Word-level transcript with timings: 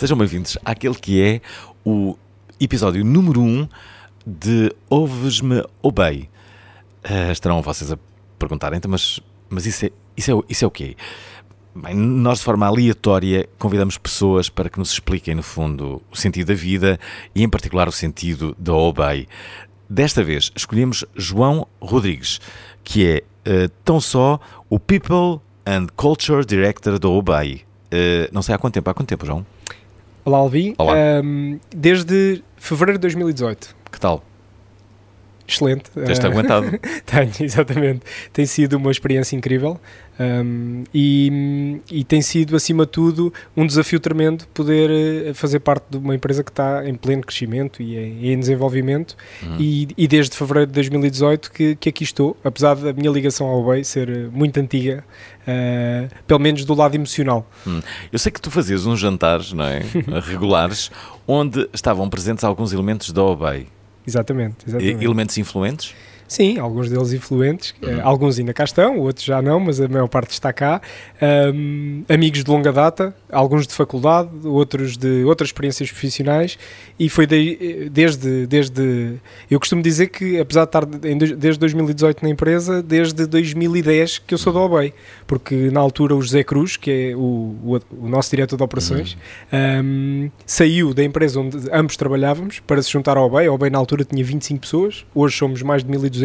Sejam 0.00 0.16
bem-vindos 0.16 0.56
àquele 0.64 0.94
que 0.94 1.20
é 1.20 1.40
o 1.84 2.16
episódio 2.58 3.04
número 3.04 3.42
1 3.42 3.44
um 3.44 3.68
de 4.26 4.74
Ouves-me 4.88 5.62
Obey. 5.82 6.26
Ah, 7.04 7.30
estarão 7.30 7.60
vocês 7.60 7.92
a 7.92 7.98
perguntarem, 8.38 8.78
então, 8.78 8.90
mas, 8.90 9.20
mas 9.50 9.66
isso, 9.66 9.86
é, 9.86 9.90
isso, 10.16 10.30
é, 10.30 10.34
o- 10.34 10.44
isso 10.48 10.64
é 10.64 10.68
o 10.68 10.70
quê? 10.70 10.96
Bem, 11.74 11.94
nós, 11.94 12.38
de 12.38 12.44
forma 12.44 12.66
aleatória, 12.66 13.48
convidamos 13.58 13.96
pessoas 13.98 14.48
para 14.48 14.68
que 14.70 14.78
nos 14.78 14.90
expliquem, 14.92 15.34
no 15.34 15.42
fundo, 15.42 16.02
o 16.10 16.16
sentido 16.16 16.48
da 16.48 16.54
vida 16.54 16.98
e, 17.34 17.42
em 17.42 17.48
particular, 17.48 17.86
o 17.88 17.92
sentido 17.92 18.56
da 18.58 18.72
Obey. 18.74 19.28
Desta 19.88 20.22
vez, 20.24 20.50
escolhemos 20.56 21.04
João 21.14 21.66
Rodrigues, 21.80 22.40
que 22.82 23.06
é 23.06 23.22
eh, 23.44 23.68
tão 23.84 24.00
só 24.00 24.38
o 24.68 24.78
People 24.80 25.40
and 25.66 25.86
Culture 25.96 26.44
Director 26.44 26.98
da 26.98 27.08
Obey. 27.08 27.62
Eh, 27.90 28.28
não 28.32 28.42
sei 28.42 28.54
há 28.54 28.58
quanto 28.58 28.74
tempo. 28.74 28.88
Há 28.90 28.94
quanto 28.94 29.08
tempo, 29.08 29.24
João? 29.26 29.44
Olá, 30.24 30.38
Alvin. 30.38 30.74
Olá. 30.78 30.92
Ahm, 30.94 31.58
desde 31.74 32.42
fevereiro 32.56 32.98
de 32.98 33.02
2018. 33.02 33.74
Que 33.90 33.98
tal? 33.98 34.22
Excelente. 35.50 35.90
Tens-te 35.90 36.26
Ah, 36.26 36.28
aguentado? 36.30 36.66
Tenho, 37.06 37.30
exatamente. 37.40 38.00
Tem 38.32 38.46
sido 38.46 38.74
uma 38.74 38.90
experiência 38.90 39.34
incrível 39.36 39.80
ahm, 40.18 40.84
e, 40.94 41.80
e 41.90 42.04
tem 42.04 42.22
sido, 42.22 42.54
acima 42.56 42.84
de 42.84 42.92
tudo, 42.92 43.32
um 43.56 43.66
desafio 43.66 43.98
tremendo 43.98 44.46
poder 44.54 44.90
eh, 44.90 45.34
fazer 45.34 45.60
parte 45.60 45.84
de 45.90 45.96
uma 45.98 46.14
empresa 46.14 46.44
que 46.44 46.50
está 46.50 46.88
em 46.88 46.94
pleno 46.94 47.22
crescimento 47.22 47.82
e 47.82 47.96
em, 47.96 48.32
em 48.32 48.38
desenvolvimento. 48.38 49.16
Uhum. 49.42 49.56
E, 49.58 49.88
e 49.96 50.06
desde 50.06 50.36
fevereiro 50.36 50.68
de 50.68 50.74
2018 50.74 51.50
que, 51.50 51.74
que 51.76 51.88
aqui 51.88 52.04
estou, 52.04 52.36
apesar 52.44 52.74
da 52.76 52.92
minha 52.92 53.10
ligação 53.10 53.46
ao 53.46 53.64
BEI 53.64 53.84
ser 53.84 54.08
eh, 54.08 54.28
muito 54.32 54.58
antiga, 54.60 55.04
ah, 55.46 56.08
pelo 56.26 56.38
menos 56.40 56.64
do 56.64 56.74
lado 56.74 56.94
emocional. 56.94 57.48
Eu 58.12 58.18
sei 58.18 58.30
que 58.30 58.40
tu 58.40 58.50
fazias 58.50 58.86
uns 58.86 59.00
jantares, 59.00 59.52
não 59.52 59.64
é? 59.64 59.82
Regulares, 60.22 60.90
onde 61.26 61.68
estavam 61.72 62.08
presentes 62.08 62.44
alguns 62.44 62.72
elementos 62.72 63.10
da 63.12 63.22
Obey. 63.22 63.66
Exatamente, 64.06 64.64
E- 64.66 64.70
exatamente. 64.70 65.04
Elementos 65.04 65.38
influentes? 65.38 65.94
Sim, 66.30 66.58
alguns 66.60 66.88
deles 66.88 67.12
influentes, 67.12 67.74
Uhum. 67.82 67.88
eh, 67.90 68.00
alguns 68.04 68.38
ainda 68.38 68.54
cá 68.54 68.62
estão, 68.62 69.00
outros 69.00 69.24
já 69.24 69.42
não, 69.42 69.58
mas 69.58 69.80
a 69.80 69.88
maior 69.88 70.06
parte 70.06 70.30
está 70.30 70.52
cá. 70.52 70.80
Ahm, 71.20 72.02
amigos 72.08 72.44
de 72.44 72.48
longa 72.50 72.72
data, 72.72 73.12
alguns 73.32 73.66
de 73.66 73.74
faculdade, 73.74 74.28
outros 74.44 74.96
de 74.96 75.24
outras 75.24 75.48
experiências 75.48 75.90
profissionais, 75.90 76.56
e 77.00 77.08
foi 77.08 77.26
daí, 77.26 77.58
eh, 77.60 77.88
desde, 77.90 78.46
desde. 78.46 79.14
Eu 79.50 79.58
costumo 79.58 79.82
dizer 79.82 80.06
que, 80.06 80.38
apesar 80.38 80.66
de 80.66 80.68
estar 80.68 80.84
em 81.04 81.18
desde 81.18 81.58
2018 81.58 82.22
na 82.22 82.28
empresa, 82.30 82.80
desde 82.80 83.26
2010 83.26 84.18
que 84.18 84.32
eu 84.32 84.38
sou 84.38 84.52
da 84.52 84.60
OBEI, 84.60 84.94
porque 85.26 85.68
na 85.72 85.80
altura 85.80 86.14
o 86.14 86.22
José 86.22 86.44
Cruz, 86.44 86.76
que 86.76 86.90
é 87.10 87.16
o, 87.16 87.20
o, 87.20 87.80
o 88.04 88.08
nosso 88.08 88.30
diretor 88.30 88.56
de 88.56 88.62
operações, 88.62 89.18
ahm, 89.52 90.28
saiu 90.46 90.94
da 90.94 91.02
empresa 91.02 91.40
onde 91.40 91.58
ambos 91.72 91.96
trabalhávamos 91.96 92.60
para 92.60 92.80
se 92.80 92.88
juntar 92.92 93.16
à 93.16 93.20
OBEI. 93.20 93.48
A 93.48 93.52
OBEI 93.52 93.70
na 93.70 93.78
altura 93.78 94.04
tinha 94.04 94.22
25 94.24 94.60
pessoas, 94.60 95.04
hoje 95.12 95.36
somos 95.36 95.60
mais 95.62 95.82
de 95.82 95.90
1200. 95.90 96.19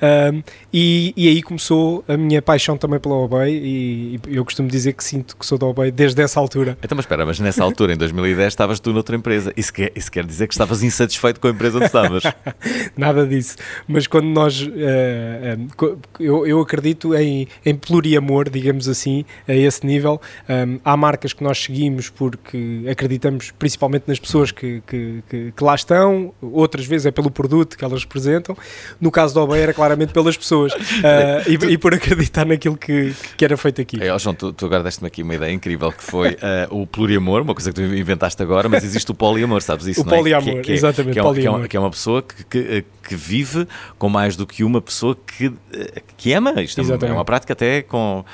Ahm, 0.00 0.42
e, 0.72 1.12
e 1.16 1.28
aí 1.28 1.42
começou 1.42 2.04
a 2.08 2.16
minha 2.16 2.40
paixão 2.42 2.76
também 2.76 2.98
pela 2.98 3.14
OBEI 3.14 3.52
e, 3.52 4.20
e 4.28 4.36
eu 4.36 4.44
costumo 4.44 4.68
dizer 4.68 4.92
que 4.94 5.04
sinto 5.04 5.36
que 5.36 5.44
sou 5.46 5.58
da 5.58 5.66
OBEI 5.66 5.90
desde 5.90 6.20
essa 6.22 6.38
altura. 6.40 6.76
Então, 6.82 6.96
mas 6.96 7.04
espera, 7.04 7.24
mas 7.26 7.38
nessa 7.40 7.62
altura, 7.62 7.92
em 7.92 7.96
2010, 7.96 8.48
estavas 8.48 8.80
tu 8.80 8.92
noutra 8.92 9.14
empresa. 9.16 9.52
Isso 9.56 9.72
quer, 9.72 9.92
isso 9.94 10.10
quer 10.10 10.24
dizer 10.24 10.46
que 10.46 10.54
estavas 10.54 10.82
insatisfeito 10.82 11.40
com 11.40 11.48
a 11.48 11.50
empresa 11.50 11.76
onde 11.76 11.86
estavas. 11.86 12.22
Nada 12.96 13.26
disso. 13.26 13.56
Mas 13.86 14.06
quando 14.06 14.26
nós. 14.26 14.68
eh, 14.76 15.56
eh, 15.56 15.58
co- 15.76 15.98
eu, 16.18 16.46
eu 16.46 16.60
acredito 16.60 17.14
em, 17.14 17.46
em 17.64 17.74
pluriamor, 17.74 18.48
digamos 18.50 18.88
assim, 18.88 19.24
a 19.46 19.54
esse 19.54 19.84
nível. 19.86 20.20
Um, 20.48 20.78
há 20.84 20.96
marcas 20.96 21.32
que 21.32 21.42
nós 21.44 21.58
seguimos 21.62 22.08
porque 22.08 22.84
acreditamos 22.90 23.50
principalmente 23.58 24.04
nas 24.06 24.18
pessoas 24.18 24.50
que, 24.50 24.82
que, 24.86 25.22
que- 25.28 25.52
que 25.56 25.64
lá 25.64 25.74
estão, 25.74 26.32
outras 26.40 26.84
vezes 26.86 27.06
é 27.06 27.10
pelo 27.10 27.30
produto 27.30 27.76
que 27.76 27.84
elas 27.84 28.02
representam. 28.02 28.56
No 29.00 29.10
caso 29.12 29.34
da 29.34 29.40
OBEI 29.42 29.60
era 29.62 29.72
claramente 29.74 30.12
pelas 30.12 30.36
pessoas 30.36 30.72
eh, 31.04 31.44
e, 31.50 31.72
e 31.72 31.78
por 31.78 31.94
acreditar 31.94 32.44
naquilo 32.44 32.76
que, 32.76 33.14
que 33.36 33.44
era 33.44 33.56
feito 33.56 33.80
aqui. 33.80 33.98
Ó, 34.10 34.18
João, 34.18 34.34
tu, 34.34 34.52
tu 34.52 34.66
agora 34.66 34.82
deste-me 34.82 35.06
aqui 35.06 35.22
uma 35.22 35.34
ideia 35.36 35.52
incrível 35.52 35.92
que 35.92 36.02
foi 36.02 36.36
eh, 36.42 36.66
o 36.70 36.86
pluriamor, 36.86 37.42
uma 37.42 37.54
coisa 37.54 37.70
que 37.72 37.80
tu 37.80 37.82
inventaste 37.94 38.42
agora, 38.42 38.68
mas 38.68 38.82
existe 38.82 39.10
o 39.10 39.14
poliamor, 39.14 39.60
sabes 39.62 39.86
isso, 39.86 40.00
O 40.02 40.04
não 40.04 40.14
é? 40.14 40.16
poliamor, 40.16 40.54
Que- 40.56 40.60
que 40.62 40.72
é- 40.72 40.74
exatamente, 40.74 41.12
Que 41.12 41.18
é, 41.18 41.22
uma- 41.22 41.32
que 41.34 41.40
é 41.40 41.42
poliamor. 41.44 41.68
que 41.68 41.76
é 41.76 41.80
uma 41.80 41.90
pessoa 41.90 42.22
que, 42.22 42.44
que, 42.44 42.58
eh, 42.58 42.84
vive 43.14 43.68
com 43.98 44.08
mais 44.08 44.34
do 44.36 44.46
que 44.46 44.64
uma 44.64 44.80
pessoa 44.80 45.14
que, 45.14 45.52
eh, 45.72 46.02
que 46.16 46.32
ama. 46.32 46.60
Isto 46.62 46.80
é 46.80 46.82
uma- 46.82 46.88
é 46.88 46.94
Exatamente. 46.94 47.16
uma 47.16 47.24
prática 47.24 47.52
até 47.52 47.82
com. 47.82 48.24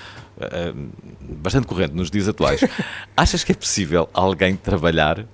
eh, 0.41 0.73
bastante 1.43 1.67
corrente 1.67 1.95
nos 1.95 2.11
dias 2.11 2.29
atuais. 2.29 2.61
Achas 3.17 3.43
que 3.43 3.53
é 3.53 3.55
possível 3.55 4.09
alguém 4.15 4.55
trabalhar 4.57 5.25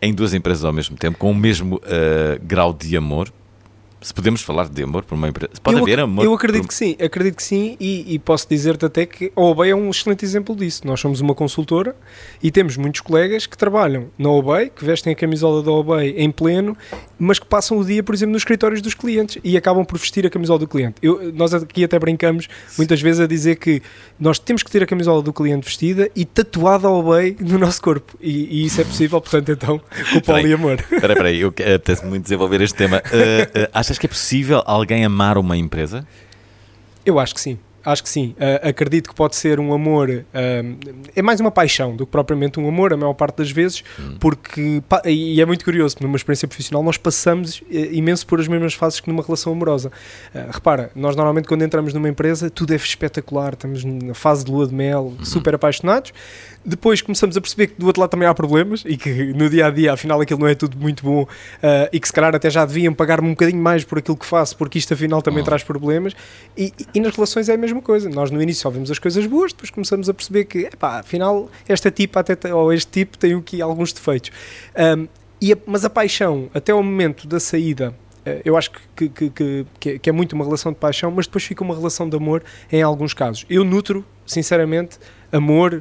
em 0.00 0.14
duas 0.14 0.32
empresas 0.32 0.64
ao 0.64 0.72
mesmo 0.72 0.96
tempo 0.96 1.18
com 1.18 1.30
o 1.30 1.34
mesmo 1.34 1.80
eh, 1.84 2.38
grau 2.42 2.72
de 2.72 2.96
amor? 2.96 3.32
Se 4.00 4.14
podemos 4.14 4.42
falar 4.42 4.68
de 4.68 4.82
amor 4.82 5.04
por 5.04 5.14
uma 5.16 5.28
empresa. 5.28 5.50
Pode 5.62 5.76
eu, 5.78 5.82
haver 5.82 5.98
amor. 6.00 6.24
Eu 6.24 6.32
acredito 6.32 6.62
por- 6.62 6.68
que 6.68 6.74
sim, 6.74 6.96
acredito 7.02 7.34
que 7.36 7.42
sim, 7.42 7.76
e, 7.80 8.14
e 8.14 8.18
posso 8.18 8.48
dizer-te 8.48 8.84
até 8.84 9.04
que 9.04 9.32
a 9.34 9.40
OBEI 9.40 9.70
é 9.70 9.74
um 9.74 9.90
excelente 9.90 10.24
exemplo 10.24 10.54
disso. 10.54 10.86
Nós 10.86 11.00
somos 11.00 11.20
uma 11.20 11.34
consultora 11.34 11.96
e 12.42 12.50
temos 12.50 12.76
muitos 12.76 13.00
colegas 13.00 13.46
que 13.46 13.56
trabalham 13.58 14.06
na 14.16 14.28
OBEI, 14.30 14.70
que 14.70 14.84
vestem 14.84 15.12
a 15.12 15.16
camisola 15.16 15.62
da 15.62 15.70
OBEI 15.72 16.14
em 16.16 16.30
pleno, 16.30 16.76
mas 17.18 17.38
que 17.40 17.46
passam 17.46 17.76
o 17.78 17.84
dia, 17.84 18.02
por 18.02 18.14
exemplo, 18.14 18.32
nos 18.34 18.42
escritórios 18.42 18.80
dos 18.80 18.94
clientes 18.94 19.38
e 19.42 19.56
acabam 19.56 19.84
por 19.84 19.98
vestir 19.98 20.24
a 20.24 20.30
camisola 20.30 20.60
do 20.60 20.68
cliente. 20.68 20.94
Eu- 21.02 21.32
nós 21.32 21.52
aqui 21.52 21.82
até 21.82 21.98
brincamos 21.98 22.48
muitas 22.76 23.00
vezes 23.00 23.20
a 23.20 23.26
dizer 23.26 23.56
que 23.56 23.82
nós 24.18 24.38
temos 24.38 24.62
que 24.62 24.70
ter 24.70 24.82
a 24.82 24.86
camisola 24.86 25.22
do 25.22 25.32
cliente 25.32 25.64
vestida 25.66 26.08
e 26.14 26.24
tatuada 26.24 26.86
a 26.86 26.90
OBEI 26.92 27.36
no 27.40 27.58
nosso 27.58 27.82
corpo. 27.82 28.16
E, 28.20 28.62
e 28.62 28.66
isso 28.66 28.80
é 28.80 28.84
possível, 28.84 29.20
portanto, 29.20 29.50
então, 29.50 29.80
com 30.12 30.18
o 30.18 30.22
poliamor. 30.22 30.74
Espera, 30.74 31.12
espera 31.14 31.28
aí, 31.28 31.40
eu 31.40 31.48
apetece 31.48 32.06
muito 32.06 32.22
desenvolver 32.22 32.60
este 32.60 32.76
tema. 32.76 33.02
Eh, 33.10 33.50
eh, 33.54 33.70
achas 33.88 33.98
que 33.98 34.06
é 34.06 34.08
possível 34.08 34.62
alguém 34.66 35.04
amar 35.04 35.38
uma 35.38 35.56
empresa? 35.56 36.06
Eu 37.04 37.18
acho 37.18 37.34
que 37.34 37.40
sim. 37.40 37.58
Acho 37.84 38.02
que 38.02 38.08
sim. 38.10 38.34
Ah, 38.38 38.68
acredito 38.68 39.08
que 39.08 39.14
pode 39.14 39.34
ser 39.34 39.58
um 39.58 39.72
amor. 39.72 40.26
ah, 40.34 41.08
é 41.16 41.22
mais 41.22 41.40
uma 41.40 41.50
paixão 41.50 41.96
do 41.96 42.04
que 42.04 42.12
propriamente 42.12 42.60
um 42.60 42.68
amor, 42.68 42.92
a 42.92 42.96
maior 42.98 43.14
parte 43.14 43.36
das 43.36 43.50
vezes, 43.50 43.82
porque. 44.20 44.82
pa- 44.86 45.00
E 45.06 45.40
é 45.40 45.46
muito 45.46 45.64
curioso, 45.64 45.94
porque 45.94 46.04
numa 46.04 46.16
experiência 46.16 46.46
profissional 46.46 46.82
nós 46.82 46.98
passamos 46.98 47.62
eh, 47.70 47.88
imenso 47.92 48.26
por 48.26 48.40
as 48.40 48.48
mesmas 48.48 48.74
fases 48.74 49.00
que 49.00 49.08
numa 49.08 49.22
relação 49.22 49.52
amorosa. 49.54 49.90
Ah, 50.34 50.48
repara, 50.52 50.90
nós 50.94 51.16
normalmente 51.16 51.48
quando 51.48 51.62
entramos 51.62 51.94
numa 51.94 52.08
empresa 52.10 52.50
tudo 52.50 52.72
é 52.74 52.76
espetacular, 52.76 53.54
estamos 53.54 53.82
na 53.84 54.12
fase 54.12 54.44
de 54.44 54.50
lua 54.50 54.66
de 54.66 54.74
mel, 54.74 55.14
super 55.22 55.54
apaixonados. 55.54 56.12
Depois 56.68 57.00
começamos 57.00 57.34
a 57.34 57.40
perceber 57.40 57.68
que 57.68 57.74
do 57.80 57.86
outro 57.86 58.00
lado 58.00 58.10
também 58.10 58.28
há 58.28 58.34
problemas 58.34 58.82
e 58.86 58.96
que 58.98 59.32
no 59.32 59.48
dia 59.48 59.66
a 59.68 59.70
dia, 59.70 59.94
afinal, 59.94 60.20
aquilo 60.20 60.40
não 60.40 60.46
é 60.46 60.54
tudo 60.54 60.76
muito 60.76 61.02
bom 61.02 61.26
ah, 61.62 61.88
e 61.90 61.98
que 61.98 62.06
se 62.06 62.12
calhar 62.12 62.34
até 62.34 62.50
já 62.50 62.66
deviam 62.66 62.92
pagar-me 62.92 63.26
um 63.28 63.30
bocadinho 63.30 63.60
mais 63.62 63.84
por 63.84 63.98
aquilo 63.98 64.16
que 64.18 64.26
faço, 64.26 64.54
porque 64.56 64.78
isto 64.78 64.92
afinal 64.92 65.22
também 65.22 65.38
Uhum. 65.38 65.44
traz 65.46 65.62
problemas. 65.62 66.14
E, 66.56 66.70
e- 66.94 67.00
nas 67.00 67.14
relações 67.14 67.48
é 67.48 67.54
a 67.54 67.56
mesma 67.56 67.80
coisa. 67.80 68.10
Nós 68.10 68.30
no 68.30 68.42
início 68.42 68.60
só 68.62 68.68
vemos 68.68 68.90
as 68.90 68.98
coisas 68.98 69.24
boas, 69.26 69.52
depois 69.52 69.70
começamos 69.70 70.08
a 70.10 70.14
perceber 70.14 70.44
que, 70.44 70.58
epá, 70.66 70.98
afinal, 71.00 71.48
esta 71.66 71.90
tipo 71.90 72.18
até 72.18 72.54
ou 72.54 72.70
este 72.70 72.90
tipo 72.90 73.16
tem 73.16 73.34
aqui 73.34 73.62
alguns 73.62 73.90
defeitos. 73.92 74.30
Ahm, 74.76 75.06
e 75.40 75.54
a- 75.54 75.58
mas 75.66 75.86
a 75.86 75.90
paixão, 75.90 76.50
até 76.52 76.72
ao 76.72 76.82
momento 76.82 77.26
da 77.26 77.40
saída, 77.40 77.94
eh, 78.26 78.42
eu 78.44 78.56
acho 78.58 78.72
que, 78.94 79.08
que, 79.08 79.30
que, 79.30 79.66
é- 79.88 79.98
que 79.98 80.10
é 80.10 80.12
muito 80.12 80.34
uma 80.34 80.44
relação 80.44 80.70
de 80.72 80.78
paixão, 80.78 81.10
mas 81.10 81.26
depois 81.26 81.44
fica 81.44 81.64
uma 81.64 81.74
relação 81.74 82.08
de 82.08 82.16
amor 82.16 82.42
em 82.70 82.82
alguns 82.82 83.14
casos. 83.14 83.46
Eu 83.48 83.64
nutro, 83.64 84.04
sinceramente, 84.26 84.98
amor, 85.32 85.74
eh, 85.74 85.78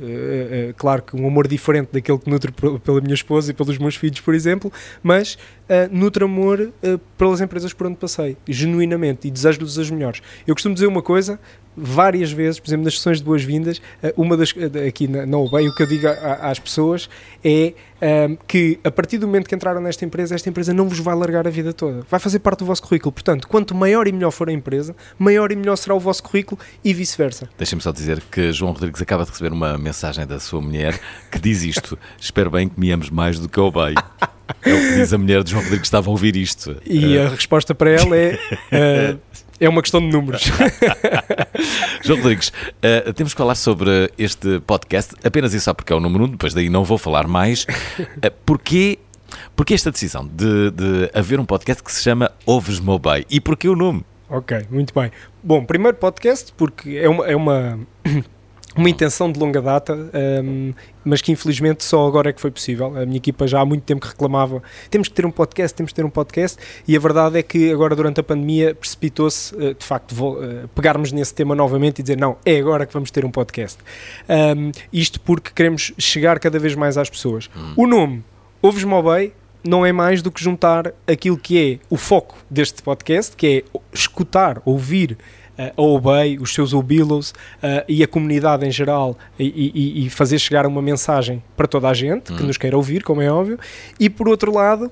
eh, 0.69 0.73
claro 0.77 1.01
que 1.01 1.15
um 1.15 1.25
amor 1.27 1.47
diferente 1.47 1.89
daquele 1.93 2.17
que 2.17 2.29
nutro 2.29 2.51
pe- 2.51 2.79
pela 2.79 3.01
minha 3.01 3.13
esposa 3.13 3.51
e 3.51 3.53
pelos 3.53 3.77
meus 3.77 3.95
filhos, 3.95 4.19
por 4.21 4.33
exemplo, 4.35 4.71
mas 5.01 5.37
eh, 5.69 5.87
nutro 5.91 6.25
amor 6.25 6.71
eh, 6.81 6.99
pelas 7.17 7.41
empresas 7.41 7.73
por 7.73 7.87
onde 7.87 7.97
passei, 7.97 8.37
genuinamente, 8.47 9.27
e 9.27 9.31
desejo-lhes 9.31 9.77
as 9.77 9.89
melhores. 9.89 10.21
Eu 10.45 10.53
costumo 10.55 10.73
dizer 10.73 10.87
uma 10.87 11.01
coisa, 11.01 11.39
várias 11.75 12.31
vezes, 12.31 12.59
por 12.59 12.69
exemplo, 12.69 12.85
nas 12.85 12.95
sessões 12.95 13.19
de 13.19 13.23
boas-vindas, 13.23 13.81
eh, 14.01 14.13
uma 14.17 14.35
das, 14.35 14.53
aqui 14.87 15.07
na, 15.07 15.25
na 15.25 15.37
OBEI, 15.37 15.67
o 15.69 15.75
que 15.75 15.83
eu 15.83 15.87
digo 15.87 16.07
a- 16.07 16.49
às 16.49 16.57
pessoas 16.59 17.09
é 17.43 17.73
ehm, 18.01 18.35
que 18.47 18.79
a 18.83 18.89
partir 18.91 19.17
do 19.19 19.27
momento 19.27 19.47
que 19.47 19.53
entraram 19.55 19.79
nesta 19.81 20.03
empresa, 20.05 20.33
esta 20.35 20.49
empresa 20.49 20.73
não 20.73 20.87
vos 20.89 20.99
vai 20.99 21.15
largar 21.15 21.45
a 21.47 21.49
vida 21.51 21.71
toda, 21.73 22.01
vai 22.09 22.19
fazer 22.19 22.39
parte 22.39 22.59
do 22.59 22.65
vosso 22.65 22.81
currículo. 22.83 23.11
Portanto, 23.11 23.47
quanto 23.47 23.75
maior 23.75 24.07
e 24.07 24.11
melhor 24.11 24.31
for 24.31 24.49
a 24.49 24.51
empresa, 24.53 24.95
maior 25.19 25.51
e 25.51 25.55
melhor 25.55 25.75
será 25.75 25.93
o 25.95 25.99
vosso 25.99 26.23
currículo 26.23 26.59
e 26.83 26.93
vice-versa. 26.93 27.47
Deixem-me 27.57 27.81
só 27.81 27.91
dizer 27.91 28.21
que 28.31 28.51
João 28.51 28.71
Rodrigues 28.71 29.01
acaba 29.01 29.23
de 29.23 29.31
receber 29.31 29.51
uma 29.51 29.77
mensagem 29.77 30.25
da 30.25 30.39
sua 30.39 30.61
mulher 30.61 30.99
que 31.31 31.39
diz 31.39 31.63
isto: 31.63 31.97
Espero 32.19 32.49
bem 32.51 32.67
que 32.69 32.79
me 32.79 32.91
ames 32.91 33.09
mais 33.09 33.39
do 33.39 33.47
que 33.49 33.59
o 33.59 33.71
bem. 33.71 33.93
É 34.63 34.73
o 34.73 34.77
que 34.77 34.95
diz 34.95 35.13
a 35.13 35.17
mulher 35.17 35.43
de 35.43 35.51
João 35.51 35.63
Rodrigues 35.63 35.81
que 35.81 35.87
estava 35.87 36.09
a 36.09 36.11
ouvir 36.11 36.35
isto. 36.35 36.77
E 36.85 37.17
a 37.17 37.29
resposta 37.29 37.75
para 37.75 37.91
ela 37.91 38.15
é. 38.15 38.39
eh, 38.71 39.15
é 39.59 39.67
uma 39.67 39.81
questão 39.81 39.99
de 39.99 40.07
números. 40.07 40.43
João 42.03 42.19
Rodrigues, 42.19 42.53
eh, 42.81 43.11
temos 43.13 43.33
que 43.33 43.37
falar 43.37 43.55
sobre 43.55 44.11
este 44.17 44.59
podcast, 44.61 45.15
apenas 45.23 45.53
e 45.53 45.59
só 45.59 45.73
porque 45.73 45.91
é 45.91 45.95
o 45.95 45.99
número 45.99 46.25
um, 46.25 46.29
depois 46.29 46.53
daí 46.53 46.69
não 46.69 46.83
vou 46.83 46.97
falar 46.97 47.27
mais. 47.27 47.63
Uh, 47.63 48.31
porquê, 48.45 48.99
porquê 49.55 49.73
esta 49.73 49.91
decisão 49.91 50.27
de, 50.27 50.71
de 50.71 51.09
haver 51.13 51.39
um 51.39 51.45
podcast 51.45 51.83
que 51.83 51.91
se 51.91 52.03
chama 52.03 52.31
Ouves 52.45 52.79
Mobile? 52.79 53.25
E 53.29 53.41
porquê 53.41 53.67
o 53.67 53.75
nome? 53.75 54.05
ok, 54.29 54.67
muito 54.69 54.93
bem. 54.93 55.11
Bom, 55.43 55.63
primeiro 55.65 55.97
podcast, 55.97 56.53
porque 56.55 56.97
é 56.97 57.09
uma. 57.09 57.25
É 57.25 57.35
uma 57.35 57.79
uma 58.77 58.89
intenção 58.89 59.31
de 59.31 59.39
longa 59.39 59.61
data, 59.61 59.95
um, 60.43 60.73
mas 61.03 61.21
que 61.21 61.31
infelizmente 61.31 61.83
só 61.83 62.05
agora 62.05 62.29
é 62.29 62.33
que 62.33 62.39
foi 62.39 62.51
possível. 62.51 62.95
A 62.97 63.05
minha 63.05 63.17
equipa 63.17 63.47
já 63.47 63.59
há 63.59 63.65
muito 63.65 63.83
tempo 63.83 64.01
que 64.01 64.07
reclamava: 64.07 64.61
temos 64.89 65.07
que 65.07 65.13
ter 65.13 65.25
um 65.25 65.31
podcast, 65.31 65.75
temos 65.75 65.91
que 65.91 65.95
ter 65.95 66.05
um 66.05 66.09
podcast, 66.09 66.57
e 66.87 66.95
a 66.95 66.99
verdade 66.99 67.39
é 67.39 67.43
que 67.43 67.71
agora, 67.71 67.95
durante 67.95 68.19
a 68.19 68.23
pandemia, 68.23 68.75
precipitou-se 68.75 69.55
uh, 69.55 69.73
de 69.73 69.85
facto 69.85 70.13
uh, 70.13 70.67
pegarmos 70.75 71.11
nesse 71.11 71.33
tema 71.33 71.55
novamente 71.55 71.99
e 71.99 72.01
dizer: 72.03 72.17
não, 72.17 72.37
é 72.45 72.57
agora 72.57 72.85
que 72.85 72.93
vamos 72.93 73.11
ter 73.11 73.25
um 73.25 73.31
podcast. 73.31 73.79
Um, 74.29 74.71
isto 74.91 75.19
porque 75.21 75.51
queremos 75.53 75.93
chegar 75.97 76.39
cada 76.39 76.59
vez 76.59 76.75
mais 76.75 76.97
às 76.97 77.09
pessoas. 77.09 77.49
Hum. 77.55 77.73
O 77.75 77.87
nome, 77.87 78.23
Ouves 78.61 78.83
Mobile, 78.83 79.33
não 79.63 79.85
é 79.85 79.91
mais 79.91 80.21
do 80.21 80.31
que 80.31 80.41
juntar 80.41 80.93
aquilo 81.05 81.37
que 81.37 81.59
é 81.59 81.79
o 81.89 81.97
foco 81.97 82.37
deste 82.49 82.81
podcast, 82.81 83.35
que 83.35 83.47
é 83.47 83.79
escutar, 83.93 84.61
ouvir 84.65 85.17
a 85.57 85.81
Obey, 85.81 86.37
os 86.39 86.53
seus 86.53 86.73
Obilos 86.73 87.33
e 87.87 88.03
a 88.03 88.07
comunidade 88.07 88.65
em 88.65 88.71
geral 88.71 89.17
e, 89.39 89.71
e- 89.73 90.05
e 90.05 90.09
fazer 90.09 90.37
chegar 90.39 90.65
uma 90.65 90.81
mensagem 90.81 91.41
para 91.55 91.67
toda 91.67 91.89
a 91.89 91.93
gente 91.93 92.31
que 92.33 92.43
Hum. 92.43 92.47
nos 92.47 92.57
queira 92.57 92.75
ouvir, 92.77 93.03
como 93.03 93.21
é 93.21 93.31
óbvio, 93.31 93.57
e 93.99 94.09
por 94.09 94.27
outro 94.29 94.53
lado, 94.53 94.91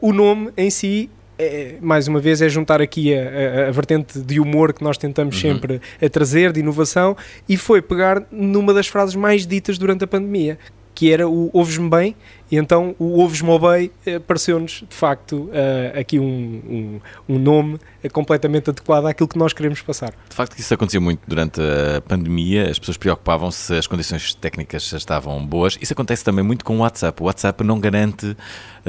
o 0.00 0.12
nome 0.12 0.50
em 0.56 0.70
si. 0.70 1.08
é, 1.42 1.76
mais 1.80 2.06
uma 2.06 2.20
vez, 2.20 2.42
é 2.42 2.50
juntar 2.50 2.82
aqui 2.82 3.14
a, 3.14 3.22
a- 3.22 3.68
a 3.68 3.70
vertente 3.70 4.18
de 4.20 4.38
humor 4.38 4.74
que 4.74 4.84
nós 4.84 4.98
tentamos 4.98 5.36
Uhum. 5.36 5.40
sempre 5.40 5.80
a 6.02 6.06
trazer, 6.10 6.52
de 6.52 6.60
inovação, 6.60 7.16
e 7.48 7.56
foi 7.56 7.80
pegar 7.80 8.22
numa 8.30 8.74
das 8.74 8.88
frases 8.88 9.14
mais 9.16 9.46
ditas 9.46 9.78
durante 9.78 10.04
a 10.04 10.06
pandemia, 10.06 10.58
que 10.94 11.10
era 11.10 11.26
o 11.26 11.48
ouves-me 11.54 11.88
bem, 11.88 12.14
e 12.50 12.56
então 12.56 12.96
o 12.98 13.20
ouves-me 13.20 13.58
bem 13.58 13.90
eh, 14.04 14.18
pareceu-nos, 14.18 14.84
de 14.88 14.94
facto, 14.94 15.48
eh, 15.52 16.00
aqui 16.00 16.18
um, 16.18 16.24
um, 16.26 17.00
um 17.28 17.38
nome 17.38 17.78
eh, 18.02 18.08
completamente 18.08 18.70
adequado 18.70 19.06
àquilo 19.06 19.28
que 19.28 19.38
nós 19.38 19.52
queremos 19.52 19.80
passar. 19.82 20.12
De 20.28 20.34
facto, 20.34 20.58
isso 20.58 20.74
acontecia 20.74 21.00
muito 21.00 21.20
durante 21.28 21.60
a 21.60 22.00
pandemia, 22.00 22.68
as 22.68 22.78
pessoas 22.78 22.96
preocupavam-se 22.96 23.58
se 23.58 23.74
as 23.74 23.86
condições 23.86 24.34
técnicas 24.34 24.92
estavam 24.92 25.44
boas. 25.46 25.78
Isso 25.80 25.92
acontece 25.92 26.24
também 26.24 26.44
muito 26.44 26.64
com 26.64 26.76
o 26.76 26.80
WhatsApp. 26.80 27.22
O 27.22 27.26
WhatsApp 27.26 27.62
não 27.62 27.78
garante 27.78 28.36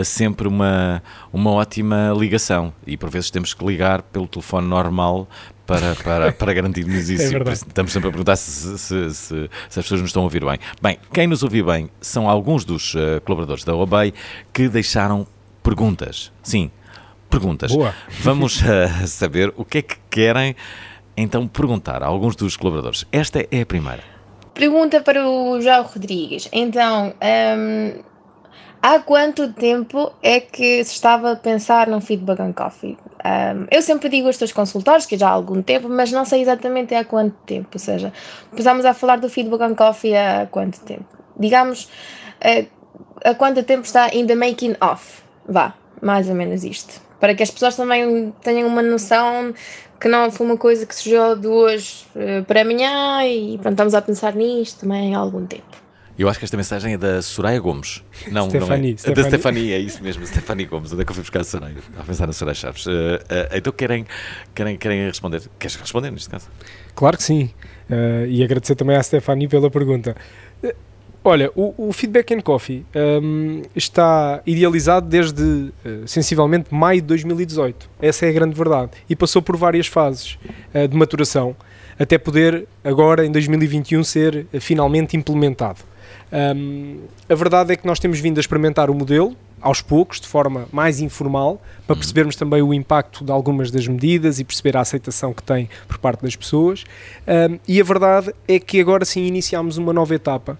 sempre 0.03 0.47
uma, 0.47 1.03
uma 1.31 1.51
ótima 1.51 2.13
ligação 2.17 2.73
e 2.87 2.97
por 2.97 3.09
vezes 3.09 3.29
temos 3.29 3.53
que 3.53 3.63
ligar 3.65 4.01
pelo 4.01 4.27
telefone 4.27 4.67
normal 4.67 5.27
para, 5.79 5.95
para, 5.95 6.31
para 6.31 6.53
garantirmos 6.53 7.07
isso. 7.09 7.23
É 7.23 7.29
verdade. 7.29 7.57
isso 7.57 7.65
Estamos 7.67 7.91
sempre 7.91 8.09
a 8.09 8.11
perguntar 8.11 8.35
se, 8.35 8.77
se, 8.77 9.13
se- 9.13 9.49
se 9.69 9.79
as 9.79 9.85
pessoas 9.85 10.01
nos 10.01 10.09
estão 10.09 10.21
a 10.23 10.25
ouvir 10.25 10.43
bem. 10.43 10.57
Bem, 10.81 10.97
quem 11.13 11.27
nos 11.27 11.43
ouviu 11.43 11.65
bem 11.65 11.89
são 11.99 12.29
alguns 12.29 12.65
dos 12.65 12.93
eh, 12.95 13.19
colaboradores 13.21 13.63
da 13.63 13.75
OBEI 13.75 14.13
que 14.53 14.67
deixaram 14.67 15.25
perguntas. 15.63 16.31
Sim, 16.43 16.71
perguntas. 17.29 17.71
Boa. 17.71 17.93
Vamos 18.21 18.61
eh, 18.65 19.07
saber 19.07 19.53
o 19.55 19.63
que 19.65 19.77
é 19.79 19.81
que 19.81 19.95
querem 20.09 20.55
então 21.15 21.47
perguntar 21.47 22.01
a 22.03 22.07
alguns 22.07 22.35
dos 22.35 22.55
colaboradores. 22.57 23.05
Esta 23.11 23.45
é 23.51 23.61
a 23.61 23.65
primeira. 23.65 24.03
Pergunta 24.53 25.01
para 25.01 25.27
o 25.27 25.61
João 25.61 25.83
Rodrigues. 25.83 26.47
Então, 26.51 27.13
hum, 27.57 28.01
há 28.81 28.99
quanto 28.99 29.53
tempo 29.53 30.11
é 30.23 30.39
que 30.39 30.83
se 30.83 30.93
estava 30.93 31.31
a 31.31 31.35
pensar 31.35 31.87
no 31.87 32.01
Feedback 32.01 32.41
on 32.41 32.51
Coffee? 32.51 32.97
Hum, 33.23 33.67
eu 33.69 33.81
sempre 33.81 34.09
digo 34.09 34.27
aos 34.27 34.37
teus 34.37 34.51
consultores 34.51 35.05
que 35.05 35.17
já 35.17 35.29
há 35.29 35.31
algum 35.31 35.61
tempo, 35.61 35.87
mas 35.87 36.11
não 36.11 36.25
sei 36.25 36.41
exatamente 36.41 36.95
há 36.95 37.05
quanto 37.05 37.35
tempo. 37.45 37.69
Ou 37.73 37.79
seja, 37.79 38.11
começámos 38.49 38.85
a 38.85 38.93
falar 38.93 39.17
do 39.17 39.29
Feedback 39.29 39.61
on 39.61 39.75
Coffee 39.75 40.15
há 40.15 40.47
quanto 40.49 40.79
tempo? 40.81 41.05
Digamos, 41.39 41.89
eh, 42.41 42.65
há 43.23 43.35
quanto 43.35 43.63
tempo 43.63 43.83
está 43.83 44.09
in 44.13 44.25
the 44.25 44.35
making 44.35 44.75
of? 44.81 45.21
Vá, 45.47 45.75
mais 46.01 46.27
ou 46.27 46.35
menos 46.35 46.63
isto. 46.63 46.99
Para 47.19 47.35
que 47.35 47.43
as 47.43 47.51
pessoas 47.51 47.75
também 47.75 48.33
tenham 48.41 48.67
uma 48.67 48.81
noção 48.81 49.53
que 49.99 50.07
não 50.07 50.31
foi 50.31 50.47
uma 50.47 50.57
coisa 50.57 50.83
que 50.87 50.95
surgiu 50.95 51.35
de 51.35 51.47
hoje 51.47 52.07
eh, 52.15 52.41
para 52.41 52.61
amanhã 52.61 53.23
e 53.23 53.59
pronto, 53.59 53.73
estamos 53.73 53.93
a 53.93 54.01
pensar 54.01 54.33
nisto 54.33 54.81
também 54.81 55.13
há 55.13 55.19
algum 55.19 55.45
tempo. 55.45 55.90
Eu 56.17 56.29
acho 56.29 56.39
que 56.39 56.45
esta 56.45 56.57
mensagem 56.57 56.93
é 56.93 56.97
da 56.97 57.21
Soraya 57.21 57.59
Gomes. 57.59 58.03
Não, 58.31 58.49
Stephanie, 58.49 58.69
não 58.69 58.75
é. 58.75 58.91
Da 58.93 58.97
Stephanie. 58.97 59.29
Stefania, 59.29 59.75
é 59.75 59.79
isso 59.79 60.03
mesmo, 60.03 60.25
Stefania 60.25 60.67
Gomes. 60.67 60.91
Onde 60.93 61.01
é 61.01 61.05
que 61.05 61.11
eu 61.11 61.15
fui 61.15 61.23
buscar 61.23 61.41
a 61.41 61.43
Soraya? 61.43 61.75
Estava 61.77 62.01
a 62.01 62.05
pensar 62.05 62.27
na 62.27 62.33
Soraya 62.33 62.55
Chaves. 62.55 62.85
Eh, 62.87 63.23
eh, 63.29 63.49
então 63.55 63.73
querem, 63.73 64.05
querem, 64.53 64.77
querem 64.77 65.07
responder? 65.07 65.41
Queres 65.57 65.75
responder 65.75 66.11
neste 66.11 66.29
caso? 66.29 66.47
Claro 66.93 67.17
que 67.17 67.23
sim. 67.23 67.49
Eh, 67.89 68.27
e 68.29 68.43
agradecer 68.43 68.75
também 68.75 68.95
à 68.95 69.03
Stefani 69.03 69.47
pela 69.47 69.69
pergunta. 69.69 70.15
Olha, 71.23 71.51
o, 71.55 71.89
o 71.89 71.93
Feedback 71.93 72.33
and 72.33 72.41
Coffee 72.41 72.83
ehm, 72.95 73.61
está 73.75 74.41
idealizado 74.43 75.07
desde 75.07 75.71
eh, 75.85 75.99
sensivelmente 76.07 76.73
maio 76.73 76.99
de 76.99 77.07
2018. 77.07 77.87
Essa 78.01 78.25
é 78.25 78.29
a 78.29 78.31
grande 78.31 78.55
verdade. 78.55 78.93
E 79.07 79.15
passou 79.15 79.39
por 79.39 79.55
várias 79.55 79.85
fases 79.85 80.39
eh, 80.73 80.87
de 80.87 80.97
maturação 80.97 81.55
até 81.99 82.17
poder, 82.17 82.67
agora 82.83 83.23
em 83.23 83.31
2021, 83.31 84.03
ser 84.03 84.47
eh, 84.51 84.59
finalmente 84.59 85.15
implementado. 85.15 85.81
Ehm, 86.31 86.97
a 87.29 87.35
verdade 87.35 87.73
é 87.73 87.75
que 87.75 87.85
nós 87.85 87.99
temos 87.99 88.19
vindo 88.19 88.37
a 88.37 88.41
experimentar 88.41 88.89
o 88.89 88.93
modelo 88.93 89.35
aos 89.61 89.81
poucos, 89.81 90.19
de 90.19 90.27
forma 90.27 90.67
mais 90.71 90.99
informal, 90.99 91.61
para 91.85 91.95
percebermos 91.95 92.35
também 92.35 92.61
o 92.61 92.73
impacto 92.73 93.23
de 93.23 93.31
algumas 93.31 93.69
das 93.69 93.87
medidas 93.87 94.39
e 94.39 94.43
perceber 94.43 94.75
a 94.75 94.81
aceitação 94.81 95.33
que 95.33 95.43
tem 95.43 95.69
por 95.87 95.99
parte 95.99 96.23
das 96.23 96.35
pessoas. 96.35 96.83
Um, 97.27 97.59
e 97.67 97.79
a 97.79 97.83
verdade 97.83 98.33
é 98.47 98.59
que 98.59 98.81
agora 98.81 99.05
sim 99.05 99.25
iniciamos 99.25 99.77
uma 99.77 99.93
nova 99.93 100.15
etapa 100.15 100.57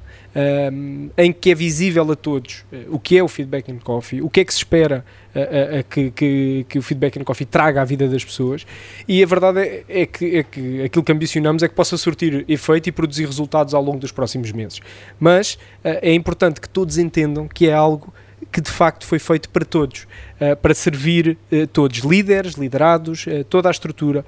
um, 0.72 1.10
em 1.18 1.34
que 1.34 1.52
é 1.52 1.56
visível 1.56 2.10
a 2.12 2.16
todos 2.16 2.64
uh, 2.72 2.96
o 2.96 3.00
que 3.00 3.18
é 3.18 3.24
o 3.24 3.28
Feedback 3.28 3.72
and 3.72 3.80
Coffee, 3.80 4.22
o 4.22 4.30
que 4.30 4.42
é 4.42 4.46
que 4.46 4.54
se 4.54 4.60
espera 4.60 5.04
uh, 5.36 5.80
uh, 5.80 5.84
que, 5.90 6.12
que, 6.12 6.66
que 6.68 6.80
o 6.80 6.82
Feedback 6.82 7.20
and 7.20 7.24
Coffee 7.24 7.46
traga 7.46 7.82
à 7.82 7.86
vida 7.86 8.08
das 8.08 8.24
pessoas. 8.24 8.66
E 9.08 9.24
a 9.24 9.26
verdade 9.26 9.60
é, 9.60 9.84
é 9.88 10.06
que, 10.06 10.38
é 10.38 10.44
que 10.44 10.84
aquilo 10.84 11.04
que 11.04 11.12
ambicionamos 11.12 11.64
é 11.64 11.68
que 11.68 11.76
possa 11.76 11.98
surtir 11.98 12.46
efeito 12.48 12.90
e 12.90 12.92
produzir 12.92 13.26
resultados 13.26 13.74
ao 13.74 13.82
longo 13.82 14.00
dos 14.00 14.12
próximos 14.12 14.52
meses. 14.52 14.80
Mas 15.20 15.54
uh, 15.54 16.00
é 16.02 16.14
importante 16.14 16.60
que 16.62 16.70
todos 16.70 16.98
entendam 16.98 17.48
que 17.48 17.68
é 17.68 17.74
algo 17.74 18.14
que 18.52 18.60
de 18.62 18.70
facto 18.70 19.06
foi 19.06 19.18
feito 19.18 19.50
para 19.50 19.64
todos, 19.64 20.08
uh, 20.40 20.56
para 20.58 20.74
servir 20.74 21.38
uh, 21.52 21.68
todos, 21.68 22.00
líderes, 22.00 22.56
liderados, 22.56 23.26
uh, 23.28 23.44
toda 23.46 23.70
a 23.70 23.72
estrutura, 23.72 24.26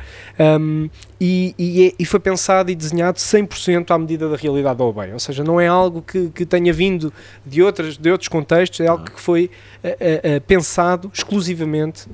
um, 0.60 0.90
e, 1.20 1.54
e, 1.58 1.88
é- 1.88 1.94
e 2.00 2.06
foi 2.06 2.20
pensado 2.20 2.72
e 2.72 2.76
desenhado 2.76 3.20
100% 3.20 3.92
à 3.92 3.98
medida 3.98 4.30
da 4.30 4.36
realidade 4.36 4.78
da 4.78 4.84
OBEI, 4.84 5.14
ou 5.14 5.20
seja, 5.20 5.44
não 5.44 5.60
é 5.60 5.68
algo 5.68 6.02
que, 6.02 6.30
que 6.30 6.46
tenha 6.46 6.72
vindo 6.72 7.12
de, 7.46 7.62
outras, 7.62 7.98
de 7.98 8.10
outros 8.12 8.28
contextos, 8.28 8.80
é 8.80 8.88
algo 8.88 9.06
que 9.06 9.20
foi 9.20 9.50
pensado 10.48 11.10
exclusivamente 11.14 12.08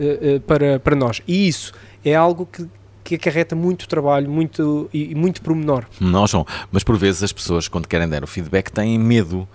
para, 0.45 0.79
para 0.79 0.95
nós, 0.95 1.21
e 1.27 1.47
isso 1.47 1.73
é 2.03 2.15
algo 2.15 2.45
que, 2.45 2.67
que 3.09 3.15
acarreta 3.15 3.55
muito 3.55 3.87
trabalho 3.87 4.29
muito, 4.29 4.89
e, 4.93 5.11
e 5.11 5.15
muito 5.15 5.41
pormenor. 5.41 5.83
Não, 5.99 6.25
João, 6.27 6.45
mas 6.71 6.83
por 6.83 6.95
vezes 6.97 7.23
as 7.23 7.33
pessoas, 7.33 7.67
quando 7.67 7.87
querem 7.87 8.07
dar 8.07 8.23
o 8.23 8.27
feedback, 8.27 8.71
têm 8.71 8.97
medo. 8.97 9.47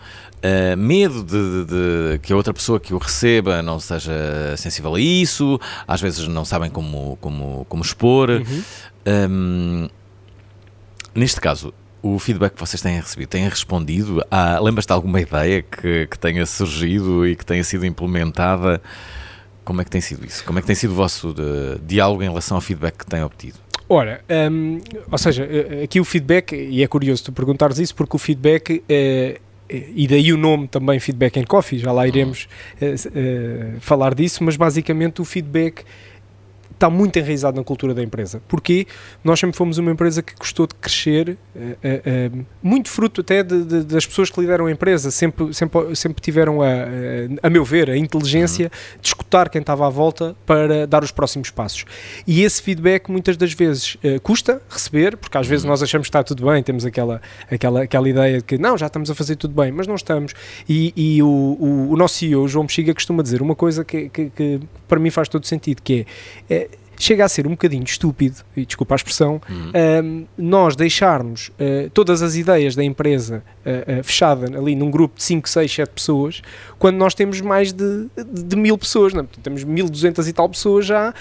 Uh, 0.44 0.76
medo 0.76 1.24
de, 1.24 1.64
de- 1.64 1.64
de 2.12 2.18
que 2.18 2.30
a 2.30 2.36
outra 2.36 2.52
pessoa 2.52 2.78
que 2.78 2.92
o 2.92 2.98
receba 2.98 3.62
não 3.62 3.80
seja 3.80 4.12
sensível 4.58 4.94
a 4.94 5.00
isso, 5.00 5.58
às 5.88 6.02
vezes 6.02 6.28
não 6.28 6.44
sabem 6.44 6.68
como, 6.70 7.16
como, 7.20 7.64
como 7.66 7.82
expor. 7.82 8.28
Um, 9.06 9.88
neste 11.14 11.40
caso, 11.40 11.72
o 12.02 12.18
feedback 12.18 12.52
que 12.54 12.60
vocês 12.60 12.82
têm 12.82 12.96
recebido, 13.00 13.28
têm 13.30 13.48
respondido? 13.48 14.22
Ah, 14.30 14.58
Lembras-te 14.60 14.88
de 14.88 14.92
alguma 14.92 15.20
ideia 15.20 15.62
que, 15.62 16.06
que 16.08 16.18
tenha 16.18 16.44
surgido 16.44 17.26
e 17.26 17.34
que 17.36 17.46
tenha 17.46 17.64
sido 17.64 17.86
implementada? 17.86 18.82
Como 19.64 19.80
é 19.80 19.84
que 19.84 19.90
tem 19.90 20.00
sido 20.00 20.24
isso? 20.26 20.44
Como 20.44 20.58
é 20.58 20.62
que 20.62 20.66
tem 20.66 20.76
sido 20.76 20.90
o 20.92 20.94
vosso 20.94 21.32
de- 21.32 21.78
diálogo 21.86 22.22
em 22.22 22.28
relação 22.28 22.56
ao 22.56 22.60
feedback 22.60 22.98
que 22.98 23.06
têm 23.06 23.22
obtido? 23.22 23.58
Ora, 23.88 24.22
hum, 24.50 24.80
ou 25.10 25.18
seja, 25.18 25.44
eh, 25.44 25.82
aqui 25.84 26.00
o 26.00 26.04
feedback, 26.04 26.52
e 26.54 26.82
é 26.82 26.86
curioso 26.86 27.24
tu 27.24 27.32
perguntares 27.32 27.78
isso, 27.78 27.94
porque 27.94 28.16
o 28.16 28.18
feedback, 28.18 28.82
eh, 28.88 29.40
eh, 29.68 29.84
e 29.94 30.06
daí 30.06 30.32
o 30.32 30.36
nome 30.38 30.68
também 30.68 30.98
Feedback 30.98 31.38
and 31.38 31.44
Coffee, 31.44 31.78
já 31.78 31.92
lá 31.92 32.06
iremos 32.06 32.48
eh, 32.80 32.92
s- 32.92 33.10
eh, 33.14 33.74
falar 33.80 34.14
disso, 34.14 34.42
mas 34.44 34.56
basicamente 34.56 35.20
o 35.20 35.24
feedback 35.24 35.84
está 36.72 36.88
muito 36.90 37.18
enraizado 37.18 37.56
na 37.56 37.64
cultura 37.64 37.94
da 37.94 38.02
empresa. 38.02 38.42
Porquê? 38.48 38.86
Nós 39.22 39.38
sempre 39.38 39.56
fomos 39.56 39.78
uma 39.78 39.90
empresa 39.92 40.22
que 40.22 40.34
gostou 40.34 40.66
de 40.66 40.74
crescer 40.74 41.36
eh, 41.56 41.76
eh, 41.82 42.02
eh, 42.04 42.30
muito 42.62 42.88
fruto 42.88 43.20
até 43.20 43.42
de- 43.42 43.64
de- 43.64 43.84
das 43.84 44.04
pessoas 44.06 44.30
que 44.30 44.40
lideram 44.40 44.66
a 44.66 44.70
empresa, 44.72 45.10
sempre, 45.10 45.52
sempre, 45.54 45.94
sempre 45.94 46.20
tiveram, 46.22 46.60
a, 46.62 46.66
a, 47.42 47.50
meu 47.50 47.64
ver, 47.64 47.90
a 47.90 47.96
inteligência 47.96 48.70
de 49.00 49.06
escutar 49.08 49.48
quem 49.48 49.60
estava 49.60 49.86
à 49.86 49.90
volta 49.90 50.34
para 50.46 50.86
dar 50.86 51.02
os 51.04 51.10
próximos 51.10 51.50
passos. 51.50 51.84
E 52.26 52.42
esse 52.42 52.60
feedback 52.62 53.08
muitas 53.10 53.36
das 53.36 53.52
vezes 53.52 53.96
eh, 54.02 54.18
custa 54.18 54.60
receber, 54.68 55.16
porque 55.16 55.36
às 55.38 55.46
vezes 55.46 55.64
nós 55.64 55.82
achamos 55.82 56.06
que 56.06 56.10
está 56.10 56.22
tudo 56.22 56.44
bem, 56.46 56.62
temos 56.62 56.84
aquela, 56.84 57.20
aquela, 57.50 57.82
aquela 57.82 58.08
ideia 58.08 58.38
de 58.38 58.44
que 58.44 58.58
não, 58.58 58.76
já 58.76 58.86
estamos 58.86 59.10
a 59.10 59.14
fazer 59.14 59.36
tudo 59.36 59.54
bem, 59.54 59.70
mas 59.72 59.86
não 59.86 59.94
estamos. 59.94 60.32
E, 60.68 60.92
e 60.96 61.22
o, 61.22 61.26
o, 61.26 61.90
o 61.92 61.96
nosso 61.96 62.16
CEO, 62.18 62.46
João 62.48 62.66
Bexiga, 62.66 62.92
costuma 62.94 63.22
dizer 63.22 63.40
uma 63.42 63.54
coisa 63.54 63.84
que, 63.84 64.08
que, 64.08 64.30
que 64.30 64.60
para 64.88 64.98
mim 64.98 65.10
faz 65.10 65.28
todo 65.28 65.46
sentido, 65.46 65.82
que 65.82 66.06
é, 66.48 66.54
é, 66.54 66.68
chega 66.98 67.24
a 67.24 67.28
ser 67.28 67.46
um 67.46 67.50
bocadinho 67.50 67.84
estúpido, 67.84 68.36
e 68.56 68.64
desculpa 68.64 68.94
a 68.94 68.96
expressão, 68.96 69.40
um, 70.02 70.26
nós 70.36 70.76
deixarmos 70.76 71.48
uh, 71.48 71.90
todas 71.90 72.22
as 72.22 72.34
ideias 72.36 72.74
da 72.74 72.82
empresa 72.84 73.42
uh, 73.64 74.00
uh, 74.00 74.04
fechada 74.04 74.46
ali 74.58 74.74
num 74.74 74.90
grupo 74.90 75.16
de 75.16 75.24
5, 75.24 75.48
6, 75.48 75.72
7 75.72 75.88
pessoas, 75.90 76.42
quando 76.78 76.96
nós 76.96 77.14
temos 77.14 77.40
mais 77.40 77.72
de, 77.72 78.06
de, 78.32 78.42
de 78.44 78.56
mil 78.56 78.76
pessoas, 78.76 79.12
não? 79.14 79.22
é? 79.22 79.26
Temos 79.42 79.64
1200 79.64 80.28
e 80.28 80.32
tal 80.32 80.48
pessoas 80.48 80.86
já, 80.86 81.14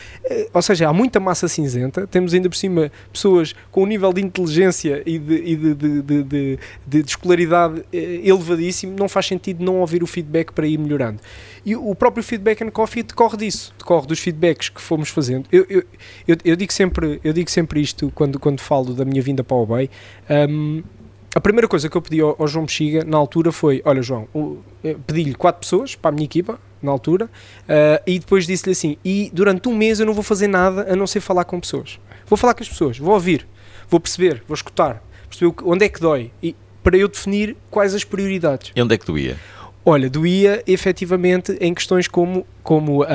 ou 0.53 0.61
seja, 0.61 0.89
há 0.89 0.93
muita 0.93 1.19
massa 1.19 1.47
cinzenta, 1.47 2.05
temos 2.07 2.33
ainda 2.33 2.49
por 2.49 2.55
cima 2.55 2.91
pessoas 3.11 3.55
com 3.71 3.83
um 3.83 3.85
nível 3.85 4.11
de 4.11 4.21
inteligência 4.21 5.01
e 5.05 5.17
de, 5.17 5.35
e 5.35 5.55
de, 5.55 5.73
de, 5.75 6.01
de, 6.01 6.23
de- 6.23 6.59
de 6.85 6.99
escolaridade 7.01 7.83
elevadíssimo, 7.91 8.95
não 8.97 9.07
faz 9.07 9.25
sentido 9.27 9.63
não 9.63 9.79
ouvir 9.79 10.03
o 10.03 10.07
feedback 10.07 10.51
para 10.51 10.65
ir 10.67 10.77
melhorando. 10.77 11.19
E 11.65 11.75
o 11.75 11.95
próprio 11.95 12.23
Feedback 12.23 12.61
and 12.63 12.71
Coffee 12.71 13.03
decorre 13.03 13.37
disso, 13.37 13.73
decorre 13.77 14.05
dos 14.07 14.19
feedbacks 14.19 14.67
que 14.69 14.81
fomos 14.81 15.09
fazendo. 15.09 15.45
Eu, 15.51 15.62
eu, 15.69 15.83
eu, 16.27 16.37
eu 16.43 16.55
digo, 16.55 16.71
sempre, 16.71 17.19
eu 17.23 17.33
digo 17.33 17.49
sempre 17.49 17.81
isto 17.81 18.11
quando, 18.15 18.39
quando 18.39 18.59
falo 18.59 18.93
da 18.93 19.05
minha 19.05 19.21
vinda 19.21 19.43
para 19.43 19.57
o 19.57 19.65
Bay. 19.65 19.89
Um, 20.49 20.83
a 21.35 21.41
primeira 21.41 21.67
coisa 21.67 21.89
que 21.89 21.97
eu 21.97 22.01
pedi 22.01 22.21
ao, 22.21 22.35
ao 22.39 22.47
João 22.47 22.65
Bexiga 22.65 23.03
na 23.03 23.17
altura 23.17 23.51
foi: 23.51 23.81
Olha, 23.85 24.01
João, 24.01 24.27
pedi-lhe 25.07 25.33
quatro 25.33 25.61
pessoas 25.61 25.95
para 25.95 26.09
a 26.09 26.11
minha 26.11 26.25
equipa, 26.25 26.59
na 26.81 26.91
altura, 26.91 27.25
uh, 27.25 28.03
e 28.05 28.19
depois 28.19 28.45
disse-lhe 28.45 28.73
assim: 28.73 28.97
E 29.03 29.31
durante 29.33 29.67
um 29.67 29.75
mês 29.75 29.99
eu 29.99 30.05
não 30.05 30.13
vou 30.13 30.23
fazer 30.23 30.47
nada 30.47 30.91
a 30.91 30.95
não 30.95 31.07
ser 31.07 31.21
falar 31.21 31.45
com 31.45 31.59
pessoas. 31.59 31.99
Vou 32.27 32.37
falar 32.37 32.53
com 32.53 32.61
as 32.61 32.69
pessoas, 32.69 32.99
vou 32.99 33.13
ouvir, 33.13 33.47
vou 33.89 33.99
perceber, 33.99 34.43
vou 34.47 34.55
escutar, 34.55 35.03
perceber 35.29 35.53
onde 35.63 35.85
é 35.85 35.89
que 35.89 35.99
dói, 35.99 36.31
e 36.41 36.55
para 36.83 36.97
eu 36.97 37.07
definir 37.07 37.55
quais 37.71 37.95
as 37.95 38.03
prioridades. 38.03 38.71
E 38.75 38.81
onde 38.81 38.93
é 38.93 38.97
que 38.97 39.11
ia? 39.19 39.37
Olha, 39.85 40.09
doía 40.09 40.63
efetivamente 40.65 41.57
em 41.59 41.73
questões 41.73 42.07
como, 42.07 42.45
como 42.63 43.03
a, 43.03 43.07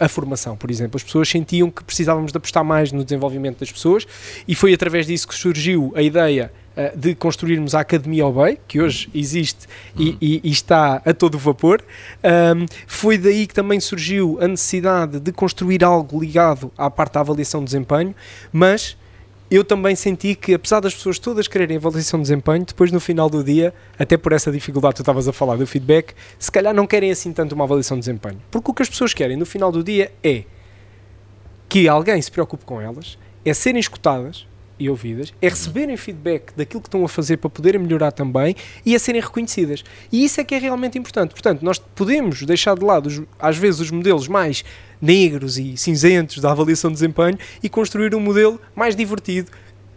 a- 0.00 0.04
a 0.04 0.08
formação, 0.08 0.56
por 0.56 0.70
exemplo. 0.70 0.96
As 0.96 1.02
pessoas 1.02 1.28
sentiam 1.28 1.68
que 1.68 1.82
precisávamos 1.82 2.30
de 2.30 2.38
apostar 2.38 2.62
mais 2.64 2.92
no 2.92 3.02
desenvolvimento 3.02 3.58
das 3.58 3.72
pessoas 3.72 4.06
e 4.46 4.54
foi 4.54 4.72
através 4.72 5.06
disso 5.06 5.26
que 5.26 5.34
surgiu 5.34 5.92
a 5.96 6.00
ideia 6.02 6.52
ah, 6.76 6.92
de 6.94 7.16
construirmos 7.16 7.74
a 7.74 7.80
Academia 7.80 8.24
Obey, 8.24 8.56
que 8.68 8.80
hoje 8.80 9.10
existe 9.12 9.66
e, 9.98 10.16
e- 10.20 10.40
e 10.44 10.50
está 10.52 11.02
a 11.04 11.12
todo 11.12 11.36
vapor. 11.38 11.82
Ahm, 12.22 12.66
foi 12.86 13.18
daí 13.18 13.44
que 13.44 13.54
também 13.54 13.80
surgiu 13.80 14.38
a 14.40 14.46
necessidade 14.46 15.18
de 15.18 15.32
construir 15.32 15.82
algo 15.82 16.20
ligado 16.20 16.70
à 16.78 16.88
parte 16.88 17.14
da 17.14 17.20
avaliação 17.20 17.60
de 17.62 17.66
desempenho, 17.66 18.14
mas 18.52 18.96
eu 19.56 19.64
também 19.64 19.94
senti 19.94 20.34
que, 20.34 20.54
apesar 20.54 20.80
das 20.80 20.94
pessoas 20.94 21.18
todas 21.18 21.46
quererem 21.46 21.76
avaliação 21.76 22.18
de 22.18 22.22
desempenho, 22.22 22.64
depois 22.64 22.90
no 22.90 22.98
final 22.98 23.28
do 23.28 23.44
dia, 23.44 23.74
até 23.98 24.16
por 24.16 24.32
essa 24.32 24.50
dificuldade 24.50 24.94
que 24.94 24.96
tu 24.96 25.02
estavas 25.02 25.28
a 25.28 25.32
falar 25.32 25.56
do 25.56 25.66
feedback, 25.66 26.14
se 26.38 26.50
calhar 26.50 26.72
não 26.72 26.86
querem 26.86 27.10
assim 27.10 27.32
tanto 27.32 27.54
uma 27.54 27.64
avaliação 27.64 27.96
de 27.96 28.00
desempenho. 28.00 28.40
Porque 28.50 28.70
o 28.70 28.74
que 28.74 28.82
as 28.82 28.88
pessoas 28.88 29.12
querem 29.12 29.36
no 29.36 29.44
final 29.44 29.70
do 29.70 29.84
dia 29.84 30.10
é 30.22 30.44
que 31.68 31.88
alguém 31.88 32.20
se 32.20 32.30
preocupe 32.30 32.64
com 32.64 32.80
elas, 32.80 33.18
é 33.44 33.52
serem 33.52 33.80
escutadas 33.80 34.46
e 34.82 34.90
ouvidas, 34.90 35.32
é 35.40 35.48
receberem 35.48 35.96
feedback 35.96 36.52
daquilo 36.56 36.80
que 36.80 36.88
estão 36.88 37.04
a 37.04 37.08
fazer 37.08 37.36
para 37.36 37.48
poderem 37.50 37.80
melhorar 37.80 38.12
também 38.12 38.54
e 38.84 38.94
a 38.94 38.98
serem 38.98 39.20
reconhecidas. 39.20 39.84
E 40.10 40.24
isso 40.24 40.40
é 40.40 40.44
que 40.44 40.54
é 40.54 40.58
realmente 40.58 40.98
importante. 40.98 41.30
Portanto, 41.30 41.62
nós 41.62 41.78
podemos 41.78 42.42
deixar 42.42 42.74
de 42.76 42.84
lado, 42.84 43.06
os- 43.06 43.22
às 43.38 43.56
vezes, 43.56 43.80
os 43.80 43.90
modelos 43.90 44.28
mais 44.28 44.64
negros 45.00 45.58
e 45.58 45.76
cinzentos 45.76 46.38
da 46.40 46.50
avaliação 46.52 46.90
de 46.90 46.94
desempenho 46.94 47.38
e 47.62 47.68
construir 47.68 48.14
um 48.14 48.20
modelo 48.20 48.60
mais 48.74 48.94
divertido 48.94 49.50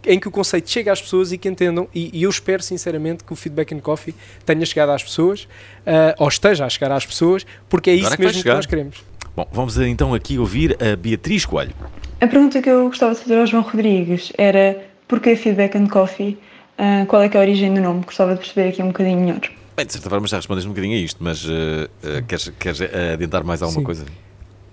em 0.08 0.20
que 0.20 0.28
o 0.28 0.30
conceito 0.30 0.70
chegue 0.70 0.88
às 0.88 1.02
pessoas 1.02 1.32
e 1.32 1.38
que 1.38 1.48
entendam, 1.48 1.88
e, 1.92 2.10
e 2.16 2.22
eu 2.22 2.30
espero 2.30 2.62
sinceramente 2.62 3.24
que 3.24 3.32
o 3.32 3.36
Feedback 3.36 3.74
and 3.74 3.80
Coffee 3.80 4.14
tenha 4.44 4.64
chegado 4.64 4.90
às 4.90 5.02
pessoas, 5.02 5.48
ah, 5.84 6.14
ou 6.18 6.28
esteja 6.28 6.64
a 6.64 6.68
chegar 6.68 6.92
às 6.92 7.04
pessoas, 7.04 7.44
porque 7.68 7.90
é 7.90 7.94
Agora 7.94 8.04
isso 8.06 8.14
é 8.14 8.16
que 8.16 8.22
mesmo 8.24 8.42
que 8.44 8.48
nós 8.50 8.66
queremos. 8.66 8.96
Bom, 9.34 9.48
vamos 9.52 9.76
então 9.78 10.14
aqui 10.14 10.38
ouvir 10.38 10.76
a 10.80 10.94
Beatriz 10.94 11.44
Coelho. 11.44 11.74
A 12.18 12.26
pergunta 12.26 12.62
que 12.62 12.70
eu 12.70 12.86
gostava 12.86 13.14
de 13.14 13.20
fazer 13.20 13.38
ao 13.38 13.46
João 13.46 13.62
Rodrigues 13.62 14.32
era 14.38 14.82
porquê 15.06 15.36
Feedback 15.36 15.76
and 15.76 15.88
Coffee? 15.88 16.38
Ah, 16.78 17.04
qual 17.06 17.20
é 17.20 17.28
que 17.28 17.36
é 17.36 17.40
a 17.40 17.42
origem 17.42 17.74
do 17.74 17.80
nome? 17.80 18.04
Gostava 18.04 18.32
de 18.32 18.40
perceber 18.40 18.70
aqui 18.70 18.82
um 18.82 18.88
bocadinho 18.88 19.20
melhor. 19.20 19.40
Bem, 19.76 19.84
de 19.84 19.92
certa 19.92 20.08
forma 20.08 20.26
já 20.26 20.38
respondeste 20.38 20.66
um 20.66 20.72
bocadinho 20.72 20.96
a 20.96 21.00
isto, 21.00 21.22
mas 21.22 21.44
eh, 21.46 21.88
eh, 22.02 22.22
queres, 22.26 22.50
queres 22.58 22.80
adiantar 22.80 23.44
mais 23.44 23.60
alguma 23.60 23.80
Sim. 23.80 23.84
coisa? 23.84 24.06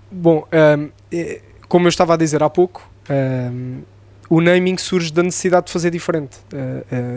Bom, 0.10 0.48
ahm, 0.52 0.88
eh, 1.12 1.42
como 1.68 1.88
eu 1.88 1.90
estava 1.90 2.14
a 2.14 2.18
dizer 2.18 2.42
há 2.42 2.50
pouco, 2.50 2.90
ahm, 3.10 3.82
o 4.30 4.40
naming 4.40 4.78
surge 4.78 5.12
da 5.12 5.22
necessidade 5.22 5.66
de 5.66 5.74
fazer 5.74 5.92
diferente, 5.92 6.38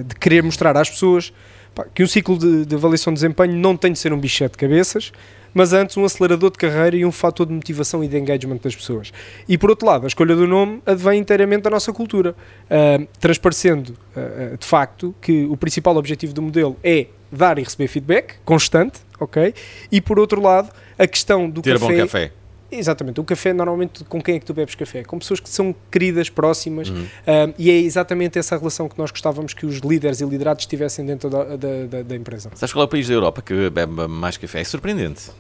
de 0.05 0.15
querer 0.17 0.43
mostrar 0.43 0.77
às 0.77 0.91
pessoas 0.91 1.33
que 1.95 2.03
um 2.03 2.07
ciclo 2.07 2.37
de, 2.37 2.67
de 2.67 2.75
avaliação 2.75 3.13
de 3.13 3.21
desempenho 3.21 3.55
não 3.55 3.77
tem 3.77 3.93
de 3.93 3.99
ser 3.99 4.13
um 4.13 4.19
bichete 4.19 4.53
de 4.53 4.59
cabeças, 4.59 5.13
mas 5.57 5.73
antes 5.73 5.97
um 5.97 6.05
acelerador 6.05 6.51
de 6.51 6.59
carreira 6.59 6.95
e 6.99 7.07
um 7.07 7.11
fator 7.11 7.47
de 7.47 7.53
motivação 7.55 8.05
e 8.05 8.09
de 8.09 8.19
engagement 8.19 8.59
das 8.59 8.77
pessoas. 8.77 9.11
E 9.49 9.57
por 9.57 9.71
outro 9.71 9.87
lado, 9.87 10.05
a 10.05 10.07
escolha 10.07 10.37
do 10.37 10.47
nome 10.47 10.83
advém 10.85 11.19
inteiramente 11.19 11.63
da 11.63 11.71
nossa 11.71 11.95
cultura, 11.95 12.37
ah, 12.69 13.03
transparecendo 13.19 13.97
ah, 14.15 14.55
de 14.61 14.67
facto 14.67 15.15
que 15.19 15.47
o 15.47 15.57
principal 15.57 15.97
objetivo 15.97 16.35
do 16.35 16.43
modelo 16.43 16.77
é 16.85 17.07
dar 17.33 17.59
e 17.59 17.63
receber 17.63 17.89
feedback 17.89 18.35
constante, 18.45 19.01
ok? 19.19 19.55
E 19.91 19.99
por 19.99 20.19
outro 20.19 20.43
lado, 20.43 20.69
a 20.99 21.07
questão 21.07 21.49
do 21.49 21.63
Ter 21.63 21.81
café... 21.81 21.87
bom 21.87 22.01
café. 22.03 22.33
Exatamente, 22.71 23.21
o 23.21 23.25
café 23.25 23.53
normalmente 23.53 24.03
com 24.05 24.21
quem 24.21 24.35
é 24.37 24.39
que 24.41 24.45
tu 24.45 24.53
bebes 24.53 24.75
café? 24.75 25.05
Com 25.05 25.19
pessoas 25.21 25.39
que 25.39 25.49
são 25.49 25.75
queridas, 25.91 26.29
próximas, 26.29 26.89
Uhum. 26.89 27.03
um, 27.03 27.55
e 27.57 27.71
é 27.71 27.75
exatamente 27.79 28.39
essa 28.39 28.57
relação 28.59 28.89
que 28.89 28.99
nós 28.99 29.11
gostávamos 29.13 29.55
que 29.55 29.65
os 29.65 29.77
líderes 29.79 30.21
e 30.21 30.25
liderados 30.25 30.63
estivessem 30.65 31.07
dentro 31.07 31.31
da, 31.31 31.45
da, 31.57 32.03
da- 32.03 32.17
empresa. 32.17 32.51
Sabes 32.57 32.73
qual 32.73 32.83
é 32.83 32.87
o 32.87 32.89
país 32.89 33.07
da 33.07 33.15
Europa 33.15 33.41
que 33.41 33.71
bebe 33.71 34.09
mais 34.09 34.37
café? 34.37 34.61
É 34.61 34.65
surpreendente. 34.65 35.31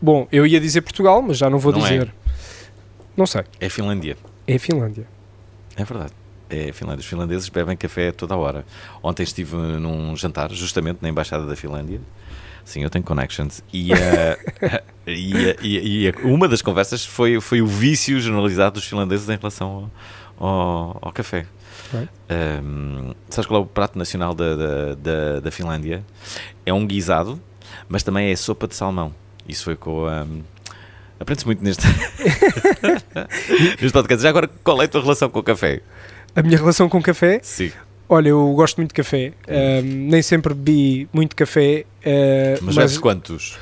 Bom, 0.00 0.26
eu 0.32 0.46
ia 0.46 0.60
dizer 0.60 0.82
Portugal, 0.82 1.20
mas 1.22 1.38
já 1.38 1.48
não 1.50 1.58
vou 1.58 1.72
Não 1.72 1.84
é. 1.86 1.90
dizer. 1.90 2.14
Não 3.16 3.26
sei, 3.26 3.42
É 3.60 3.66
a 3.66 3.70
Finlândia. 3.70 4.16
é 4.46 4.54
a 4.54 4.58
Finlândia. 4.58 5.06
É 5.76 5.84
verdade. 5.84 6.12
É 6.50 6.68
a 6.70 6.72
Finlândia. 6.72 7.00
Os 7.00 7.06
finlandeses 7.06 7.48
bebem 7.48 7.76
café 7.76 8.12
toda 8.12 8.34
a 8.34 8.36
hora. 8.36 8.64
Ontem 9.02 9.22
estive 9.22 9.56
num 9.56 10.14
jantar, 10.16 10.50
justamente 10.52 10.98
na 11.00 11.08
Embaixada 11.08 11.46
da 11.46 11.56
Finlândia. 11.56 12.00
Sim, 12.64 12.82
eu 12.82 12.90
tenho 12.90 13.04
connections. 13.04 13.62
E, 13.72 13.92
eh, 13.92 14.38
e, 15.06 15.56
e- 15.62 16.06
e 16.08 16.12
uma 16.22 16.46
das 16.46 16.62
conversas 16.62 17.04
foi, 17.04 17.40
foi 17.40 17.60
o 17.60 17.66
vício 17.66 18.20
generalizado 18.20 18.74
dos 18.74 18.84
finlandeses 18.84 19.28
em 19.28 19.36
relação 19.36 19.90
ao, 20.38 20.48
ao- 20.48 20.98
ao 21.02 21.12
café. 21.12 21.44
Right. 21.92 22.08
Um, 22.64 23.12
sabes 23.28 23.46
qual 23.48 23.60
é 23.60 23.64
o 23.64 23.66
prato 23.66 23.98
nacional 23.98 24.32
da, 24.32 24.54
da, 24.54 24.94
da, 24.94 25.40
da 25.40 25.50
Finlândia? 25.50 26.04
É 26.64 26.72
um 26.72 26.86
guisado, 26.86 27.40
mas 27.88 28.02
também 28.04 28.30
é 28.30 28.36
sopa 28.36 28.68
de 28.68 28.76
salmão. 28.76 29.12
Isso 29.48 29.64
foi 29.64 29.74
com 29.76 30.06
a. 30.06 30.24
Aprende-se 31.18 31.46
muito 31.46 31.62
neste, 31.64 31.84
neste 33.80 33.92
podcast. 33.92 34.22
Já 34.22 34.28
agora, 34.28 34.48
qual 34.62 34.80
é 34.80 34.84
a 34.84 34.88
tua 34.88 35.02
relação 35.02 35.28
com 35.28 35.40
o 35.40 35.42
café? 35.42 35.80
A 36.34 36.42
minha 36.42 36.56
relação 36.56 36.88
com 36.88 37.02
café, 37.02 37.40
Sim. 37.42 37.72
Olha, 38.12 38.28
eu 38.28 38.52
gosto 38.54 38.76
muito 38.78 38.90
de 38.90 38.94
café, 38.94 39.32
um, 39.48 39.82
nem 40.10 40.22
sempre 40.22 40.54
bebi 40.54 41.08
muito 41.12 41.34
café, 41.36 41.84
uh, 42.04 42.58
Mas, 42.62 42.62
mas, 42.62 42.76
bebes 42.76 42.98
quantos? 42.98 43.58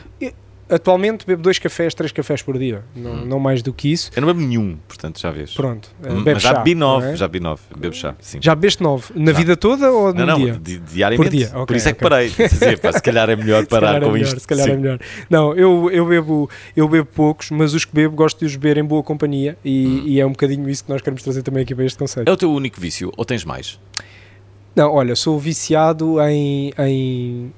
atualmente 0.72 1.26
bebo 1.26 1.42
dois 1.42 1.58
cafés, 1.58 1.92
três 1.94 2.12
cafés 2.12 2.42
por 2.42 2.56
dia, 2.56 2.84
não, 2.94 3.10
Hum. 3.10 3.24
não 3.24 3.38
mais 3.40 3.60
do 3.60 3.72
que 3.72 3.90
isso. 3.90 4.08
Eu 4.14 4.20
não 4.22 4.28
bebo 4.28 4.38
nenhum, 4.40 4.76
portanto 4.86 5.18
já 5.20 5.28
vês. 5.32 5.52
Pronto, 5.52 5.90
uh, 6.00 6.12
Hum, 6.12 6.22
bebo 6.22 6.38
já 6.38 6.50
chá, 6.50 6.58
bebi 6.60 6.76
nove, 6.76 7.08
é? 7.08 7.16
já 7.16 7.26
bebi 7.26 7.42
nove. 7.42 7.60
Bebo 7.76 7.92
chá, 7.92 8.14
sim. 8.20 8.38
Já 8.40 8.54
bebeste 8.54 8.80
nove? 8.80 9.06
Na 9.16 9.32
Já. 9.32 9.38
vida 9.38 9.56
toda 9.56 9.90
ou 9.90 10.14
não, 10.14 10.20
num 10.20 10.26
não, 10.26 10.38
dia? 10.38 10.52
di- 10.62 10.78
diariamente. 10.78 11.28
Por 11.28 11.36
dia, 11.36 11.48
Por 11.48 11.62
ok, 11.62 11.76
isso 11.76 11.88
é 11.88 11.92
que 11.92 11.98
parei. 12.00 12.28
Dizer, 12.30 12.78
pá, 12.78 12.92
se 12.92 13.02
calhar 13.02 13.28
é 13.28 13.34
melhor 13.34 13.66
parar 13.66 13.96
é 13.96 14.06
com 14.06 14.12
melhor, 14.12 14.26
isto. 14.28 14.38
Se 14.38 14.46
calhar 14.46 14.64
sim. 14.66 14.72
é 14.74 14.76
melhor. 14.76 15.00
Não, 15.28 15.56
eu, 15.56 15.90
eu, 15.90 16.06
bebo, 16.06 16.48
eu 16.76 16.88
bebo 16.88 17.08
poucos, 17.16 17.50
mas 17.50 17.74
os 17.74 17.84
que 17.84 17.92
bebo 17.92 18.14
gosto 18.14 18.38
de 18.38 18.44
os 18.46 18.54
beber 18.54 18.78
em 18.78 18.84
boa 18.84 19.02
companhia 19.02 19.58
e, 19.64 19.86
Hum. 19.86 20.02
e 20.06 20.20
é 20.20 20.24
um 20.26 20.30
bocadinho 20.30 20.68
isso 20.70 20.84
que 20.84 20.90
nós 20.90 21.02
queremos 21.02 21.24
trazer 21.24 21.42
também 21.42 21.64
aqui 21.64 21.74
para 21.74 21.84
este 21.84 21.98
conceito. 21.98 22.28
É 22.28 22.32
o 22.32 22.36
teu 22.36 22.52
único 22.52 22.80
vício 22.80 23.10
ou 23.16 23.24
tens 23.24 23.44
mais? 23.44 23.76
Não, 24.74 24.92
olha, 24.92 25.16
sou 25.16 25.38
viciado 25.38 26.20
em, 26.22 26.72
em, 26.78 27.52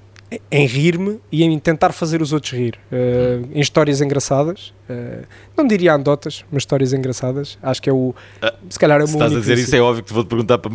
em 0.51 0.67
rir-me 0.67 1.21
e 1.31 1.45
em 1.45 1.59
tentar 1.59 1.93
fazer 1.93 2.23
os 2.23 2.33
outros 2.33 2.53
rir. 2.53 2.79
Uh, 2.91 3.47
em 3.55 3.61
histórias 3.61 4.01
engraçadas. 4.01 4.73
uh, 4.89 5.25
não 5.57 5.67
diria 5.67 5.93
anedotas, 5.93 6.43
mas 6.51 6.63
histórias 6.63 6.93
engraçadas. 6.95 7.59
Acho 7.63 7.83
que 7.83 7.91
é 7.91 7.93
o. 7.93 8.15
Ah, 8.41 8.55
se 8.71 8.79
calhar 8.79 8.99
é 9.01 9.05
o 9.05 9.07
Se 9.07 9.13
estás 9.13 9.33
a 9.37 9.39
dizer 9.39 9.59
isso, 9.59 9.77
é 9.77 9.81
óbvio 9.81 10.03
que 10.03 10.09
te 10.09 10.15
vou-te 10.15 10.29
perguntar 10.29 10.57
para... 10.59 10.71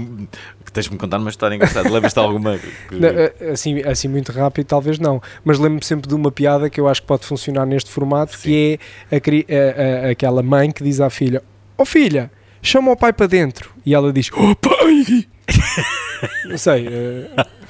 que 0.64 0.72
tens 0.72 0.86
de 0.86 0.92
me 0.92 0.98
contar 1.00 1.18
uma 1.18 1.30
história 1.32 1.56
engraçada. 1.56 1.90
Lembras-te 1.90 2.20
alguma? 2.20 2.60
Não, 2.92 3.10
eh, 3.10 3.34
assim, 3.52 3.82
assim 3.82 4.08
muito 4.08 4.32
rápido, 4.32 4.68
talvez 4.68 5.00
não. 5.00 5.20
Mas 5.44 5.58
lembro-me 5.58 5.84
sempre 5.84 6.08
de 6.08 6.14
uma 6.14 6.32
piada 6.32 6.70
que 6.70 6.80
eu 6.80 6.88
acho 6.88 7.02
que 7.02 7.08
pode 7.08 7.26
funcionar 7.26 7.66
neste 7.66 7.90
formato, 7.90 8.38
que 8.38 8.80
é 9.12 9.16
a 9.16 9.20
a- 9.20 10.08
a- 10.08 10.12
aquela 10.12 10.44
mãe 10.44 10.72
que 10.72 10.84
diz 10.84 11.02
à 11.02 11.10
filha: 11.10 11.42
Ó 11.76 11.84
filha, 11.84 12.30
chama 12.62 12.92
o 12.92 12.96
pai 12.96 13.12
para 13.12 13.26
dentro. 13.26 13.72
E 13.84 13.96
ela 13.96 14.14
diz: 14.14 14.30
Oh 14.34 14.56
pai! 14.56 15.26
Não 16.46 16.58
sei. 16.58 16.88
eh, 16.88 17.30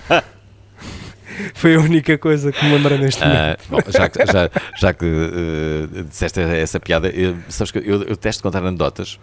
foi 1.53 1.75
a 1.75 1.79
única 1.79 2.17
coisa 2.17 2.51
que 2.51 2.63
me 2.65 2.73
lembrei 2.73 2.97
neste 2.97 3.23
momento. 3.23 3.39
Ah, 3.39 3.57
bom, 3.69 3.79
já, 3.89 4.09
que- 4.09 4.25
já, 4.25 4.49
já 4.75 4.93
que 4.93 5.05
eh, 5.05 6.03
disseste 6.09 6.39
essa 6.39 6.79
piada, 6.79 7.09
eu, 7.09 7.35
sabes 7.49 7.71
que 7.71 7.79
eu, 7.79 8.03
eu 8.03 8.17
testo 8.17 8.41
contar 8.43 8.59
anedotas. 8.65 9.19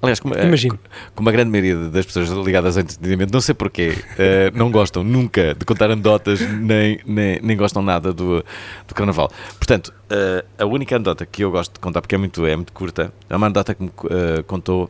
Aliás, 0.00 0.20
como, 0.20 0.32
eh, 0.36 0.46
Imagino. 0.46 0.78
como 1.12 1.28
a 1.28 1.32
grande 1.32 1.50
maioria 1.50 1.74
das 1.90 2.06
pessoas 2.06 2.28
ligadas 2.30 2.76
ao 2.76 2.82
entretenimento, 2.84 3.32
não 3.32 3.40
sei 3.40 3.52
porquê, 3.52 3.98
eh, 4.16 4.48
não 4.54 4.70
gostam 4.70 5.02
nunca 5.02 5.56
de 5.56 5.64
contar 5.64 5.90
anedotas, 5.90 6.40
nem, 6.40 7.00
nem, 7.04 7.40
nem 7.42 7.56
gostam 7.56 7.82
nada 7.82 8.12
do, 8.12 8.44
do 8.86 8.94
carnaval. 8.94 9.28
Portanto, 9.58 9.92
eh, 10.08 10.44
a 10.56 10.64
única 10.64 10.94
anedota 10.94 11.26
que 11.26 11.42
eu 11.42 11.50
gosto 11.50 11.72
de 11.74 11.80
contar, 11.80 12.00
porque 12.00 12.14
é 12.14 12.18
muito, 12.18 12.46
é 12.46 12.54
muito 12.54 12.72
curta, 12.72 13.12
é 13.28 13.34
uma 13.36 13.46
anedota 13.48 13.74
que 13.74 13.82
me 13.82 13.90
eh, 14.08 14.42
contou 14.46 14.88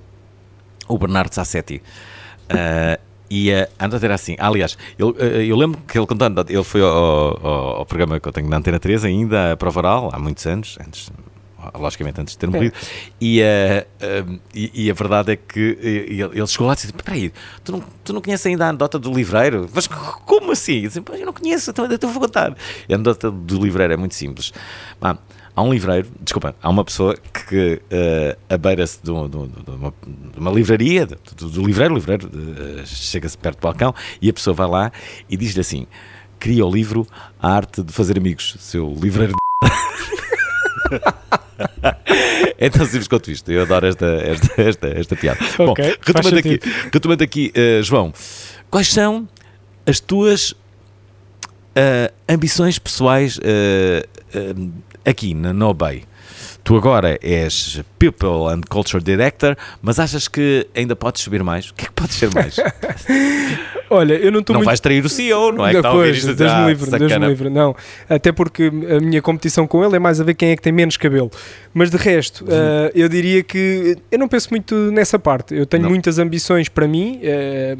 o 0.86 0.98
Bernardo 0.98 1.32
Sassetti. 1.34 1.82
Eh, 3.30 3.34
e 3.34 3.52
a 3.52 3.68
anedota 3.78 4.06
era 4.06 4.14
assim, 4.14 4.36
aliás, 4.38 4.76
ele, 4.98 5.14
eh, 5.18 5.44
eu 5.46 5.56
lembro 5.56 5.80
que 5.86 5.98
ele 5.98 6.06
contou 6.06 6.24
a 6.24 6.26
anedota, 6.26 6.52
ele 6.52 6.64
foi 6.64 6.80
ao, 6.82 6.88
ao- 7.46 7.76
ao 7.78 7.86
programa 7.86 8.18
que 8.18 8.28
eu 8.28 8.32
tenho 8.32 8.48
na 8.48 8.56
Antena 8.56 8.78
3 8.78 9.04
ainda, 9.04 9.52
a 9.52 9.56
prova 9.56 9.80
oral, 9.80 10.10
há 10.12 10.18
muitos 10.18 10.46
anos, 10.46 10.78
antes, 10.80 11.10
logicamente 11.74 12.20
antes 12.20 12.32
de 12.34 12.38
ter 12.38 12.46
morrido, 12.48 12.74
e, 13.20 13.40
eh, 13.42 13.86
eh, 14.00 14.24
e, 14.54 14.86
e 14.86 14.90
a 14.90 14.94
verdade 14.94 15.32
é 15.32 15.36
que 15.36 15.78
eh, 15.82 15.88
ele, 16.12 16.22
ele 16.38 16.46
chegou 16.46 16.66
lá 16.66 16.72
e 16.72 16.76
disse, 16.76 16.86
espera 16.86 17.12
aí, 17.12 17.32
tu 17.64 17.72
não, 17.72 17.82
tu 18.04 18.12
não 18.12 18.20
conheces 18.22 18.46
ainda 18.46 18.64
a 18.66 18.68
anedota 18.70 18.98
do 18.98 19.12
livreiro? 19.12 19.68
Mas 19.74 19.86
como 19.86 20.52
assim? 20.52 20.76
Eu 20.76 20.88
disse, 20.88 21.00
"Pá, 21.02 21.14
eu 21.16 21.26
não 21.26 21.32
conheço, 21.32 21.70
então 21.70 21.84
eu 21.90 21.98
vou 22.08 22.20
contar. 22.22 22.56
E 22.88 22.92
a 22.92 22.96
anedota 22.96 23.30
do 23.30 23.60
livreiro 23.62 23.92
é 23.92 23.96
muito 23.96 24.14
simples. 24.14 24.52
Há 25.58 25.62
um 25.62 25.72
livreiro, 25.72 26.06
desculpa, 26.20 26.54
há 26.62 26.68
uma 26.68 26.84
pessoa 26.84 27.16
que 27.48 27.80
eh, 27.90 28.36
abeira-se 28.48 29.00
de, 29.02 29.10
um- 29.10 29.28
de 29.28 29.36
um- 29.36 29.46
de 29.48 29.70
uma, 29.70 29.94
de 30.32 30.38
uma 30.38 30.50
livraria, 30.52 31.04
do, 31.06 31.48
do 31.48 31.66
livreiro, 31.66 31.94
o 31.94 31.96
livreiro 31.96 32.30
eh, 32.32 32.82
chega-se 32.86 33.36
perto 33.36 33.58
do 33.58 33.62
balcão 33.62 33.94
e 34.22 34.28
a 34.30 34.32
pessoa 34.32 34.54
vai 34.54 34.68
lá 34.68 34.92
e 35.28 35.36
diz-lhe 35.36 35.60
assim: 35.60 35.86
cria 36.38 36.64
o 36.64 36.70
livro 36.70 37.06
A 37.40 37.50
Arte 37.52 37.82
de 37.82 37.92
Fazer 37.92 38.16
Amigos, 38.16 38.56
seu 38.60 38.94
livreiro 39.00 39.32
de 39.32 39.38
é 42.58 42.70
tão 42.70 42.84
simples 42.86 43.08
quanto 43.08 43.30
isto. 43.30 43.50
Eu 43.50 43.62
adoro 43.62 43.86
esta, 43.86 44.06
esta, 44.06 44.62
esta, 44.62 44.86
esta 44.88 45.16
piada. 45.16 45.38
Bom, 45.56 45.70
Ok, 45.72 45.84
faz 45.84 45.98
retomando 46.26 46.38
aqui, 46.38 46.60
retomando 46.92 47.24
aqui 47.24 47.52
eh, 47.54 47.80
João, 47.82 48.12
quais 48.70 48.88
são 48.92 49.28
as 49.86 50.00
tuas 50.00 50.54
eh, 51.74 52.12
ambições 52.28 52.78
pessoais 52.78 53.38
eh, 53.42 54.06
aqui 55.08 55.34
na 55.34 55.52
No 55.52 55.72
Bay? 55.74 56.04
Tu 56.62 56.76
agora 56.76 57.18
és 57.22 57.80
People 57.98 58.52
and 58.52 58.60
Culture 58.68 59.02
Director, 59.02 59.56
mas 59.80 59.98
achas 59.98 60.28
que 60.28 60.66
ainda 60.76 60.94
podes 60.94 61.22
subir 61.22 61.42
mais? 61.42 61.70
O 61.70 61.74
que 61.74 61.84
é 61.84 61.88
que 61.88 61.92
podes 61.94 62.16
ser 62.16 62.30
mais? 62.34 62.56
Olha, 63.90 64.14
eu 64.14 64.30
não 64.30 64.40
estou 64.40 64.52
não 64.52 64.58
muito 64.60 64.66
vais 64.66 64.80
trair 64.80 65.02
o 65.02 65.08
CEO, 65.08 65.50
não 65.52 65.66
é? 65.66 65.72
isto 65.72 65.86
a 65.86 66.04
dizer, 66.12 66.34
Deus 66.34 66.52
me 66.52 66.58
"Ah, 66.58 66.66
livre, 66.68 66.90
Deus 66.90 67.00
me 67.02 67.08
sacana." 67.08 67.26
livre. 67.28 67.48
Não, 67.48 67.74
até 68.08 68.32
porque 68.32 68.64
a 68.64 69.00
minha 69.00 69.22
competição 69.22 69.66
com 69.66 69.82
ele 69.82 69.96
é 69.96 69.98
mais 69.98 70.20
a 70.20 70.24
ver 70.24 70.34
quem 70.34 70.50
é 70.50 70.56
que 70.56 70.62
tem 70.62 70.72
menos 70.72 70.96
cabelo. 70.98 71.30
Mas 71.72 71.90
de 71.90 71.96
resto, 71.96 72.44
Uhum. 72.44 72.50
eh, 72.50 72.92
eu 72.94 73.08
diria 73.08 73.42
que 73.42 73.96
eu 74.12 74.18
não 74.18 74.28
penso 74.28 74.48
muito 74.50 74.74
nessa 74.92 75.18
parte. 75.18 75.54
Eu 75.54 75.64
tenho 75.64 75.84
Não. 75.84 75.90
muitas 75.90 76.18
ambições 76.18 76.68
para 76.68 76.86
mim, 76.86 77.18
eh, 77.22 77.78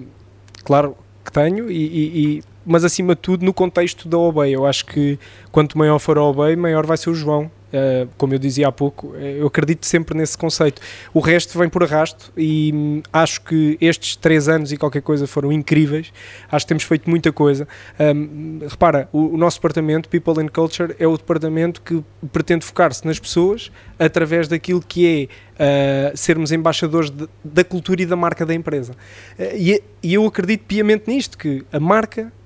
claro 0.65 0.97
que 1.25 1.31
tenho, 1.31 1.71
e, 1.71 1.75
e- 1.77 2.23
e- 2.39 2.43
mas 2.69 2.85
acima 2.85 3.15
de 3.15 3.21
tudo 3.21 3.45
no 3.45 3.53
contexto 3.53 4.09
da 4.09 4.19
OBEI. 4.19 4.55
Eu 4.55 4.67
acho 4.67 4.85
que 4.87 5.19
quanto 5.51 5.77
maior 5.77 5.99
for 5.99 6.19
a 6.19 6.23
OBEI, 6.23 6.57
maior 6.57 6.87
vai 6.87 6.97
ser 6.97 7.11
o 7.11 7.15
João. 7.15 7.51
Eh, 7.71 8.07
como 8.17 8.33
eu 8.33 8.39
dizia 8.39 8.69
há 8.69 8.73
pouco, 8.73 9.15
eh, 9.17 9.37
eu 9.41 9.47
acredito 9.47 9.85
sempre 9.85 10.17
nesse 10.17 10.39
conceito. 10.39 10.81
O 11.13 11.21
resto 11.21 11.59
vem 11.59 11.69
por 11.69 11.83
arrasto 11.83 12.33
e 12.35 12.73
hum, 12.75 13.03
acho 13.13 13.43
que 13.43 13.77
estes 13.79 14.17
três 14.17 14.49
anos 14.49 14.73
e 14.73 14.79
qualquer 14.79 15.03
coisa 15.03 15.27
foram 15.27 15.53
incríveis. 15.53 16.11
Acho 16.51 16.65
que 16.65 16.69
temos 16.69 16.85
feito 16.85 17.11
muita 17.11 17.31
coisa. 17.31 17.69
Hum, 18.01 18.61
repara, 18.67 19.07
o, 19.13 19.35
o 19.35 19.37
nosso 19.37 19.59
departamento, 19.59 20.09
People 20.09 20.43
and 20.43 20.49
Culture, 20.49 20.97
é 20.99 21.07
o 21.07 21.15
departamento 21.17 21.83
que 21.83 22.03
pretende 22.33 22.65
focar-se 22.65 23.07
nas 23.07 23.19
pessoas 23.19 23.71
através 23.99 24.49
daquilo 24.49 24.81
que 24.81 25.29
é 25.59 26.13
uh, 26.13 26.17
sermos 26.17 26.53
embaixadores 26.53 27.11
de- 27.11 27.29
da 27.45 27.65
cultura 27.65 28.01
e 28.01 28.07
da 28.07 28.17
marca 28.17 28.47
da 28.47 28.55
empresa. 28.55 28.93
Uh, 29.39 29.43
e, 29.57 29.83
e 30.03 30.15
eu 30.15 30.25
acredito 30.25 30.65
piamente 30.65 31.05
nisto, 31.11 31.37
que 31.37 31.65
a 31.71 31.79
marca, 31.81 32.23
uh, 32.23 32.38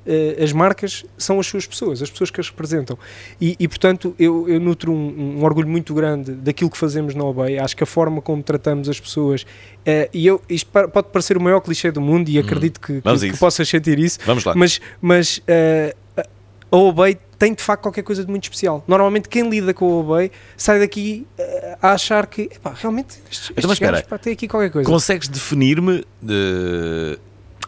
as 0.43 0.53
marcas 0.53 1.05
são 1.17 1.39
as 1.39 1.47
suas 1.47 1.67
pessoas, 1.67 2.03
as 2.03 2.11
pessoas 2.11 2.31
que 2.31 2.41
as 2.41 2.49
representam. 2.49 2.99
E, 3.41 3.57
e, 3.59 3.69
portanto, 3.69 4.15
eu, 4.19 4.49
eu 4.49 4.59
nutro 4.61 4.93
um, 4.93 5.39
um 5.39 5.45
orgulho 5.45 5.69
muito 5.69 5.95
grande 5.95 6.33
daquilo 6.33 6.71
que 6.71 6.79
fazemos 6.79 7.15
na 7.15 7.25
OBEI. 7.25 7.59
Acho 7.59 7.77
que 7.77 7.83
a 7.85 7.87
forma 7.87 8.21
como 8.21 8.43
tratamos 8.43 8.89
as 8.89 8.99
pessoas, 8.99 9.43
uh, 9.43 10.09
e 10.13 10.27
eu, 10.27 10.41
isto 10.49 10.71
pode 10.71 11.09
parecer 11.09 11.37
o 11.37 11.41
maior 11.41 11.61
clichê 11.61 11.91
do 11.91 12.01
mundo, 12.01 12.29
e 12.29 12.39
acredito 12.39 12.81
que, 12.81 13.01
que, 13.01 13.31
que 13.33 13.39
possas 13.39 13.69
sentir 13.69 13.99
isso, 13.99 14.19
Vamos 14.27 14.45
lá. 14.45 14.55
mas, 14.57 14.81
mas 15.01 15.39
uh, 15.39 16.23
a 16.71 16.77
OBEI 16.77 17.19
tem 17.39 17.55
de 17.55 17.63
facto 17.63 17.83
qualquer 17.83 18.03
coisa 18.03 18.25
de 18.25 18.31
muito 18.31 18.45
especial. 18.45 18.85
Normalmente 18.87 19.29
quem 19.29 19.49
lida 19.49 19.75
com 19.75 19.85
a 19.85 20.01
OBEI 20.01 20.31
sai 20.57 20.79
daqui 20.79 21.27
uh, 21.39 21.77
a 21.83 21.93
achar 21.93 22.27
que 22.27 22.43
epá, 22.43 22.73
realmente 22.73 23.19
estes, 23.31 23.51
Então, 23.51 23.71
estes 23.71 23.79
gajos, 23.79 23.99
espera. 24.01 24.03
pá, 24.09 24.19
têm 24.19 24.33
aqui 24.33 24.49
qualquer 24.49 24.71
coisa. 24.71 24.89
Consegues 24.89 25.29
definir-me, 25.29 26.05
de- 26.21 27.19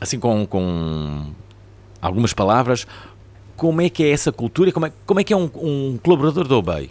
assim 0.01 0.19
com, 0.19 0.47
com 0.47 1.27
algumas 2.07 2.33
palavras, 2.33 2.87
como 3.57 3.81
é 3.81 3.89
que 3.89 4.05
é 4.05 4.11
essa 4.11 4.31
cultura 4.31 4.71
como 4.73 4.87
é, 4.87 4.93
como 5.07 5.21
é 5.21 5.25
que 5.25 5.33
é 5.33 5.37
um, 5.37 5.51
um 5.57 5.99
colaborador 6.03 6.47
da 6.47 6.57
OBEI? 6.57 6.91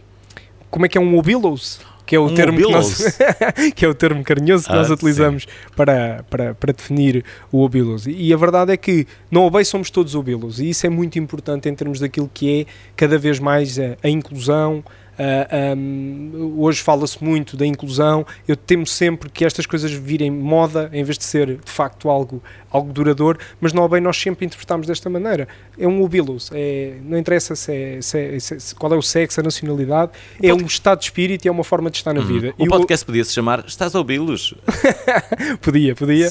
Como 0.69 0.86
é 0.86 0.89
que 0.89 0.97
é 0.97 1.02
um 1.02 1.17
Obilos? 1.17 1.80
Que 2.06 2.15
é 2.17 2.19
o 2.19 2.26
Um 2.26 2.34
termo 2.34 2.58
que, 2.58 2.69
nós, 2.69 3.17
que 3.76 3.86
é 3.86 3.88
o 3.88 3.93
termo 3.93 4.23
carinhoso 4.23 4.65
que 4.65 4.73
Ah, 4.73 4.76
nós 4.76 4.89
utilizamos 4.89 5.45
para, 5.76 6.26
para, 6.30 6.54
para 6.54 6.73
definir 6.73 7.23
o 7.52 7.63
Obilos. 7.63 8.06
E 8.08 8.34
a 8.34 8.38
verdade 8.38 8.73
é 8.73 8.78
que 8.78 9.08
na 9.32 9.39
OBEI 9.39 9.63
somos 9.63 9.89
todos 9.89 10.15
Obilos 10.15 10.60
e 10.60 10.69
isso 10.69 10.86
é 10.86 10.89
muito 10.89 11.17
importante 11.17 11.69
em 11.69 11.76
termos 11.76 11.99
daquilo 11.99 12.30
que 12.34 12.62
é 12.62 12.65
cada 12.95 13.17
vez 13.17 13.39
mais 13.39 13.80
a, 13.80 13.95
a 14.04 14.10
inclusão. 14.10 14.84
A- 15.17 15.76
um, 15.76 16.56
hoje 16.58 16.82
fala-se 16.82 17.23
muito 17.23 17.56
da 17.56 17.65
inclusão. 17.65 18.26
Eu 18.47 18.56
temo 18.56 18.86
sempre 18.88 19.30
que 19.30 19.45
estas 19.45 19.65
coisas 19.65 19.91
virem 19.91 20.32
moda 20.32 20.89
em 20.93 21.04
vez 21.04 21.17
de 21.17 21.23
ser 21.23 21.47
de 21.63 21.71
facto 21.71 22.10
algo, 22.10 22.41
algo 22.71 22.91
duradouro, 22.91 23.38
mas 23.62 23.73
na 23.73 23.82
OBEI 23.84 24.02
nós 24.02 24.17
sempre 24.17 24.45
interpretamos 24.45 24.88
desta 24.88 25.10
maneira. 25.10 25.47
É 25.78 25.88
um 25.88 26.02
Obilos, 26.02 26.49
é, 26.54 26.95
não 27.04 27.17
interessa 27.17 27.56
se 27.56 27.71
é, 27.73 28.02
se 28.02 28.19
é- 28.19 28.39
se- 28.39 28.76
qual 28.76 28.93
é 28.93 28.97
o 28.97 29.02
sexo, 29.02 29.39
a 29.39 29.43
nacionalidade, 29.43 30.12
é 30.41 30.54
um 30.54 30.65
estado 30.65 30.99
de 30.99 31.06
espírito 31.06 31.45
e 31.45 31.47
é 31.47 31.52
uma 31.52 31.63
forma 31.63 31.89
de 31.91 31.97
estar 31.97 32.13
na 32.13 32.21
vida. 32.21 32.54
O 32.58 32.65
E 32.65 32.67
podcast 32.69 33.06
podia 33.06 33.23
se 33.23 33.34
chamar 33.34 33.63
Estás 33.67 33.93
a 33.95 33.99
ouvi-los? 33.99 34.54
Podia, 35.62 35.95
podia. 35.95 36.30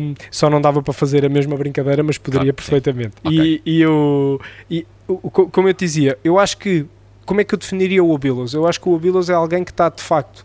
Um, 0.00 0.14
só 0.30 0.48
não 0.50 0.60
dava 0.60 0.82
para 0.82 0.92
fazer 0.92 1.24
a 1.24 1.28
mesma 1.28 1.56
brincadeira, 1.56 2.02
mas 2.02 2.18
poderia 2.18 2.52
Claro 2.52 2.62
sim. 2.64 2.70
perfeitamente. 2.70 3.14
Ok. 3.24 3.62
E, 3.64 3.70
e 3.78 3.80
eu, 3.80 4.40
e, 4.70 4.86
o- 5.08 5.30
co- 5.30 5.48
como 5.48 5.68
eu 5.68 5.74
te 5.74 5.84
dizia, 5.84 6.18
eu 6.24 6.38
acho 6.38 6.58
que. 6.58 6.86
Como 7.24 7.40
é 7.40 7.44
que 7.44 7.54
eu 7.54 7.58
definiria 7.58 8.02
o 8.02 8.10
Obilos? 8.10 8.54
Eu 8.54 8.66
acho 8.66 8.80
que 8.80 8.88
o 8.88 8.92
Obilos 8.92 9.28
é 9.30 9.34
alguém 9.34 9.64
que 9.64 9.70
está 9.70 9.88
de 9.88 10.02
facto 10.02 10.44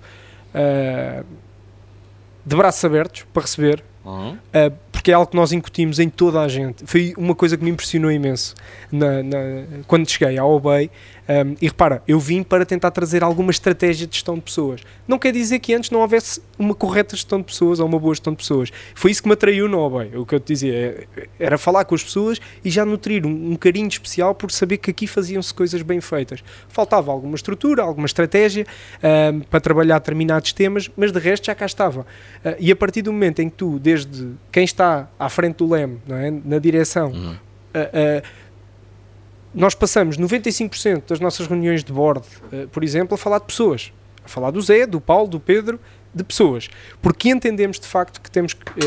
uh, 0.56 1.24
de 2.46 2.56
braços 2.56 2.84
abertos 2.86 3.26
para 3.34 3.42
receber, 3.44 3.84
Uhum. 4.06 4.32
Uh, 4.32 4.72
porque 4.94 5.12
é 5.12 5.13
algo 5.13 5.30
que 5.30 5.36
nós 5.36 5.52
incutimos 5.52 6.00
em 6.00 6.10
toda 6.10 6.39
a 6.42 6.48
gente. 6.48 6.84
Foi 6.88 7.13
uma 7.18 7.36
coisa 7.36 7.56
que 7.58 7.63
me 7.63 7.70
impressionou 7.70 8.10
imenso 8.12 8.56
na- 8.92 9.22
na- 9.22 9.38
quando 9.86 10.10
cheguei 10.10 10.38
ao 10.38 10.50
OBEI. 10.56 10.89
Um, 11.30 11.56
e 11.62 11.68
repara, 11.68 12.02
eu 12.08 12.20
vim 12.20 12.42
para 12.42 12.65
tentar 12.65 12.89
trazer 12.89 13.22
alguma 13.24 13.52
estratégia 13.52 14.08
de 14.08 14.15
gestão 14.15 14.34
de 14.34 14.42
pessoas. 14.42 14.82
Não 15.08 15.20
quer 15.20 15.32
dizer 15.32 15.60
que 15.60 15.76
antes 15.76 15.92
não 15.92 16.00
houvesse 16.00 16.42
uma 16.58 16.74
correta 16.74 17.15
gestão 17.15 17.38
de 17.38 17.44
pessoas 17.46 17.80
ou 17.80 17.86
uma 17.86 18.00
boa 18.00 18.15
gestão 18.15 18.34
de 18.34 18.38
pessoas. 18.38 18.72
Foi 18.96 19.12
isso 19.12 19.22
que 19.22 19.28
me 19.30 19.34
atraiu 19.36 19.70
no 19.70 19.78
OBEI. 19.78 20.18
O 20.18 20.26
que 20.26 20.34
eu 20.34 20.39
te 20.39 20.48
dizia 20.54 20.74
é- 21.15 21.28
era 21.39 21.56
falar 21.60 21.86
com 21.86 21.94
as 21.94 22.04
pessoas 22.04 22.42
e 22.65 22.72
já 22.72 22.84
nutrir 22.84 23.28
um, 23.28 23.52
um 23.52 23.56
carinho 23.56 23.88
especial 23.88 24.34
por 24.34 24.50
saber 24.52 24.78
que 24.78 24.89
aqui 24.89 25.06
faziam-se 25.06 25.54
coisas 25.54 25.84
bem 25.84 26.02
feitas. 26.02 26.44
Faltava 26.68 27.12
alguma 27.12 27.36
estrutura, 27.36 27.84
alguma 27.84 28.08
estratégia 28.08 28.65
um, 29.32 29.42
para 29.42 29.60
trabalhar 29.60 30.00
determinados 30.00 30.52
temas, 30.52 30.89
mas 30.98 31.12
de 31.12 31.20
resto 31.20 31.46
já 31.46 31.54
cá 31.54 31.68
estava. 31.68 32.02
Uh, 32.02 32.56
e 32.60 32.72
a 32.72 32.76
partir 32.76 33.04
do 33.04 33.13
momento 33.13 33.39
em 33.39 33.50
que 33.52 33.56
tu, 33.56 33.78
desde 33.78 34.30
quem 34.52 34.63
está 34.63 35.08
à 35.20 35.30
frente 35.30 35.58
do 35.58 35.70
leme, 35.70 36.00
é? 36.10 36.32
na 36.44 36.58
direção, 36.58 37.12
Uhum. 37.12 37.34
uh, 37.34 37.34
uh, 37.36 38.48
nós 39.53 39.73
passamos 39.75 40.17
95% 40.17 41.03
das 41.07 41.19
nossas 41.19 41.47
reuniões 41.47 41.83
de 41.83 41.91
board, 41.91 42.21
uh, 42.53 42.67
por 42.69 42.83
exemplo, 42.83 43.15
a 43.15 43.17
falar 43.17 43.39
de 43.39 43.45
pessoas. 43.45 43.91
A 44.23 44.27
falar 44.27 44.51
do 44.51 44.62
Zé, 44.62 44.85
do 44.85 45.01
Paulo, 45.01 45.27
do 45.27 45.39
Pedro, 45.39 45.79
de 46.13 46.23
pessoas. 46.23 46.69
Porque 47.01 47.29
entendemos 47.29 47.79
de 47.79 47.88
facto 47.88 48.21
que 48.21 48.29
temos 48.29 48.53
que. 48.53 48.63
uh, 48.63 48.85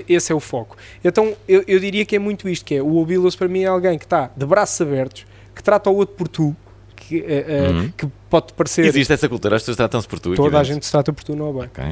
uh, 0.00 0.04
esse 0.08 0.32
é 0.32 0.34
o 0.34 0.40
foco. 0.40 0.76
Então 1.04 1.34
eu, 1.48 1.64
eu 1.66 1.78
diria 1.80 2.04
que 2.04 2.14
é 2.16 2.18
muito 2.18 2.48
isto: 2.48 2.64
que 2.64 2.74
é 2.76 2.82
o 2.82 2.96
Obilos 2.96 3.34
para 3.36 3.48
mim 3.48 3.62
é 3.62 3.66
alguém 3.66 3.98
que 3.98 4.04
está 4.04 4.30
de 4.36 4.44
braços 4.46 4.80
abertos, 4.80 5.26
que 5.54 5.62
trata 5.62 5.90
o 5.90 5.96
outro 5.96 6.14
por 6.16 6.28
tu, 6.28 6.54
que, 6.96 7.18
uh, 7.20 7.22
uh, 7.22 7.74
Uhum. 7.76 7.92
que 7.96 8.06
pode 8.30 8.52
parecer. 8.54 8.84
Existe 8.84 9.12
essa 9.12 9.28
cultura, 9.28 9.56
as 9.56 9.62
pessoas 9.62 9.76
tratam-se 9.76 10.06
por 10.08 10.18
tu. 10.18 10.34
Toda 10.34 10.58
a 10.58 10.64
gente 10.64 10.84
se 10.84 10.90
trata 10.92 11.12
por 11.12 11.22
tu, 11.24 11.34
não 11.36 11.50
é 11.50 11.52
bem. 11.52 11.62
Ok. 11.62 11.84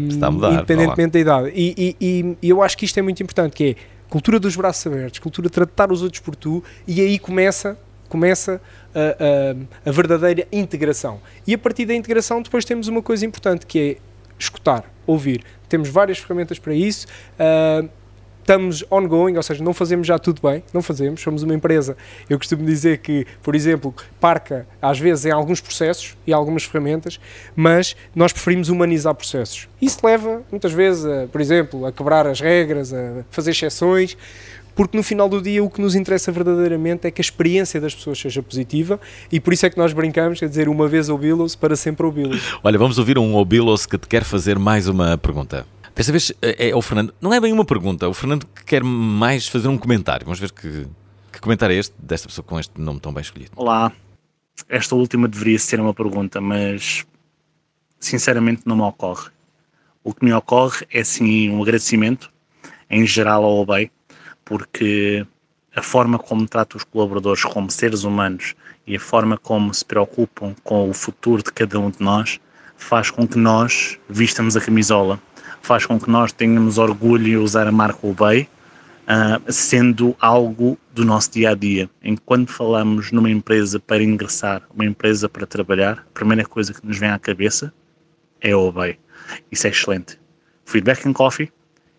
Um, 0.00 0.08
Está 0.08 0.26
a 0.26 0.30
mudar, 0.30 0.52
independentemente 0.54 1.12
da 1.12 1.18
idade. 1.20 1.50
E, 1.54 1.74
e- 1.76 1.96
e- 2.00 2.36
e 2.42 2.48
eu 2.50 2.62
acho 2.62 2.76
que 2.76 2.84
isto 2.84 2.98
é 2.98 3.02
muito 3.02 3.22
importante, 3.22 3.52
que 3.54 3.64
é 3.70 3.74
cultura 4.10 4.38
dos 4.38 4.54
braços 4.56 4.86
abertos, 4.86 5.18
cultura 5.20 5.48
de 5.48 5.52
tratar 5.54 5.90
os 5.92 6.02
outros 6.02 6.20
por 6.20 6.34
tu, 6.36 6.62
e 6.86 7.00
aí 7.00 7.18
começa, 7.18 7.78
começa 8.08 8.60
a, 8.94 8.98
a- 9.86 9.88
a 9.88 9.92
verdadeira 9.92 10.46
integração. 10.52 11.20
E 11.46 11.54
a 11.54 11.58
partir 11.58 11.86
da 11.86 11.94
integração 11.94 12.42
depois 12.42 12.64
temos 12.64 12.88
uma 12.88 13.00
coisa 13.00 13.24
importante, 13.24 13.64
que 13.64 13.78
é 13.78 13.96
escutar, 14.38 14.84
ouvir. 15.06 15.42
Temos 15.68 15.88
várias 15.88 16.18
ferramentas 16.18 16.58
para 16.58 16.74
isso. 16.74 17.06
ah, 17.38 17.84
estamos 18.40 18.84
ongoing, 18.90 19.36
ou 19.36 19.42
seja, 19.42 19.62
não 19.62 19.72
fazemos 19.72 20.06
já 20.06 20.18
tudo 20.18 20.40
bem, 20.42 20.62
não 20.72 20.82
fazemos, 20.82 21.20
somos 21.20 21.42
uma 21.42 21.54
empresa. 21.54 21.96
Eu 22.28 22.38
costumo 22.38 22.64
dizer 22.64 22.98
que, 22.98 23.26
por 23.42 23.54
exemplo, 23.54 23.94
parca 24.20 24.66
às 24.80 24.98
vezes 24.98 25.26
em 25.26 25.30
alguns 25.30 25.60
processos 25.60 26.16
e 26.26 26.32
algumas 26.32 26.64
ferramentas, 26.64 27.20
mas 27.54 27.96
nós 28.14 28.32
preferimos 28.32 28.68
humanizar 28.68 29.14
processos. 29.14 29.68
Isso 29.80 29.98
leva 30.04 30.42
muitas 30.50 30.72
vezes, 30.72 31.04
a, 31.04 31.26
por 31.26 31.40
exemplo, 31.40 31.86
a 31.86 31.92
quebrar 31.92 32.26
as 32.26 32.40
regras, 32.40 32.92
a 32.92 33.24
fazer 33.30 33.52
exceções, 33.52 34.16
porque 34.74 34.96
no 34.96 35.02
final 35.02 35.28
do 35.28 35.42
dia 35.42 35.62
o 35.62 35.68
que 35.68 35.80
nos 35.80 35.94
interessa 35.94 36.32
verdadeiramente 36.32 37.06
é 37.06 37.10
que 37.10 37.20
a 37.20 37.24
experiência 37.24 37.80
das 37.80 37.94
pessoas 37.94 38.18
seja 38.18 38.42
positiva 38.42 39.00
e 39.30 39.38
por 39.38 39.52
isso 39.52 39.66
é 39.66 39.70
que 39.70 39.76
nós 39.76 39.92
brincamos, 39.92 40.40
quer 40.40 40.48
dizer, 40.48 40.68
uma 40.68 40.88
vez 40.88 41.08
ouvi-los 41.08 41.54
para 41.54 41.76
sempre 41.76 42.06
ouvi-los. 42.06 42.58
Olha, 42.62 42.78
vamos 42.78 42.98
ouvir 42.98 43.18
um 43.18 43.34
Obilos 43.34 43.86
que 43.86 43.98
te 43.98 44.08
quer 44.08 44.24
fazer 44.24 44.58
mais 44.58 44.88
uma 44.88 45.18
pergunta. 45.18 45.66
Desta 46.00 46.12
vez 46.12 46.32
é, 46.40 46.70
é 46.70 46.74
o 46.74 46.80
Fernando. 46.80 47.12
Não 47.20 47.30
é 47.30 47.38
bem 47.38 47.52
uma 47.52 47.62
pergunta, 47.62 48.08
o 48.08 48.14
Fernando 48.14 48.46
que 48.46 48.64
quer 48.64 48.82
mais 48.82 49.46
fazer 49.46 49.68
um 49.68 49.76
comentário. 49.76 50.24
Vamos 50.24 50.40
ver 50.40 50.50
que, 50.50 50.86
que 51.30 51.38
comentário 51.42 51.76
é 51.76 51.78
este 51.78 51.94
desta 51.98 52.26
pessoa 52.26 52.42
com 52.42 52.58
este 52.58 52.80
nome 52.80 52.98
tão 53.00 53.12
bem 53.12 53.20
escolhido. 53.20 53.50
Olá, 53.54 53.92
esta 54.66 54.94
última 54.94 55.28
deveria 55.28 55.58
ser 55.58 55.78
uma 55.78 55.92
pergunta, 55.92 56.40
mas 56.40 57.04
sinceramente 57.98 58.62
não 58.64 58.76
me 58.76 58.82
ocorre. 58.82 59.28
O 60.02 60.14
que 60.14 60.24
me 60.24 60.32
ocorre 60.32 60.86
é 60.90 61.04
sim 61.04 61.50
um 61.50 61.60
agradecimento 61.60 62.32
em 62.88 63.06
geral 63.06 63.44
ao 63.44 63.58
OBEI, 63.58 63.90
porque 64.42 65.26
a 65.76 65.82
forma 65.82 66.18
como 66.18 66.48
trata 66.48 66.78
os 66.78 66.84
colaboradores 66.84 67.44
como 67.44 67.70
seres 67.70 68.04
humanos 68.04 68.54
e 68.86 68.96
a 68.96 69.00
forma 69.00 69.36
como 69.36 69.74
se 69.74 69.84
preocupam 69.84 70.54
com 70.64 70.88
o 70.88 70.94
futuro 70.94 71.42
de 71.42 71.52
cada 71.52 71.78
um 71.78 71.90
de 71.90 72.00
nós 72.00 72.40
faz 72.74 73.10
com 73.10 73.28
que 73.28 73.38
nós 73.38 73.98
vistamos 74.08 74.56
a 74.56 74.60
camisola, 74.62 75.20
faz 75.62 75.86
com 75.86 75.98
que 75.98 76.10
nós 76.10 76.32
tenhamos 76.32 76.78
orgulho 76.78 77.28
em 77.28 77.36
usar 77.36 77.66
a 77.66 77.72
marca 77.72 78.06
OBEI, 78.06 78.48
uh, 79.02 79.52
sendo 79.52 80.16
algo 80.20 80.78
do 80.92 81.04
nosso 81.04 81.32
dia 81.32 81.50
a 81.50 81.54
dia. 81.54 81.88
Enquanto 82.02 82.52
falamos 82.52 83.12
numa 83.12 83.30
empresa 83.30 83.78
para 83.78 84.02
ingressar, 84.02 84.62
uma 84.74 84.84
empresa 84.84 85.28
para 85.28 85.46
trabalhar, 85.46 86.06
a 86.08 86.12
primeira 86.12 86.44
coisa 86.44 86.72
que 86.72 86.86
nos 86.86 86.98
vem 86.98 87.10
à 87.10 87.18
cabeça 87.18 87.72
é 88.40 88.52
a 88.52 88.58
OBEI. 88.58 88.98
Isso 89.50 89.66
é 89.66 89.70
excelente. 89.70 90.18
Feedback 90.64 91.06
and 91.06 91.12
Coffee 91.12 91.52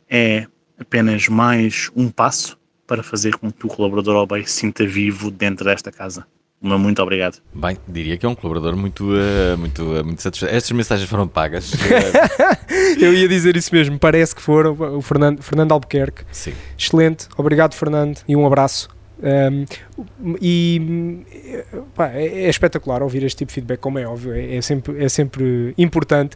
é 0.09 0.47
apenas 0.79 1.27
mais 1.27 1.91
um 1.95 2.09
passo 2.09 2.57
para 2.87 3.03
fazer 3.03 3.35
com 3.35 3.51
que 3.51 3.65
o 3.65 3.69
colaborador 3.69 4.15
OBEI 4.15 4.45
se 4.45 4.53
sinta 4.53 4.85
vivo 4.85 5.31
dentro 5.31 5.65
desta 5.65 5.91
casa. 5.91 6.25
Uma 6.61 6.77
muito 6.77 7.01
obrigado. 7.01 7.41
Bem, 7.53 7.75
diria 7.87 8.17
que 8.17 8.25
é 8.25 8.29
um 8.29 8.35
colaborador 8.35 8.77
muito, 8.77 9.03
uh, 9.03 9.57
muito, 9.57 9.81
uh, 9.81 10.05
muito 10.05 10.21
satisfeito. 10.21 10.53
Estas 10.53 10.71
mensagens 10.71 11.09
foram 11.09 11.27
pagas. 11.27 11.71
Eu 13.01 13.13
ia 13.13 13.27
dizer 13.27 13.57
isso 13.57 13.73
mesmo, 13.73 13.97
parece 13.97 14.35
que 14.35 14.41
foram. 14.41 14.73
O 14.73 15.01
Fernando, 15.01 15.41
Fernando 15.41 15.71
Albuquerque. 15.71 16.23
Sim. 16.31 16.53
Excelente, 16.77 17.27
obrigado 17.35 17.73
Fernando 17.73 18.19
e 18.27 18.35
um 18.35 18.45
abraço. 18.45 18.89
Um, 19.21 19.65
e 20.41 21.23
pá, 21.95 22.09
é, 22.09 22.45
é, 22.45 22.49
espetacular 22.49 23.03
ouvir 23.03 23.23
este 23.23 23.37
tipo 23.37 23.49
de 23.49 23.53
feedback, 23.55 23.79
como 23.79 23.99
é 23.99 24.07
óbvio, 24.07 24.33
é, 24.33 24.55
é 24.55 24.61
sempre, 24.61 25.03
é 25.03 25.07
sempre 25.09 25.73
importante. 25.77 26.35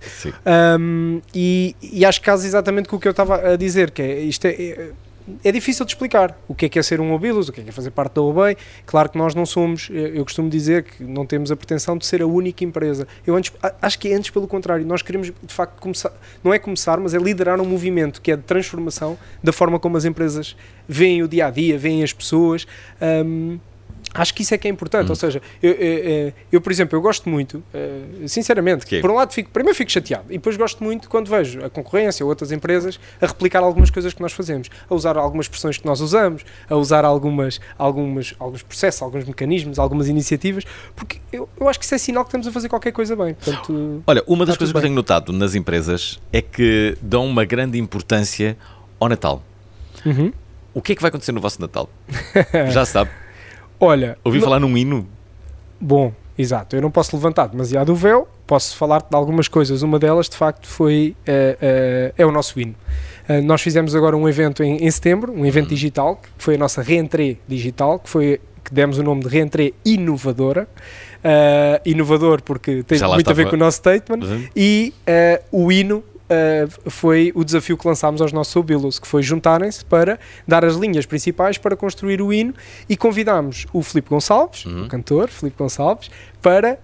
Um, 0.79 1.19
e, 1.33 1.75
e, 1.81 2.05
acho 2.05 2.19
que 2.19 2.25
casa 2.25 2.45
exatamente 2.45 2.87
com 2.87 2.95
o 2.95 2.99
que 2.99 3.07
eu 3.07 3.11
estava 3.11 3.53
a 3.53 3.55
dizer, 3.55 3.89
que 3.89 4.01
é 4.01 4.19
isto 4.19 4.45
é, 4.45 4.91
é 5.43 5.51
difícil 5.51 5.85
de 5.85 5.91
explicar 5.91 6.37
o 6.47 6.53
que 6.53 6.65
é 6.65 6.69
que 6.69 6.77
é 6.77 6.83
ser 6.83 6.99
um 6.99 7.13
Obilus, 7.13 7.49
o 7.49 7.53
que 7.53 7.61
é 7.61 7.63
que 7.63 7.69
é 7.69 7.73
fazer 7.73 7.91
parte 7.91 8.13
da 8.13 8.21
OBEI. 8.21 8.57
Claro 8.85 9.09
que 9.09 9.17
nós 9.17 9.33
não 9.33 9.45
somos, 9.45 9.89
eu 9.91 10.23
costumo 10.23 10.49
dizer 10.49 10.83
que 10.83 11.03
não 11.03 11.25
temos 11.25 11.51
a 11.51 11.55
pretensão 11.55 11.97
de 11.97 12.05
ser 12.05 12.21
a 12.21 12.27
única 12.27 12.63
empresa. 12.63 13.07
Eu 13.25 13.35
antes, 13.35 13.51
acho 13.81 13.99
que 13.99 14.09
é 14.09 14.15
antes 14.15 14.29
pelo 14.29 14.47
contrário, 14.47 14.85
nós 14.85 15.01
queremos 15.01 15.27
de 15.27 15.53
facto 15.53 15.79
começar, 15.79 16.11
não 16.43 16.53
é 16.53 16.59
começar, 16.59 16.99
mas 16.99 17.13
é 17.13 17.17
liderar 17.17 17.59
um 17.59 17.65
movimento 17.65 18.21
que 18.21 18.31
é 18.31 18.35
de 18.35 18.43
transformação 18.43 19.17
da 19.43 19.51
forma 19.51 19.79
como 19.79 19.97
as 19.97 20.05
empresas 20.05 20.55
veem 20.87 21.23
o 21.23 21.27
dia 21.27 21.47
a 21.47 21.49
dia, 21.49 21.77
veem 21.77 22.03
as 22.03 22.13
pessoas. 22.13 22.67
Um, 23.01 23.57
Acho 24.15 24.33
que 24.33 24.41
isso 24.41 24.53
é 24.53 24.57
que 24.57 24.67
é 24.67 24.71
importante, 24.71 25.07
hum. 25.07 25.11
ou 25.11 25.15
seja, 25.15 25.41
eu, 25.61 25.71
eu, 25.71 26.33
eu, 26.53 26.61
por 26.61 26.71
exemplo, 26.71 26.97
eu 26.97 27.01
gosto 27.01 27.29
muito, 27.29 27.57
uh, 27.57 28.27
sinceramente, 28.27 28.85
que 28.85 29.01
por 29.01 29.11
um 29.11 29.15
lado 29.15 29.33
fico, 29.33 29.49
primeiro 29.51 29.77
fico 29.77 29.91
chateado 29.91 30.25
e 30.29 30.33
depois 30.33 30.57
gosto 30.57 30.83
muito 30.83 31.09
quando 31.09 31.29
vejo 31.29 31.63
a 31.63 31.69
concorrência 31.69 32.23
ou 32.23 32.29
outras 32.29 32.51
empresas 32.51 32.99
a 33.21 33.27
replicar 33.27 33.63
algumas 33.63 33.89
coisas 33.89 34.13
que 34.13 34.21
nós 34.21 34.31
fazemos, 34.31 34.69
a 34.89 34.95
usar 34.95 35.17
algumas 35.17 35.45
expressões 35.45 35.77
que 35.77 35.85
nós 35.85 36.01
usamos, 36.01 36.43
a 36.69 36.75
usar 36.75 37.05
algumas, 37.05 37.59
algumas, 37.77 38.33
alguns 38.39 38.63
processos, 38.63 39.01
alguns 39.01 39.25
mecanismos, 39.25 39.79
algumas 39.79 40.07
iniciativas, 40.07 40.63
porque 40.95 41.19
eu, 41.31 41.47
eu 41.59 41.69
acho 41.69 41.79
que 41.79 41.85
isso 41.85 41.95
é 41.95 41.97
sinal 41.97 42.23
que 42.23 42.29
estamos 42.29 42.47
a 42.47 42.51
fazer 42.51 42.69
qualquer 42.69 42.91
coisa 42.91 43.15
bem. 43.15 43.33
Portanto, 43.33 44.03
Olha, 44.07 44.23
uma 44.27 44.45
das 44.45 44.57
coisas 44.57 44.71
que 44.71 44.77
eu 44.77 44.81
tenho 44.81 44.95
notado 44.95 45.33
nas 45.33 45.55
empresas 45.55 46.19
é 46.31 46.41
que 46.41 46.97
dão 47.01 47.25
uma 47.25 47.45
grande 47.45 47.77
importância 47.77 48.57
ao 48.99 49.09
Natal. 49.09 49.43
Uhum. 50.05 50.31
O 50.73 50.81
que 50.81 50.91
é 50.91 50.95
que 50.95 51.01
vai 51.01 51.09
acontecer 51.09 51.31
no 51.31 51.39
vosso 51.41 51.59
Natal? 51.61 51.89
Já 52.71 52.85
sabe. 52.85 53.09
Olha. 53.79 54.17
Ouvi 54.23 54.39
falar 54.39 54.59
num 54.59 54.77
hino? 54.77 55.07
Bom, 55.79 56.13
exato. 56.37 56.75
Eu 56.75 56.81
não 56.81 56.91
posso 56.91 57.15
levantar 57.15 57.47
demasiado 57.47 57.91
o 57.91 57.95
véu, 57.95 58.27
posso 58.47 58.75
falar-te 58.75 59.09
de 59.09 59.15
algumas 59.15 59.47
coisas. 59.47 59.81
Uma 59.81 59.99
delas, 59.99 60.29
de 60.29 60.35
facto, 60.35 60.67
foi. 60.67 61.15
Uh, 61.27 61.31
uh, 61.31 62.13
é 62.17 62.25
o 62.25 62.31
nosso 62.31 62.59
hino. 62.59 62.75
Uh, 63.27 63.41
nós 63.43 63.61
fizemos 63.61 63.95
agora 63.95 64.15
um 64.15 64.27
evento 64.27 64.63
em, 64.63 64.77
em 64.77 64.91
setembro, 64.91 65.33
um 65.33 65.45
evento 65.45 65.69
uhum. 65.69 65.75
digital, 65.75 66.15
que 66.15 66.29
foi 66.37 66.55
a 66.55 66.57
nossa 66.57 66.81
reentrée 66.81 67.37
digital, 67.47 67.99
que 67.99 68.09
foi 68.09 68.39
que 68.63 68.73
demos 68.73 68.97
o 68.97 69.03
nome 69.03 69.21
de 69.21 69.27
reentrée 69.27 69.73
inovadora. 69.85 70.67
Inovador 71.85 72.41
porque 72.41 72.83
tem 72.83 72.99
muito 72.99 73.19
estava. 73.19 73.31
a 73.31 73.33
ver 73.33 73.49
com 73.49 73.55
o 73.55 73.59
nosso 73.59 73.77
statement 73.77 74.25
uhum. 74.25 74.47
e 74.55 74.93
o 75.51 75.71
hino 75.71 76.03
uh, 76.29 76.89
foi 76.89 77.31
o 77.35 77.43
desafio 77.43 77.77
que 77.77 77.87
lançámos 77.87 78.21
aos 78.21 78.31
nossos 78.31 78.55
Obilos, 78.55 78.99
que 78.99 79.07
foi 79.07 79.21
juntarem-se 79.21 79.83
para 79.85 80.19
dar 80.47 80.63
as 80.63 80.75
linhas 80.75 81.05
principais 81.05 81.57
para 81.57 81.75
construir 81.75 82.21
o 82.21 82.31
hino 82.31 82.53
e 82.89 82.95
convidámos 82.97 83.65
o 83.73 83.81
Filipe 83.81 84.09
Gonçalves, 84.09 84.65
uhum. 84.65 84.85
o 84.85 84.87
cantor 84.87 85.29
Filipe 85.29 85.57
Gonçalves, 85.57 86.09
para 86.41 86.79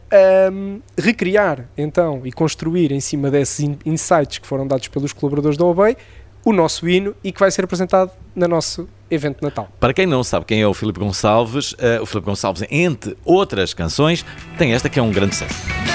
um, 0.51 0.79
recriar 0.97 1.67
então 1.77 2.21
e 2.25 2.31
construir 2.31 2.91
em 2.91 2.99
cima 2.99 3.29
desses 3.29 3.59
in 3.59 3.77
insights 3.85 4.39
que 4.39 4.47
foram 4.47 4.67
dados 4.67 4.87
pelos 4.87 5.13
colaboradores 5.13 5.57
da 5.57 5.65
OBEI 5.65 5.95
o 6.43 6.51
nosso 6.51 6.87
hino 6.89 7.15
e 7.23 7.31
que 7.31 7.39
vai 7.39 7.51
ser 7.51 7.63
apresentado 7.63 8.11
no 8.35 8.47
nosso 8.47 8.89
evento 9.09 9.39
de 9.39 9.43
Natal. 9.43 9.69
Para 9.79 9.93
quem 9.93 10.05
não 10.05 10.23
sabe 10.23 10.45
quem 10.45 10.61
é 10.61 10.67
o 10.67 10.73
Filipe 10.73 10.99
Gonçalves, 10.99 11.73
uh, 11.73 12.01
o 12.01 12.05
Filipe 12.05 12.25
Gonçalves, 12.25 12.63
entre 12.69 13.15
outras 13.23 13.73
canções, 13.73 14.25
tem 14.57 14.73
esta 14.73 14.89
que 14.89 14.99
é 14.99 15.03
um 15.03 15.11
grande 15.11 15.35
sucesso. 15.35 15.90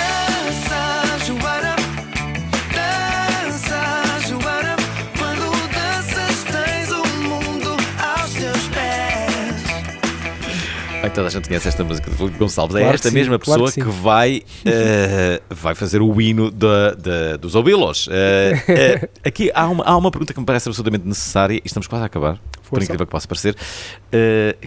Toda 11.16 11.28
a 11.28 11.30
gente 11.30 11.48
conhece 11.48 11.66
esta 11.66 11.82
música 11.82 12.10
de 12.10 12.16
Filipe 12.16 12.38
Gonçalves. 12.38 12.76
É 12.76 12.80
claro 12.80 12.92
é 12.92 12.94
esta 12.94 13.08
sim, 13.08 13.14
mesma 13.14 13.38
pessoa 13.38 13.56
claro 13.56 13.72
que, 13.72 13.82
que, 13.82 13.88
vai, 13.88 14.42
uh, 14.66 15.54
vai 15.54 15.74
fazer 15.74 16.02
o 16.02 16.20
hino 16.20 16.50
da, 16.50 16.94
da, 16.94 17.36
dos 17.38 17.54
Obilos. 17.54 18.06
Uh, 18.06 18.10
uh, 18.10 19.08
aqui 19.24 19.50
há 19.54 19.66
uma, 19.66 19.84
há 19.84 19.96
uma 19.96 20.10
pergunta 20.10 20.34
que 20.34 20.40
me 20.40 20.44
parece 20.44 20.68
absolutamente 20.68 21.08
necessária 21.08 21.54
e 21.54 21.62
estamos 21.64 21.86
quase 21.86 22.02
a 22.02 22.06
acabar, 22.06 22.34
Força. 22.34 22.68
por 22.68 22.82
incrível 22.82 23.06
que 23.06 23.10
possa 23.10 23.26
parecer, 23.26 23.56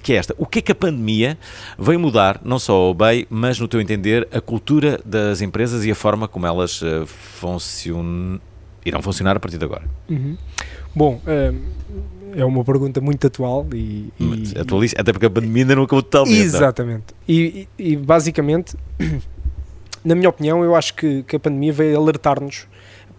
que 0.01 0.13
é 0.13 0.15
esta. 0.15 0.33
O 0.39 0.45
que 0.47 0.59
é 0.59 0.62
que 0.63 0.71
a 0.71 0.75
pandemia 0.75 1.38
veio 1.77 1.99
mudar, 1.99 2.41
não 2.43 2.57
só 2.57 2.73
ao 2.73 2.93
BEI, 2.95 3.27
mas 3.29 3.59
no 3.59 3.67
teu 3.67 3.79
entender, 3.79 4.27
a 4.31 4.41
cultura 4.41 4.99
das 5.05 5.41
empresas 5.41 5.85
e 5.85 5.91
a 5.91 5.95
forma 5.95 6.27
como 6.27 6.47
elas 6.47 6.81
funcionam, 7.05 8.41
irão 8.83 9.03
funcionar 9.03 9.38
a 9.38 9.39
partir 9.39 9.59
de 9.59 9.65
agora? 9.65 9.83
Uhum. 10.09 10.35
Bom, 10.95 11.21
é 12.35 12.45
uma 12.45 12.63
pergunta 12.63 13.01
muito 13.01 13.25
atual 13.27 13.65
e, 13.73 14.11
e 14.19 14.53
Atualiza, 14.59 14.95
até 14.97 15.11
porque 15.11 15.25
a 15.25 15.29
pandemia 15.29 15.63
ainda 15.63 15.75
não 15.75 15.83
acabou 15.83 16.03
totalmente. 16.03 16.39
É? 16.39 16.43
Exatamente. 16.43 17.05
E, 17.27 17.67
e, 17.77 17.95
basicamente, 17.95 18.75
na 20.03 20.15
minha 20.15 20.29
opinião, 20.29 20.63
eu 20.63 20.75
acho 20.75 20.93
que, 20.93 21.23
que 21.23 21.35
a 21.35 21.39
pandemia 21.39 21.73
veio 21.73 21.97
alertar-nos 21.97 22.67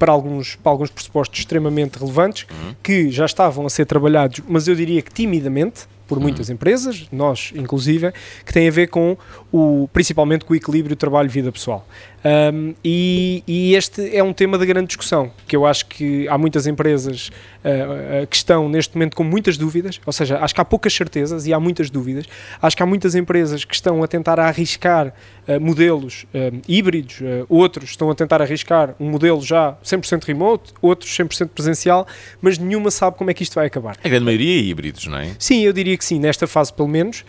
para 0.01 0.13
alguns, 0.13 0.57
para 0.57 0.73
alguns 0.73 0.91
pressupostos 0.91 1.41
extremamente 1.41 1.99
relevantes 1.99 2.47
uhum. 2.51 2.75
que 2.83 3.11
já 3.11 3.27
estavam 3.27 3.67
a 3.67 3.71
ser 3.71 3.85
trabalhados, 3.85 4.41
mas 4.49 4.67
eu 4.67 4.75
diria 4.75 5.03
que 5.03 5.13
timidamente, 5.13 5.83
por 6.09 6.17
uhum. 6.17 6.25
muitas 6.25 6.49
empresas, 6.49 7.07
nós 7.13 7.53
inclusive, 7.55 8.11
que 8.45 8.53
tem 8.53 8.67
a 8.67 8.71
ver 8.71 8.89
com 8.89 9.17
o, 9.53 9.89
principalmente 9.93 10.47
com 10.47 10.55
o 10.55 10.57
equilíbrio 10.57 10.97
trabalho-vida 10.97 11.53
pessoal. 11.53 11.87
Um, 12.25 12.75
e, 12.85 13.43
e, 13.47 13.75
este 13.75 14.15
é 14.15 14.23
um 14.23 14.33
tema 14.33 14.59
de 14.59 14.67
grande 14.67 14.89
discussão, 14.89 15.31
que 15.47 15.57
eu 15.57 15.65
acho 15.65 15.87
que 15.87 16.29
há 16.29 16.37
muitas 16.37 16.67
empresas 16.67 17.29
uh, 17.65 18.23
uh, 18.23 18.27
que 18.27 18.37
estão 18.37 18.69
neste 18.69 18.95
momento 18.95 19.17
com 19.17 19.25
muitas 19.25 19.57
dúvidas, 19.57 20.01
ou 20.05 20.13
seja, 20.13 20.39
acho 20.39 20.55
que 20.55 20.61
há 20.61 20.65
poucas 20.65 20.93
certezas 20.93 21.47
e 21.47 21.55
há 21.55 21.59
muitas 21.59 21.89
dúvidas. 21.89 22.27
Acho 22.61 22.77
que 22.77 22.83
há 22.83 22.87
muitas 22.87 23.15
empresas 23.15 23.65
que 23.65 23.75
estão 23.75 24.03
a 24.03 24.07
tentar 24.07 24.39
arriscar 24.39 25.15
uh, 25.49 25.61
modelos 25.61 26.27
híbridos, 26.69 27.19
outros 27.49 27.91
estão 27.91 28.11
a 28.11 28.15
tentar 28.15 28.43
arriscar 28.43 28.95
um 29.01 29.09
modelo 29.11 29.41
já 29.43 29.77
100% 29.85 30.25
remote, 30.25 30.73
outros 30.81 31.11
100% 31.11 31.49
presencial, 31.49 32.07
mas 32.41 32.59
nenhuma 32.59 32.91
sabe 32.91 33.17
como 33.17 33.31
é 33.31 33.35
que 33.35 33.43
isto 33.43 33.55
vai 33.55 33.67
acabar. 33.67 33.97
A 34.03 34.09
grande 34.09 34.25
maioria 34.25 34.61
é 34.61 34.63
híbridos, 34.63 35.07
não 35.07 35.19
é? 35.19 35.31
Sim, 35.39 35.63
eu 35.63 35.73
diria 35.73 35.97
que 35.97 36.05
sim, 36.05 36.19
nesta 36.19 36.47
fase 36.47 36.73
pelo 36.73 36.89
menos, 36.89 37.25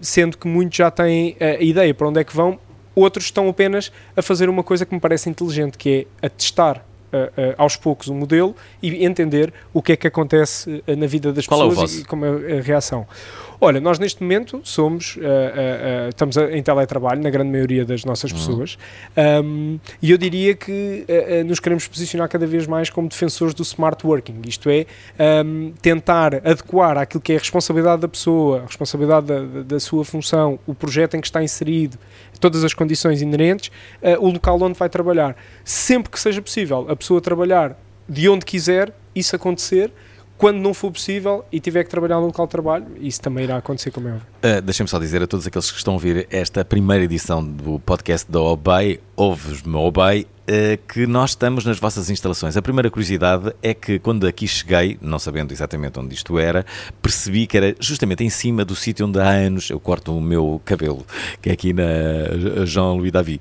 sendo 0.00 0.36
que 0.36 0.48
muitos 0.48 0.76
já 0.76 0.90
têm 0.90 1.36
a 1.40 1.62
ideia 1.62 1.94
para 1.94 2.08
onde 2.08 2.20
é 2.20 2.24
que 2.24 2.34
vão, 2.34 2.58
outros 2.96 3.26
estão 3.26 3.48
apenas 3.48 3.92
a 4.16 4.22
fazer 4.22 4.48
uma 4.48 4.62
coisa 4.64 4.84
que 4.84 4.92
me 4.94 5.00
parece 5.00 5.28
inteligente, 5.30 5.78
que 5.78 6.08
é 6.20 6.26
a 6.26 6.28
testar 6.30 6.84
ah, 7.12 7.30
ah, 7.36 7.54
aos 7.58 7.76
poucos 7.76 8.08
o 8.08 8.14
modelo 8.14 8.56
e 8.82 9.04
entender 9.04 9.52
o 9.72 9.80
que 9.80 9.92
é 9.92 9.96
que 9.96 10.08
acontece 10.08 10.82
ah, 10.88 10.96
na 10.96 11.06
vida 11.06 11.32
das 11.32 11.46
Qual 11.46 11.60
é 11.60 11.68
pessoas 11.68 11.90
vosso? 11.92 12.02
e 12.02 12.04
como 12.04 12.24
é 12.24 12.58
a 12.58 12.60
reação. 12.62 13.06
Olha, 13.58 13.80
nós 13.80 13.98
neste 13.98 14.22
momento 14.22 14.60
somos, 14.64 15.16
ah, 15.22 16.04
ah, 16.04 16.08
estamos 16.10 16.36
a- 16.36 16.50
em 16.52 16.62
teletrabalho 16.62 17.22
na 17.22 17.30
grande 17.30 17.50
maioria 17.50 17.86
das 17.86 18.04
nossas 18.04 18.30
Uhum. 18.32 18.36
pessoas 18.36 18.76
um, 19.16 19.78
e 20.02 20.10
eu 20.10 20.18
diria 20.18 20.54
que 20.54 21.06
nos 21.46 21.58
queremos 21.58 21.86
posicionar 21.88 22.28
cada 22.28 22.46
vez 22.46 22.66
mais 22.66 22.90
como 22.90 23.08
defensores 23.08 23.54
do 23.54 23.62
smart 23.62 24.06
working, 24.06 24.42
isto 24.46 24.68
é, 24.68 24.84
um, 25.44 25.72
tentar 25.80 26.34
adequar 26.44 26.98
àquilo 26.98 27.20
que 27.22 27.32
é 27.32 27.36
a 27.36 27.38
responsabilidade 27.38 28.02
da 28.02 28.08
pessoa, 28.08 28.58
a 28.60 28.66
responsabilidade 28.66 29.26
da, 29.26 29.40
da- 29.40 29.62
da 29.62 29.80
sua 29.80 30.04
função, 30.04 30.58
o 30.66 30.74
projeto 30.74 31.16
em 31.16 31.20
que 31.22 31.26
está 31.28 31.42
inserido, 31.42 31.96
todas 32.38 32.64
as 32.64 32.74
condições 32.74 33.22
inerentes, 33.22 33.70
ah, 34.02 34.16
o 34.18 34.30
local 34.30 34.60
onde 34.62 34.78
vai 34.78 34.88
trabalhar. 34.88 35.36
Sempre 35.64 36.10
que 36.10 36.20
seja 36.20 36.40
possível 36.40 36.86
a 36.88 36.96
pessoa 36.96 37.20
trabalhar 37.20 37.76
de 38.08 38.28
onde 38.28 38.44
quiser, 38.44 38.92
isso 39.14 39.34
acontecer. 39.34 39.92
Quando 40.38 40.58
não 40.58 40.74
for 40.74 40.92
possível 40.92 41.46
e 41.50 41.58
tiver 41.58 41.82
que 41.82 41.88
trabalhar 41.88 42.16
no 42.16 42.26
local 42.26 42.46
de 42.46 42.50
trabalho, 42.50 42.86
isso 43.00 43.20
também 43.22 43.44
irá 43.44 43.56
acontecer, 43.56 43.90
como 43.90 44.08
é 44.08 44.12
óbvio. 44.12 44.26
Uh, 44.44 44.60
Deixem-me 44.60 44.88
só 44.88 44.98
dizer 44.98 45.22
a 45.22 45.26
todos 45.26 45.46
aqueles 45.46 45.70
que 45.70 45.78
estão 45.78 45.94
a 45.94 45.96
ouvir 45.96 46.28
esta 46.30 46.62
primeira 46.62 47.02
edição 47.04 47.42
do 47.42 47.78
podcast 47.80 48.30
da 48.30 48.38
Obey, 48.40 49.00
Ouves-me 49.16 49.76
Obey, 49.76 50.24
uh, 50.24 50.26
que 50.88 51.06
nós 51.06 51.30
estamos 51.30 51.64
nas 51.64 51.78
vossas 51.78 52.08
instalações. 52.10 52.56
A 52.56 52.62
primeira 52.62 52.90
curiosidade 52.90 53.52
é 53.62 53.74
que 53.74 53.98
quando 53.98 54.26
aqui 54.26 54.46
cheguei, 54.46 54.98
não 55.00 55.18
sabendo 55.18 55.52
exatamente 55.52 55.98
onde 55.98 56.14
isto 56.14 56.38
era, 56.38 56.64
percebi 57.02 57.46
que 57.46 57.56
era 57.56 57.74
justamente 57.80 58.22
em 58.24 58.30
cima 58.30 58.64
do 58.64 58.74
sítio 58.74 59.06
onde 59.06 59.18
há 59.18 59.28
anos 59.28 59.70
eu 59.70 59.80
corto 59.80 60.16
o 60.16 60.20
meu 60.20 60.60
cabelo, 60.64 61.04
que 61.42 61.50
é 61.50 61.52
aqui 61.52 61.72
na 61.72 62.64
Jean-Louis 62.64 63.12
Davi. 63.12 63.40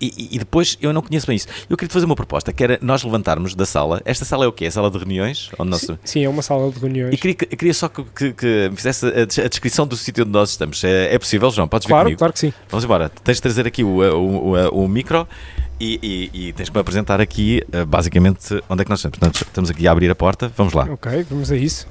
E, 0.00 0.28
e 0.32 0.38
depois 0.38 0.78
eu 0.80 0.92
não 0.92 1.02
conheço 1.02 1.26
bem 1.26 1.36
isso. 1.36 1.46
Eu 1.68 1.76
queria 1.76 1.88
te 1.88 1.92
fazer 1.92 2.06
uma 2.06 2.16
proposta, 2.16 2.52
que 2.52 2.64
era 2.64 2.78
nós 2.80 3.02
levantarmos 3.04 3.54
da 3.54 3.66
sala. 3.66 4.00
Esta 4.04 4.24
sala 4.24 4.44
é 4.44 4.48
o 4.48 4.52
quê? 4.52 4.64
É 4.64 4.68
a 4.68 4.70
sala 4.70 4.90
de 4.90 4.96
reuniões? 4.98 5.50
Onde 5.58 5.70
nós... 5.70 5.80
Sim, 5.82 5.98
sim, 6.04 6.24
é 6.24 6.28
uma 6.28 6.42
sala 6.42 6.70
de 6.70 6.78
reuniões. 6.78 7.12
E 7.12 7.16
queria, 7.18 7.34
que- 7.34 7.46
queria 7.56 7.74
só 7.74 7.88
que, 7.88 8.02
que- 8.04 8.32
que 8.32 8.68
me 8.70 8.76
fizesse 8.76 9.06
a, 9.06 9.44
a 9.44 9.48
descrição 9.48 9.86
do 9.86 9.96
sítio 9.96 10.24
onde 10.24 10.32
nós 10.32 10.50
estamos. 10.50 10.82
É, 10.84 11.14
é 11.14 11.18
possível, 11.18 11.50
João? 11.50 11.68
Podes 11.68 11.86
vir 11.86 11.90
Claro, 11.92 12.04
comigo? 12.06 12.18
claro 12.18 12.32
que 12.32 12.38
sim. 12.38 12.52
Vamos 12.68 12.84
embora. 12.84 13.08
Tens 13.08 13.36
de 13.36 13.42
trazer 13.42 13.66
aqui 13.66 13.84
o, 13.84 13.88
o, 13.98 14.54
o, 14.56 14.84
o 14.84 14.88
micro 14.88 15.28
e, 15.78 16.30
e- 16.32 16.48
e 16.48 16.52
tens 16.54 16.68
que 16.68 16.74
me 16.74 16.80
apresentar 16.80 17.20
aqui, 17.20 17.62
eh, 17.72 17.84
basicamente, 17.84 18.60
onde 18.68 18.82
é 18.82 18.84
que 18.84 18.90
nós 18.90 19.00
estamos. 19.00 19.18
Portanto, 19.18 19.42
estamos 19.46 19.70
aqui 19.70 19.86
a 19.86 19.92
abrir 19.92 20.10
a 20.10 20.14
porta. 20.14 20.50
Vamos 20.56 20.72
lá. 20.72 20.84
Ok, 20.90 21.26
vamos 21.28 21.50
a 21.52 21.56
isso. 21.56 21.86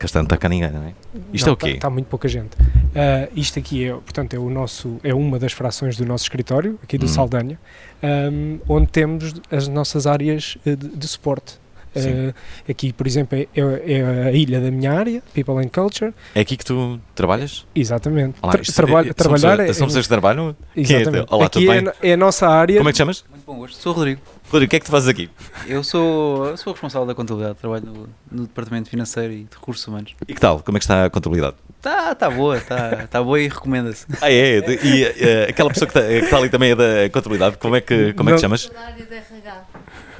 Castano 0.00 0.24
está 0.24 0.38
cá 0.38 0.48
ninguém, 0.48 0.70
não 0.70 0.82
é? 0.82 0.94
Isto 1.30 1.50
é 1.50 1.52
o 1.52 1.56
quê? 1.56 1.70
Está 1.72 1.90
muito 1.90 2.06
pouca 2.06 2.26
gente. 2.26 2.56
Ah, 2.96 3.28
isto 3.36 3.58
aqui 3.58 3.84
é, 3.84 3.90
portanto, 3.92 4.32
é 4.34 4.38
o 4.38 4.48
nosso, 4.48 4.98
é 5.04 5.12
uma 5.14 5.38
das 5.38 5.52
frações 5.52 5.94
do 5.94 6.06
nosso 6.06 6.24
escritório, 6.24 6.78
aqui 6.82 6.96
do 6.96 7.04
Hum. 7.04 7.08
Saldanha, 7.08 7.60
ahm, 8.02 8.58
onde 8.66 8.86
temos 8.86 9.34
as 9.50 9.68
nossas 9.68 10.06
áreas 10.06 10.56
eh, 10.64 10.74
de, 10.74 10.88
de 10.88 11.06
suporte. 11.06 11.60
Ah, 11.94 12.32
aqui, 12.70 12.92
por 12.94 13.04
exemplo, 13.06 13.36
é, 13.36 13.48
é- 13.54 13.92
é 13.92 14.28
a 14.28 14.32
ilha 14.32 14.58
da 14.60 14.70
minha 14.70 14.92
área, 14.92 15.22
People 15.34 15.56
and 15.62 15.68
Culture. 15.68 16.14
É 16.34 16.40
aqui 16.40 16.56
que 16.56 16.64
tu 16.64 16.98
trabalhas? 17.16 17.66
Exatamente. 17.74 18.36
Olá, 18.40 18.52
Tra- 18.52 18.62
trabalho- 18.72 19.10
eh, 19.10 19.12
trabalhar 19.12 19.56
são, 19.56 19.64
é, 19.66 19.72
são 19.74 19.86
pessoas 19.88 20.06
que 20.06 20.08
trabalham? 20.08 20.56
Quem 20.72 20.82
é? 20.96 21.00
exatamente. 21.02 21.26
Olá, 21.34 21.46
aqui 21.46 21.66
tudo 21.66 21.72
é, 22.00 22.10
é 22.10 22.12
a 22.14 22.16
nossa 22.16 22.48
área. 22.48 22.76
Como 22.78 22.88
é 22.88 22.92
que 22.92 22.94
te 22.94 22.98
chamas? 22.98 23.24
Muito 23.28 23.44
bom 23.44 23.56
gosto. 23.58 23.76
Sou 23.82 23.92
o 23.92 23.96
Rodrigo. 23.96 24.20
Rodrigo, 24.50 24.68
o 24.68 24.70
que 24.70 24.76
é 24.76 24.80
que 24.80 24.86
tu 24.86 24.90
fazes 24.90 25.08
aqui? 25.08 25.30
Eu 25.66 25.84
sou, 25.84 26.46
eu 26.46 26.56
sou 26.56 26.72
o 26.72 26.74
responsável 26.74 27.06
da 27.06 27.14
contabilidade. 27.14 27.58
Trabalho 27.58 27.86
no, 27.86 28.08
no 28.30 28.46
Departamento 28.48 28.90
Financeiro 28.90 29.32
e 29.32 29.44
de 29.44 29.54
Recursos 29.54 29.86
Humanos. 29.86 30.14
E 30.26 30.34
que 30.34 30.40
tal? 30.40 30.60
Como 30.60 30.76
é 30.76 30.80
que 30.80 30.84
está 30.84 31.04
a 31.04 31.10
contabilidade? 31.10 31.54
Tá, 31.80 32.14
tá 32.16 32.28
boa, 32.28 32.60
tá, 32.60 33.06
tá 33.08 33.22
boa 33.22 33.40
e 33.40 33.48
recomenda-se. 33.48 34.06
Ah, 34.20 34.30
é? 34.30 34.58
E 34.58 35.04
eh, 35.04 35.46
aquela 35.48 35.70
pessoa 35.70 35.88
que 35.88 35.96
está, 35.96 36.12
está 36.12 36.36
ali 36.36 36.48
também 36.48 36.72
é 36.72 36.74
da 36.74 37.08
contabilidade, 37.12 37.58
como 37.58 37.76
é 37.76 37.80
que, 37.80 38.12
como 38.14 38.28
é 38.28 38.34
que 38.34 38.40
chamas? 38.40 38.70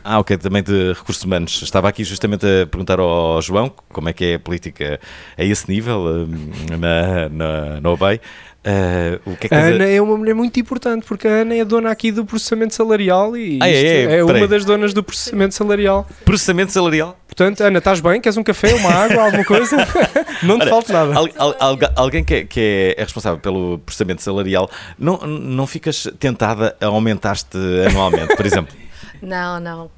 Ah, 0.03 0.19
ok, 0.19 0.39
também 0.39 0.63
de 0.63 0.93
recursos 0.93 1.23
humanos. 1.23 1.61
Estava 1.63 1.89
aqui 1.89 2.05
justamente 2.05 2.47
a 2.47 2.67
perguntar 2.67 2.99
ao 2.99 3.43
João 3.43 3.71
como 3.91 4.09
é 4.09 4.13
que 4.13 4.25
é 4.25 4.35
a 4.37 4.39
política 4.39 4.99
a 5.37 5.45
esse 5.45 5.69
nível 5.69 6.01
hum, 6.01 6.53
na, 6.79 7.29
na, 7.29 7.81
na 7.81 7.91
OBEI. 7.91 8.21
O 9.25 9.37
que 9.37 9.47
é 9.47 9.49
que 9.49 9.55
A 9.55 9.59
Ana 9.59 9.85
é 9.87 10.01
uma 10.03 10.17
mulher 10.17 10.35
muito 10.35 10.61
importante 10.61 11.07
porque 11.07 11.27
a 11.27 11.31
Ana 11.31 11.55
é 11.55 11.65
dona 11.65 11.91
aqui 11.91 12.13
do 12.13 12.25
processamento 12.27 12.75
salarial 12.75 13.35
e 13.37 13.59
Ah, 13.61 13.69
é, 13.69 13.73
isto 13.73 14.11
é? 14.11 14.17
é, 14.19 14.25
uma 14.25 14.47
das 14.47 14.65
donas 14.65 14.93
do 14.93 15.03
processamento 15.03 15.55
salarial. 15.55 16.07
Processamento 16.25 16.71
salarial? 16.73 17.19
Portanto, 17.27 17.61
Ana, 17.63 17.79
estás 17.79 18.01
bem? 18.01 18.21
Queres 18.21 18.37
um 18.37 18.43
café, 18.43 18.75
uma 18.75 18.91
água, 18.93 19.23
alguma 19.25 19.45
coisa? 19.45 19.77
Não 20.43 20.59
te 20.59 20.63
Ora, 20.63 20.71
falta 20.71 20.93
nada. 20.93 21.15
Al- 21.17 21.29
al- 21.39 21.57
alga- 21.59 21.93
alguém 21.97 22.23
que, 22.25 22.35
é, 22.35 22.45
que 22.45 22.95
é 22.99 23.03
responsável 23.03 23.39
pelo 23.39 23.79
processamento 23.79 24.21
salarial, 24.23 24.69
não, 24.99 25.17
não 25.19 25.67
ficas 25.67 26.09
tentada 26.19 26.77
a 26.81 26.87
aumentar-te 26.87 27.57
anualmente, 27.89 28.37
por 28.37 28.45
exemplo? 28.45 28.75
Não, 29.23 29.61
não. 29.61 29.91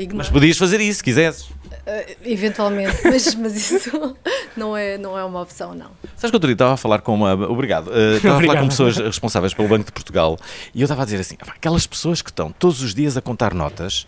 ignoro. 0.00 0.18
Mas 0.18 0.30
podias 0.30 0.56
fazer 0.56 0.80
isso, 0.80 0.98
se 0.98 1.04
quisesses. 1.04 1.48
Eh, 1.86 2.16
eventualmente, 2.24 2.98
mas, 3.04 3.34
mas 3.34 3.56
isso 3.56 4.16
não 4.56 4.76
é, 4.76 4.98
não 4.98 5.18
é 5.18 5.24
uma 5.24 5.40
opção, 5.40 5.74
não. 5.74 5.90
Sabes 6.16 6.30
que 6.30 6.36
dia 6.46 6.52
estava 6.52 6.74
a 6.74 6.76
falar 6.76 7.00
com 7.00 7.14
uma. 7.14 7.32
Obrigado. 7.32 7.90
eh, 7.92 8.16
estava 8.16 8.38
a 8.38 8.40
falar 8.42 8.60
com 8.60 8.68
pessoas 8.68 8.96
responsáveis 8.98 9.54
pelo 9.54 9.68
Banco 9.68 9.86
de 9.86 9.92
Portugal 9.92 10.38
e 10.74 10.80
eu 10.82 10.84
estava 10.84 11.02
a 11.02 11.04
dizer 11.04 11.20
assim: 11.20 11.34
"Epá, 11.40 11.52
aquelas 11.56 11.86
pessoas 11.86 12.20
que 12.20 12.30
estão 12.30 12.52
todos 12.52 12.82
os 12.82 12.94
dias 12.94 13.16
a 13.16 13.22
contar 13.22 13.54
notas. 13.54 14.06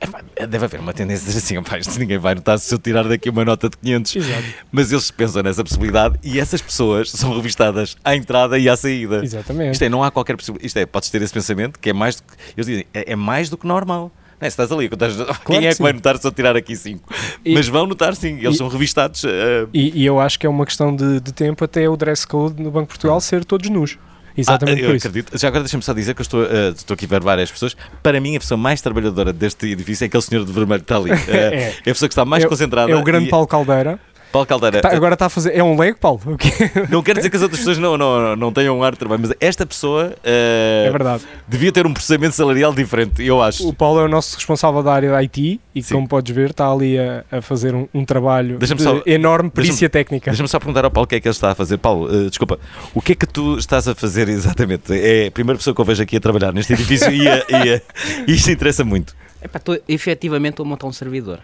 Epá, 0.00 0.20
deve 0.48 0.64
haver 0.64 0.80
uma 0.80 0.92
tendência 0.92 1.24
a 1.24 1.26
dizer 1.28 1.38
assim: 1.38 1.56
"Epá, 1.58 1.78
isto 1.78 1.98
ninguém 1.98 2.18
vai 2.18 2.34
notar 2.34 2.58
se 2.58 2.74
eu 2.74 2.78
tirar 2.78 3.04
daqui 3.06 3.30
uma 3.30 3.44
nota 3.44 3.68
de 3.68 3.76
500. 3.76 4.16
Exato. 4.16 4.44
Mas 4.72 4.90
eles 4.92 5.10
pensam 5.10 5.42
nessa 5.42 5.62
possibilidade 5.62 6.18
e 6.22 6.40
essas 6.40 6.60
pessoas 6.60 7.10
são 7.10 7.34
revistadas 7.36 7.96
à 8.04 8.14
entrada 8.16 8.58
e 8.58 8.68
à 8.68 8.76
saída. 8.76 9.22
Exatamente. 9.24 9.72
Isto 9.74 9.82
é, 9.82 9.88
não 9.88 10.02
há 10.02 10.10
qualquer 10.10 10.36
possibilidade. 10.36 10.66
Isto 10.66 10.76
é, 10.78 10.86
podes 10.86 11.08
ter 11.10 11.22
esse 11.22 11.32
pensamento 11.32 11.78
que 11.78 11.90
é 11.90 11.92
mais 11.92 12.16
do 12.16 12.22
que. 12.22 12.32
Eles 12.56 12.66
dizem, 12.66 12.86
é, 12.92 13.12
é 13.12 13.16
mais 13.16 13.48
do 13.48 13.56
que 13.56 13.66
normal. 13.66 14.10
Não 14.40 14.46
é? 14.46 14.50
Se 14.50 14.54
estás 14.54 14.72
ali, 14.72 14.88
contas, 14.88 15.14
quem 15.46 15.58
é 15.58 15.60
que 15.60 15.68
que 15.68 15.74
sim. 15.74 15.82
vai 15.82 15.92
notar 15.92 16.16
se 16.16 16.26
eu 16.26 16.32
tirar 16.32 16.56
aqui 16.56 16.74
5? 16.74 17.12
E- 17.44 17.52
Mas 17.52 17.68
vão 17.68 17.86
notar 17.86 18.16
sim, 18.16 18.38
eles 18.38 18.54
e- 18.54 18.58
são 18.58 18.68
revistados. 18.68 19.22
eh, 19.24 19.66
E, 19.72 20.00
e 20.00 20.06
eu 20.06 20.18
acho 20.18 20.38
que 20.38 20.46
é 20.46 20.48
uma 20.48 20.64
questão 20.64 20.96
de, 20.96 21.20
de 21.20 21.30
tempo 21.32 21.62
até 21.62 21.86
o 21.88 21.94
dress 21.96 22.26
code 22.26 22.60
no 22.62 22.70
Banco 22.70 22.86
de 22.86 22.88
Portugal 22.88 23.20
ser 23.20 23.44
todos 23.44 23.68
nus. 23.68 23.98
Exatamente 24.40 24.82
Ah, 24.82 24.86
eu 24.88 24.96
acredito. 24.96 25.38
Já 25.38 25.48
agora 25.48 25.62
deixa-me 25.64 25.82
só 25.82 25.92
dizer 25.92 26.14
que 26.14 26.20
eu 26.20 26.24
estou, 26.24 26.44
eh, 26.44 26.68
estou 26.76 26.94
aqui 26.94 27.04
a 27.04 27.08
ver 27.08 27.20
várias 27.20 27.50
pessoas. 27.50 27.76
Para 28.02 28.20
mim, 28.20 28.36
a 28.36 28.40
pessoa 28.40 28.58
mais 28.58 28.80
trabalhadora 28.80 29.32
deste 29.32 29.66
edifício 29.70 30.04
é 30.04 30.06
aquele 30.06 30.22
senhor 30.22 30.44
de 30.44 30.52
vermelho 30.52 30.80
que 30.80 30.84
está 30.84 30.96
ali. 30.96 31.10
Eh, 31.12 31.16
É. 31.30 31.62
é. 31.64 31.68
a 31.80 31.84
pessoa 31.84 32.08
que 32.08 32.12
está 32.12 32.24
mais 32.24 32.44
É 32.44 32.48
concentrada. 32.48 32.90
É 32.90 32.96
o 32.96 33.02
grande 33.02 33.26
e- 33.26 33.30
Paulo 33.30 33.46
Caldeira. 33.46 33.98
Paulo 34.32 34.46
Caldeira. 34.46 34.80
Tá- 34.80 34.94
agora 34.94 35.14
está 35.14 35.26
a 35.26 35.28
fazer. 35.28 35.56
É 35.56 35.62
um 35.62 35.76
Lego, 35.78 35.98
Paulo? 35.98 36.20
O 36.24 36.36
quê? 36.36 36.50
Não 36.88 37.02
quero 37.02 37.18
dizer 37.18 37.30
que 37.30 37.36
as 37.36 37.42
outras 37.42 37.58
pessoas 37.60 37.78
não, 37.78 37.98
não, 37.98 38.36
não 38.36 38.52
tenham 38.52 38.78
um 38.78 38.82
ar 38.84 38.92
de 38.92 38.98
trabalho, 38.98 39.20
mas 39.22 39.32
esta 39.40 39.66
pessoa 39.66 40.14
eh, 40.22 40.84
É 40.86 40.90
verdade. 40.90 41.24
devia 41.48 41.72
ter 41.72 41.86
um 41.86 41.92
processamento 41.92 42.34
salarial 42.36 42.72
diferente, 42.72 43.24
eu 43.24 43.42
acho. 43.42 43.66
O 43.68 43.72
Paulo 43.74 44.00
é 44.00 44.04
o 44.04 44.08
nosso 44.08 44.36
responsável 44.36 44.82
da 44.82 44.92
área 44.92 45.10
da 45.10 45.18
IT 45.22 45.60
e, 45.74 45.82
Sim. 45.82 45.94
como 45.94 46.08
podes 46.08 46.34
ver, 46.34 46.50
está 46.50 46.70
ali 46.70 46.98
a, 46.98 47.24
a 47.30 47.42
fazer 47.42 47.74
um, 47.74 47.88
um 47.92 48.04
trabalho 48.04 48.58
de 48.58 48.82
só- 48.82 49.02
enorme 49.04 49.50
perícia 49.50 49.88
técnica. 49.90 50.30
Deixa-me 50.30 50.48
só 50.48 50.58
perguntar 50.58 50.84
ao 50.84 50.90
Paulo 50.90 51.04
o 51.04 51.08
que 51.08 51.16
é 51.16 51.20
que 51.20 51.26
ele 51.26 51.32
está 51.34 51.50
a 51.50 51.54
fazer. 51.54 51.78
Paulo, 51.78 52.08
eh, 52.08 52.28
desculpa, 52.28 52.58
o 52.94 53.02
que 53.02 53.12
é 53.12 53.14
que 53.16 53.26
tu 53.26 53.58
estás 53.58 53.88
a 53.88 53.94
fazer 53.94 54.28
exatamente? 54.30 54.92
É 54.92 55.26
a 55.26 55.30
primeira 55.30 55.58
pessoa 55.58 55.74
que 55.74 55.80
eu 55.80 55.84
vejo 55.84 56.02
aqui 56.02 56.16
a 56.16 56.20
trabalhar 56.20 56.52
neste 56.52 56.72
edifício 56.72 57.10
e, 57.12 57.26
a- 57.28 57.44
e 57.48 57.74
a- 57.74 57.80
e 58.28 58.32
isto 58.32 58.50
interessa 58.50 58.84
muito. 58.84 59.14
Epá, 59.42 59.58
estou 59.58 59.78
efetivamente 59.88 60.60
a 60.60 60.64
montar 60.64 60.86
um 60.86 60.92
servidor. 60.92 61.40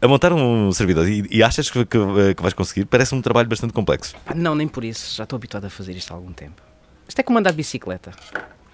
A 0.00 0.06
montar 0.06 0.32
um 0.32 0.70
servidor 0.70 1.08
e, 1.08 1.26
e 1.28 1.42
achas 1.42 1.68
que, 1.70 1.84
que, 1.84 1.98
eh, 1.98 2.34
que 2.34 2.40
vais 2.40 2.54
conseguir? 2.54 2.84
Parece-me 2.84 3.18
um 3.18 3.22
trabalho 3.22 3.48
bastante 3.48 3.72
complexo. 3.72 4.14
Não, 4.34 4.54
nem 4.54 4.68
por 4.68 4.84
isso, 4.84 5.16
já 5.16 5.24
estou 5.24 5.36
habituado 5.36 5.64
a 5.64 5.70
fazer 5.70 5.96
isto 5.96 6.12
há 6.12 6.14
algum 6.14 6.32
tempo. 6.32 6.62
Isto 7.08 7.18
é 7.18 7.22
como 7.24 7.38
andar 7.38 7.50
de 7.50 7.56
bicicleta. 7.56 8.12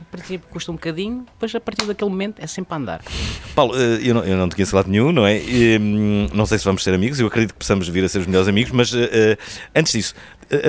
A 0.01 0.05
princípio 0.11 0.47
custa 0.51 0.71
um 0.71 0.75
bocadinho, 0.75 1.25
depois 1.33 1.55
a 1.55 1.61
partir 1.61 1.87
daquele 1.87 2.11
momento 2.11 2.41
é 2.43 2.47
sempre 2.47 2.75
a 2.75 2.77
andar. 2.77 3.01
Paulo, 3.55 3.75
eh, 3.75 4.01
eu 4.03 4.15
não, 4.15 4.23
eu 4.23 4.37
não 4.37 4.51
te 4.51 4.55
conheço 4.55 4.77
lado 4.77 4.91
nenhum, 4.91 5.13
não 5.13 5.27
é? 5.27 5.39
E, 5.39 5.79
hum, 5.79 6.27
não 6.35 6.45
sei 6.45 6.59
se 6.59 6.65
vamos 6.67 6.85
ser 6.85 6.93
amigos, 6.93 7.19
eu 7.19 7.27
acredito 7.27 7.53
que 7.53 7.59
possamos 7.59 7.89
vir 7.89 8.05
a 8.05 8.09
ser 8.09 8.19
os 8.19 8.27
melhores 8.27 8.47
amigos, 8.49 8.71
mas 8.73 8.93
eh, 8.95 9.39
antes 9.75 9.93
disso, 9.95 10.15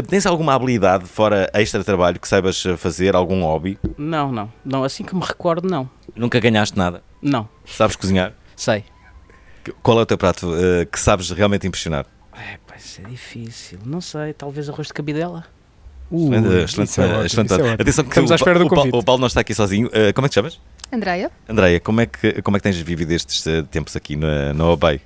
tens 0.08 0.26
alguma 0.26 0.54
habilidade 0.54 1.04
fora 1.06 1.50
extra 1.54 1.84
trabalho 1.84 2.18
que 2.18 2.30
saibas 2.30 2.64
fazer, 2.78 3.14
algum 3.14 3.42
hobby? 3.42 3.78
Não, 3.98 4.32
não, 4.32 4.54
não, 4.64 4.86
assim 4.86 5.04
que 5.04 5.14
me 5.14 5.22
recordo, 5.22 5.68
não. 5.70 5.90
Nunca 6.16 6.40
ganhaste 6.40 6.78
nada? 6.78 7.04
Não, 7.22 7.50
Sabes 7.66 7.98
cozinhar? 7.98 8.34
sei. 8.56 8.86
Qual 9.84 10.00
é 10.00 10.02
o 10.02 10.06
teu 10.06 10.18
prato 10.18 10.54
eh, 10.56 10.86
que 10.86 11.00
sabes 11.00 11.30
realmente 11.32 11.66
impressionar? 11.68 12.06
É, 12.34 12.58
pá, 12.68 12.76
isso 12.78 13.02
é 13.06 13.10
difícil. 13.10 13.80
Não 13.86 14.02
sei, 14.02 14.34
talvez 14.34 14.68
arroz 14.70 14.88
de 14.88 14.94
cabidela. 14.94 15.46
Uh, 16.12 16.28
Excelente, 16.36 16.64
excelente, 16.66 17.00
é 17.00 17.26
excelente. 17.26 17.52
isso 17.52 17.62
é. 17.62 17.74
Atenção 17.74 18.04
que 18.04 18.10
Estamos 18.12 18.32
à 18.32 18.36
espera 18.36 18.60
do 18.60 18.66
o 18.66 18.70
Paulo- 18.70 18.82
convite. 18.84 19.02
o 19.02 19.04
Paulo 19.04 19.20
não 19.22 19.28
está 19.28 19.42
aqui 19.42 19.56
sozinho. 19.56 19.90
Eh, 19.92 20.14
como 20.14 20.26
é 20.26 20.30
que 20.30 20.34
te 20.34 20.36
chamas? 20.36 20.60
Andreia? 20.92 21.32
Andreia, 21.50 21.80
como 21.80 22.00
é 22.02 22.06
que, 22.06 22.42
como 22.44 22.58
é 22.58 22.60
que 22.60 22.64
tens 22.64 22.78
vivido 22.78 23.12
estes 23.12 23.46
eh, 23.48 23.64
tempos 23.64 23.96
aqui 23.96 24.16
na, 24.16 24.54
na 24.54 24.66
OBEI? 24.66 25.02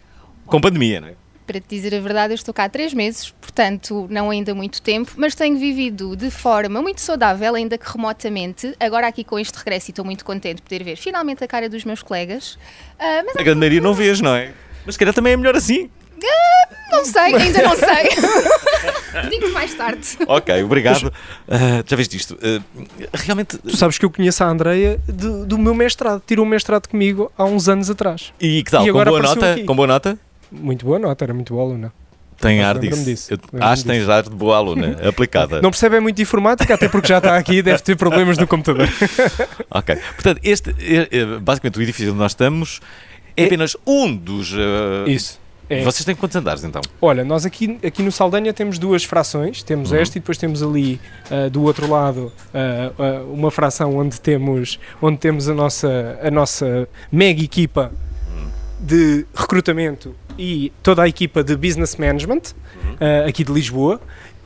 Com 0.45 0.59
pandemia, 0.59 0.99
não 0.99 1.07
é? 1.07 1.13
Para 1.49 1.59
te 1.59 1.65
dizer 1.67 1.95
a 1.95 1.99
verdade, 1.99 2.31
eu 2.31 2.35
estou 2.35 2.53
cá 2.53 2.65
há 2.65 2.69
três 2.69 2.93
meses, 2.93 3.33
portanto, 3.41 4.05
não 4.07 4.29
ainda 4.29 4.53
muito 4.53 4.83
tempo, 4.83 5.13
mas 5.17 5.33
tenho 5.33 5.57
vivido 5.57 6.15
de 6.15 6.29
forma 6.29 6.79
muito 6.79 7.01
saudável, 7.01 7.55
ainda 7.55 7.75
que 7.75 7.91
remotamente. 7.91 8.75
Agora, 8.79 9.07
aqui 9.07 9.23
com 9.23 9.39
este 9.39 9.55
regresso, 9.55 9.89
e 9.89 9.91
estou 9.91 10.05
muito 10.05 10.23
contente 10.23 10.57
de 10.57 10.61
poder 10.61 10.83
ver 10.83 10.95
finalmente 10.95 11.43
a 11.43 11.47
cara 11.47 11.67
dos 11.67 11.83
meus 11.83 12.03
colegas. 12.03 12.55
Ah, 12.99 13.23
mas 13.25 13.35
A 13.35 13.41
grande 13.41 13.57
maioria 13.57 13.81
não 13.81 13.95
vês, 13.95 14.21
não 14.21 14.35
é? 14.35 14.51
Mas 14.85 14.93
se 14.93 14.99
calhar 14.99 15.11
também 15.11 15.33
é 15.33 15.37
melhor 15.37 15.55
assim. 15.55 15.89
Não 16.91 17.03
sei, 17.03 17.33
ainda 17.33 17.63
não 17.63 17.75
sei. 17.75 18.09
Digo 19.31 19.51
mais 19.51 19.73
tarde. 19.73 20.07
Ok, 20.27 20.63
obrigado. 20.63 21.11
Ah, 21.47 21.83
já 21.83 21.95
viste 21.95 22.15
isto? 22.15 22.37
Ah, 22.43 22.61
realmente. 23.15 23.57
Tu 23.57 23.75
sabes 23.75 23.97
que 23.97 24.05
eu 24.05 24.11
conheço 24.11 24.43
a 24.43 24.47
Andreia 24.47 25.01
do 25.07 25.57
meu 25.57 25.73
mestrado. 25.73 26.21
Tirou 26.27 26.45
um 26.45 26.49
mestrado 26.49 26.87
comigo 26.87 27.31
há 27.35 27.43
uns 27.43 27.67
anos 27.67 27.89
atrás. 27.89 28.31
E 28.39 28.61
que 28.63 28.69
tal? 28.69 28.85
E 28.85 28.91
com 28.91 29.03
boa 29.03 29.19
nota? 29.19 29.53
aqui. 29.53 29.63
Com 29.63 29.75
boa 29.75 29.87
nota? 29.87 30.28
Muito 30.51 30.85
boa 30.85 30.97
nota, 30.99 31.23
era 31.25 31.33
muito 31.33 31.53
boa 31.53 31.63
aluna. 31.65 31.93
Tem 32.39 32.61
ar 32.63 32.79
disso. 32.79 33.03
disso, 33.03 33.33
acho 33.59 33.81
que 33.83 33.89
tens 33.89 34.07
ar 34.07 34.23
de 34.23 34.29
boa 34.29 34.55
aluna, 34.55 34.95
aplicada. 35.07 35.61
Não 35.61 35.71
percebe 35.71 35.97
é 35.97 35.99
muito 35.99 36.15
de 36.15 36.21
informática, 36.21 36.73
até 36.73 36.87
porque 36.87 37.07
já 37.09 37.17
está 37.17 37.37
aqui 37.37 37.55
e 37.57 37.61
deve 37.61 37.83
ter 37.83 37.97
problemas 37.97 38.37
no 38.37 38.47
computador. 38.47 38.87
Ok. 39.69 39.95
Portanto, 40.15 40.39
este, 40.43 40.69
é- 40.79 41.09
é, 41.19 41.25
basicamente, 41.39 41.77
o 41.77 41.81
edifício 41.81 42.11
onde 42.11 42.19
nós 42.19 42.31
estamos 42.31 42.79
é 43.35 43.45
apenas 43.45 43.75
um 43.85 44.15
dos. 44.15 44.53
ah, 44.53 45.07
Isso. 45.09 45.39
É. 45.69 45.83
Vocês 45.83 46.03
têm 46.03 46.15
quantos 46.15 46.35
andares 46.35 46.63
então? 46.63 46.81
Olha, 46.99 47.23
nós 47.23 47.45
aqui, 47.45 47.77
aqui 47.85 48.01
no 48.01 48.11
Saldanha 48.11 48.51
temos 48.51 48.79
duas 48.79 49.03
frações, 49.03 49.61
temos 49.61 49.91
Uhum. 49.91 49.97
esta 49.99 50.17
e 50.17 50.19
depois 50.19 50.35
temos 50.37 50.63
ali 50.63 50.99
ah, 51.29 51.47
do 51.49 51.61
outro 51.61 51.87
lado 51.87 52.31
ah, 52.53 53.21
uma 53.31 53.51
fração 53.51 53.95
onde 53.95 54.19
temos, 54.19 54.79
onde 55.01 55.17
temos 55.19 55.47
a, 55.47 55.53
nossa, 55.53 56.17
a 56.23 56.31
nossa 56.31 56.87
mega 57.11 57.43
equipa 57.43 57.91
de 58.79 59.25
recrutamento 59.35 60.15
e 60.37 60.71
toda 60.81 61.03
a 61.03 61.07
equipa 61.07 61.43
de 61.43 61.55
business 61.55 61.97
management 61.97 62.53
ah, 62.99 63.27
aqui 63.27 63.43
de 63.43 63.51
Lisboa. 63.51 63.99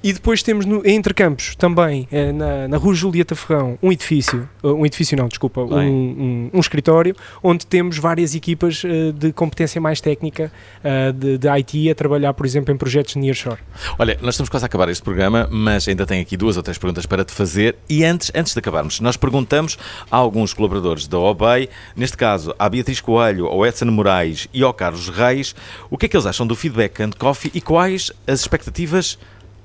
E 0.04 0.12
depois 0.12 0.44
temos 0.44 0.66
no, 0.66 0.86
entre 0.86 1.14
campos 1.14 1.56
também, 1.56 2.06
eh, 2.12 2.34
na, 2.34 2.68
na 2.68 2.76
Rua 2.76 2.94
Julieta 2.94 3.36
Ferrão, 3.36 3.80
um 3.82 3.90
edifício, 3.90 4.50
uh, 4.62 4.74
um 4.74 4.86
edifício 4.86 5.16
não, 5.16 5.30
desculpa, 5.30 5.62
um, 5.62 5.70
Bem. 5.70 5.90
um, 5.90 6.50
um 6.54 6.60
escritório, 6.60 7.16
onde 7.42 7.66
temos 7.66 7.98
várias 7.98 8.36
equipas 8.36 8.84
eh, 8.84 9.14
de 9.14 9.32
competência 9.32 9.80
mais 9.80 10.02
técnica 10.02 10.52
eh, 10.84 11.14
de, 11.14 11.38
de 11.38 11.48
IT 11.48 11.90
a 11.90 11.96
trabalhar, 11.96 12.34
por 12.34 12.46
exemplo, 12.46 12.74
em 12.74 12.78
projetos 12.78 13.16
Nearshore. 13.16 13.60
Olha, 13.98 14.20
nós 14.22 14.36
estamos 14.36 14.50
quase 14.50 14.66
a 14.66 14.68
acabar 14.68 14.90
este 14.90 15.02
programa, 15.02 15.48
mas 15.50 15.88
ainda 15.88 16.06
tenho 16.06 16.22
aqui 16.22 16.36
duas 16.36 16.58
ou 16.58 16.64
três 16.64 16.78
perguntas 16.78 17.06
para 17.06 17.24
te 17.24 17.32
fazer. 17.32 17.78
E 17.90 18.04
antes, 18.04 18.30
antes 18.36 18.52
de 18.52 18.60
acabarmos, 18.60 19.00
nós 19.00 19.16
perguntamos 19.16 19.78
a 20.12 20.18
alguns 20.18 20.54
colaboradores 20.54 21.08
da 21.08 21.18
OBEI, 21.18 21.70
neste 21.96 22.18
caso 22.18 22.54
à 22.60 22.68
Beatriz 22.68 23.00
Coelho, 23.00 23.46
ao 23.46 23.66
Edson 23.66 23.86
Moraes 23.86 24.50
e 24.54 24.64
ao 24.64 24.74
Carlos 24.74 25.08
Reis, 25.08 25.56
o 25.90 25.98
que 25.98 26.08
é 26.08 26.10
que 26.10 26.18
eles 26.18 26.26
acham 26.26 26.46
do 26.46 26.58
Feedback 26.58 27.02
and 27.02 27.12
Coffee 27.18 27.52
e 27.54 27.62
quais 27.62 28.12
as 28.28 28.42
expectativas 28.42 29.18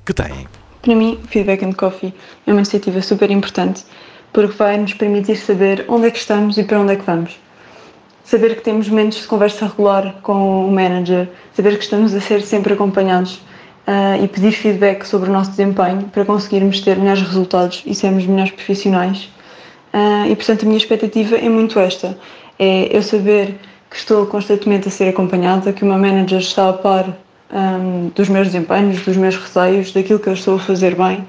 que 0.08 0.14
têm. 0.14 0.48
Para 0.80 0.94
mim, 0.94 1.18
Feedback 1.28 1.62
and 1.62 1.72
Coffee 1.72 2.14
é 2.46 2.50
uma 2.50 2.60
iniciativa 2.60 3.02
super 3.02 3.30
importante 3.30 3.84
porque 4.32 4.54
vai 4.56 4.78
nos 4.78 4.94
permitir 4.94 5.36
saber 5.36 5.84
onde 5.86 6.06
é 6.06 6.10
que 6.10 6.18
estamos 6.18 6.56
e 6.56 6.64
para 6.64 6.80
onde 6.80 6.94
é 6.94 6.96
que 6.96 7.04
vamos. 7.04 7.38
Saber 8.24 8.56
que 8.56 8.62
temos 8.62 8.88
momentos 8.88 9.20
de 9.20 9.26
conversa 9.26 9.66
regular 9.66 10.14
com 10.22 10.66
o 10.66 10.72
manager, 10.72 11.28
saber 11.54 11.76
que 11.76 11.84
estamos 11.84 12.14
a 12.14 12.20
ser 12.20 12.40
sempre 12.40 12.72
acompanhados 12.72 13.40
ah, 13.86 14.16
e 14.18 14.26
pedir 14.28 14.52
feedback 14.52 15.04
sobre 15.04 15.28
o 15.28 15.32
nosso 15.32 15.50
desempenho 15.50 16.02
para 16.04 16.24
conseguirmos 16.24 16.80
ter 16.80 16.96
melhores 16.96 17.22
resultados 17.22 17.82
e 17.84 17.94
sermos 17.94 18.26
melhores 18.26 18.52
profissionais. 18.52 19.30
Ah, 19.92 20.26
e 20.26 20.34
portanto, 20.34 20.62
a 20.62 20.66
minha 20.66 20.78
expectativa 20.78 21.36
é 21.36 21.48
muito 21.50 21.78
esta: 21.78 22.18
é 22.58 22.96
eu 22.96 23.02
saber 23.02 23.58
que 23.90 23.96
estou 23.96 24.26
constantemente 24.26 24.88
a 24.88 24.90
ser 24.90 25.08
acompanhada, 25.08 25.72
que 25.72 25.84
meu 25.84 25.98
manager 25.98 26.38
está 26.38 26.70
a 26.70 26.72
par 26.72 27.14
hum, 27.52 28.11
dos 28.14 28.28
meus 28.28 28.48
desempenhos, 28.48 29.04
dos 29.04 29.16
meus 29.16 29.37
receios, 29.37 29.92
daquilo 29.92 30.18
que 30.18 30.28
eu 30.28 30.34
estou 30.34 30.56
a 30.56 30.58
fazer 30.58 30.94
bem, 30.94 31.26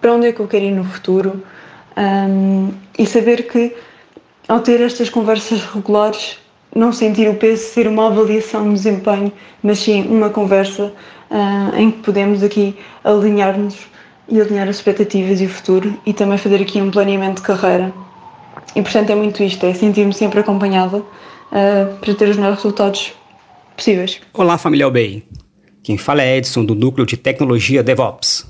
para 0.00 0.12
onde 0.12 0.26
é 0.26 0.32
que 0.32 0.40
eu 0.40 0.48
quero 0.48 0.64
ir 0.64 0.72
no 0.72 0.84
futuro 0.84 1.42
hum, 1.96 2.70
e 2.98 3.06
saber 3.06 3.48
que 3.48 3.74
ao 4.48 4.60
ter 4.60 4.80
estas 4.80 5.10
conversas 5.10 5.62
regulares 5.62 6.38
não 6.74 6.92
sentir 6.92 7.28
o 7.28 7.34
peso 7.34 7.62
de 7.62 7.68
ser 7.68 7.86
uma 7.88 8.06
avaliação 8.06 8.64
de 8.68 8.74
desempenho, 8.74 9.32
mas 9.62 9.78
sim 9.80 10.02
uma 10.02 10.30
conversa 10.30 10.92
ah, 11.30 11.72
em 11.76 11.90
que 11.90 11.98
podemos 11.98 12.42
aqui 12.42 12.76
alinhar-nos 13.04 13.76
e 14.28 14.40
alinhar 14.40 14.68
as 14.68 14.76
expectativas 14.76 15.40
e 15.40 15.46
o 15.46 15.48
futuro 15.48 15.98
e 16.04 16.12
também 16.12 16.38
fazer 16.38 16.60
aqui 16.60 16.80
um 16.80 16.90
planeamento 16.90 17.40
de 17.40 17.46
carreira. 17.46 17.92
E 18.76 18.82
portanto 18.82 19.10
é 19.10 19.14
muito 19.14 19.42
isto, 19.42 19.64
é 19.64 19.72
sentir-me 19.72 20.12
sempre 20.12 20.40
acompanhada 20.40 21.02
ah, 21.52 21.96
para 22.00 22.14
ter 22.14 22.28
os 22.28 22.36
melhores 22.36 22.58
resultados 22.58 23.12
possíveis. 23.76 24.20
Olá, 24.34 24.58
família 24.58 24.86
OBEI. 24.86 25.24
Quem 25.82 25.96
fala 25.96 26.22
é 26.22 26.36
Edson, 26.36 26.64
do 26.64 26.74
Núcleo 26.74 27.06
de 27.06 27.16
Tecnologia 27.16 27.82
DevOps. 27.82 28.46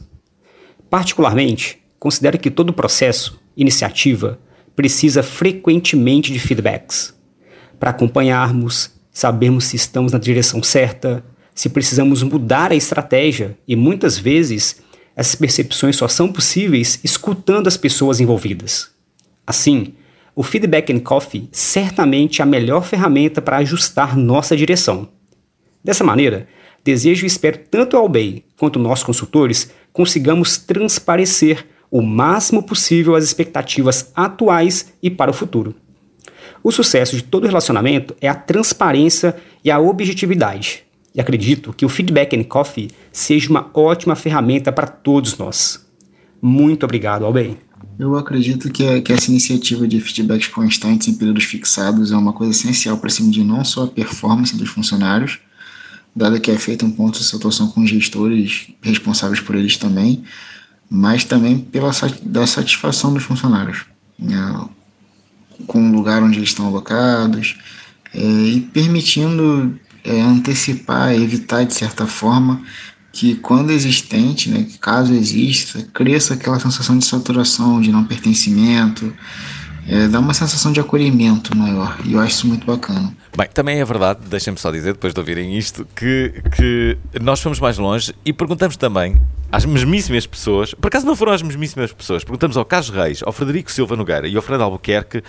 Particularmente, 0.91 1.79
considero 1.99 2.39
que 2.39 2.51
todo 2.51 2.73
processo, 2.73 3.41
iniciativa, 3.57 4.39
precisa 4.75 5.23
frequentemente 5.23 6.33
de 6.33 6.39
feedbacks. 6.39 7.15
Para 7.79 7.91
acompanharmos, 7.91 8.91
sabermos 9.11 9.65
se 9.65 9.77
estamos 9.77 10.13
na 10.13 10.19
direção 10.19 10.63
certa, 10.63 11.25
se 11.55 11.69
precisamos 11.69 12.23
mudar 12.23 12.71
a 12.71 12.77
estratégia 12.77 13.59
e 13.67 13.75
muitas 13.75 14.17
vezes 14.17 14.81
essas 15.17 15.35
percepções 15.35 15.97
só 15.97 16.07
são 16.07 16.33
possíveis 16.33 17.01
escutando 17.03 17.67
as 17.67 17.77
pessoas 17.77 18.21
envolvidas. 18.21 18.91
Assim, 19.45 19.95
o 20.37 20.45
Feedback 20.45 20.93
and 20.93 21.01
Coffee 21.01 21.49
certamente 21.51 22.41
é 22.41 22.45
a 22.45 22.47
melhor 22.47 22.85
ferramenta 22.85 23.43
para 23.43 23.57
ajustar 23.57 24.17
nossa 24.17 24.57
direção. 24.57 25.09
Dessa 25.83 26.05
maneira, 26.05 26.47
desejo 26.91 27.25
e 27.25 27.27
espero 27.27 27.59
tanto 27.71 27.97
ao 27.97 28.09
BEI 28.09 28.45
quanto 28.59 28.79
nós 28.79 29.03
consultores 29.03 29.71
consigamos 29.93 30.57
transparecer 30.57 31.67
o 31.91 32.01
máximo 32.03 32.63
possível 32.63 33.15
as 33.15 33.25
expectativas 33.25 34.11
atuais 34.15 34.93
e 35.03 35.11
para 35.11 35.31
o 35.31 35.35
futuro. 35.35 35.75
O 36.63 36.73
sucesso 36.73 37.15
de 37.17 37.23
todo 37.23 37.47
relacionamento 37.47 38.15
é 38.21 38.29
a 38.29 38.35
transparência 38.35 39.37
e 39.65 39.71
a 39.71 39.79
objetividade. 39.79 40.83
E 41.15 41.21
acredito 41.21 41.73
que 41.73 41.85
o 41.85 41.89
Feedback 41.89 42.37
and 42.37 42.45
Coffee 42.45 42.91
seja 43.13 43.51
uma 43.51 43.71
ótima 43.75 44.15
ferramenta 44.17 44.73
para 44.73 44.87
todos 44.87 45.37
nós. 45.37 45.87
Muito 46.41 46.85
obrigado, 46.85 47.25
Albei. 47.25 47.57
Eu 47.99 48.17
acredito 48.17 48.71
que, 48.71 48.87
a- 48.87 49.01
que 49.01 49.13
essa 49.13 49.31
iniciativa 49.31 49.87
de 49.87 50.01
feedbacks 50.01 50.49
constantes 50.49 51.09
em 51.09 51.15
períodos 51.15 51.45
fixados 51.45 52.13
é 52.13 52.17
uma 52.17 52.33
coisa 52.33 52.53
essencial 52.53 52.97
para 52.99 53.11
se 53.11 53.23
medir 53.23 53.45
não 53.45 53.65
só 53.65 53.85
a 53.85 53.89
performance 53.89 54.57
dos 54.57 54.69
funcionários, 54.71 55.39
dado 56.19 56.41
que 56.41 56.51
é 56.51 56.59
feito 56.59 56.85
um 56.85 56.91
ponto 56.91 57.19
de 57.19 57.25
situação 57.25 57.69
com 57.69 57.87
gestores 57.87 58.69
responsáveis 58.83 59.41
por 59.41 59.55
eles 59.55 59.77
também, 59.77 60.25
mas 60.91 61.25
também 61.25 61.59
pela 61.59 61.93
da 62.23 62.47
satisfação 62.47 63.15
dos 63.15 63.23
funcionários, 63.23 63.87
né, 64.19 64.67
com 65.67 65.89
o 65.89 65.93
lugar 65.93 66.23
onde 66.23 66.39
eles 66.39 66.51
estão 66.51 66.67
alocados, 66.67 67.57
é, 68.13 68.21
e 68.21 68.61
permitindo 68.61 69.79
é, 70.05 70.21
antecipar, 70.21 71.15
evitar 71.15 71.65
de 71.65 71.75
certa 71.75 72.07
forma 72.07 72.63
que 73.13 73.37
quando 73.37 73.71
existente, 73.71 74.51
né, 74.51 74.67
caso 74.81 75.13
exista, 75.13 75.83
cresça 75.95 76.35
aquela 76.35 76.59
sensação 76.59 76.99
de 76.99 77.05
saturação, 77.05 77.81
de 77.81 77.93
não 77.93 78.05
pertencimento, 78.05 79.13
é, 79.89 80.07
dá 80.07 80.21
uma 80.21 80.35
sensação 80.35 80.71
de 80.71 80.81
acolhimento 80.81 81.57
maior, 81.57 81.99
e 82.05 82.13
eu 82.13 82.21
acho 82.21 82.37
isso 82.37 82.47
muito 82.47 82.67
bacana. 82.67 83.13
Bem, 83.37 83.49
também 83.53 83.81
é 83.81 83.85
verdade, 83.85 84.21
deixem-me 84.29 84.59
só 84.59 84.71
dizer, 84.71 84.93
depois 84.93 85.15
de 85.15 85.21
ouvirem 85.21 85.57
isto, 85.57 85.87
que, 85.97 86.43
que 86.55 86.99
nós 87.21 87.41
fomos 87.41 87.59
mais 87.59 87.79
longe 87.79 88.15
e 88.25 88.33
perguntamos 88.33 88.77
também 88.77 89.17
às 89.51 89.65
mesmíssimas 89.65 90.27
pessoas, 90.27 90.75
por 90.75 90.89
acaso 90.89 91.07
não 91.07 91.17
foram 91.17 91.33
as 91.33 91.41
mesmíssimas 91.41 91.93
pessoas, 91.93 92.23
perguntamos 92.23 92.57
ao 92.57 92.67
Carlos 92.67 92.91
Reis, 92.91 93.23
ao 93.23 93.33
Frederico 93.33 93.73
Silva 93.73 93.97
Nogueira 93.97 94.29
e 94.29 94.37
ao 94.37 94.43
Fernando 94.43 94.63
Albuquerque 94.63 95.23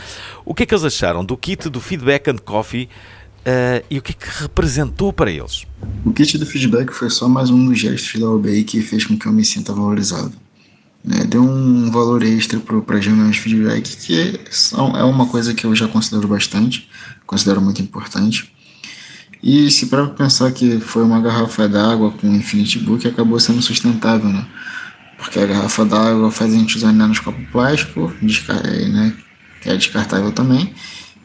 o 0.43 0.54
que 0.54 0.63
é 0.63 0.65
que 0.65 0.74
eles 0.74 0.84
acharam 0.84 1.24
do 1.24 1.38
kit 1.38 1.69
do 1.69 1.80
Feedback 1.80 2.30
and 2.30 2.38
Coffee 2.38 2.89
eh, 3.45 3.84
e 3.89 3.98
o 3.98 4.02
que 4.02 4.12
é 4.12 4.15
que 4.15 4.41
representou 4.41 5.13
para 5.13 5.32
eles. 5.32 5.65
O 6.06 6.12
kit 6.12 6.38
do 6.38 6.45
feedback 6.45 6.91
foi 6.91 7.10
só 7.10 7.30
mais 7.30 7.50
um 7.50 7.65
dos 7.65 7.80
gestos 7.80 8.19
da 8.19 8.30
UBI 8.30 8.63
que 8.63 8.82
fez 8.82 9.06
com 9.06 9.17
que 9.17 9.26
eu 9.26 9.32
me 9.32 9.45
sinta 9.45 9.74
valorizado. 9.74 10.34
Né? 11.03 11.23
Deu 11.25 11.41
um 11.41 11.89
valor 11.91 12.23
extra 12.23 12.59
para 12.59 12.97
as 12.97 13.05
reuniões 13.05 13.35
de 13.35 13.41
feedback, 13.41 13.97
que 13.97 14.39
são, 14.51 14.95
é 14.95 15.03
uma 15.03 15.27
coisa 15.27 15.53
que 15.53 15.65
eu 15.65 15.75
já 15.75 15.88
considero 15.88 16.27
bastante, 16.27 16.89
considero 17.25 17.62
muito 17.62 17.81
importante. 17.81 18.51
E 19.41 19.71
se 19.71 19.85
para 19.85 20.05
pensar 20.07 20.51
que 20.51 20.79
foi 20.79 21.03
uma 21.03 21.21
garrafa 21.21 21.67
d'água 21.67 22.12
com 22.12 22.27
Infinity 22.27 22.79
Book, 22.79 23.07
acabou 23.07 23.39
sendo 23.39 23.62
sustentável, 23.62 24.29
né? 24.29 24.45
Porque 25.17 25.39
a 25.39 25.45
garrafa 25.45 25.85
d'água 25.85 26.31
faz 26.31 26.53
a 26.53 26.57
gente 26.57 26.77
usar 26.77 26.91
nos 26.91 27.19
copos 27.19 27.45
plástico, 27.49 28.13
é, 28.21 28.85
né? 28.88 29.13
que 29.62 29.69
é 29.69 29.75
descartável 29.75 30.31
também. 30.31 30.73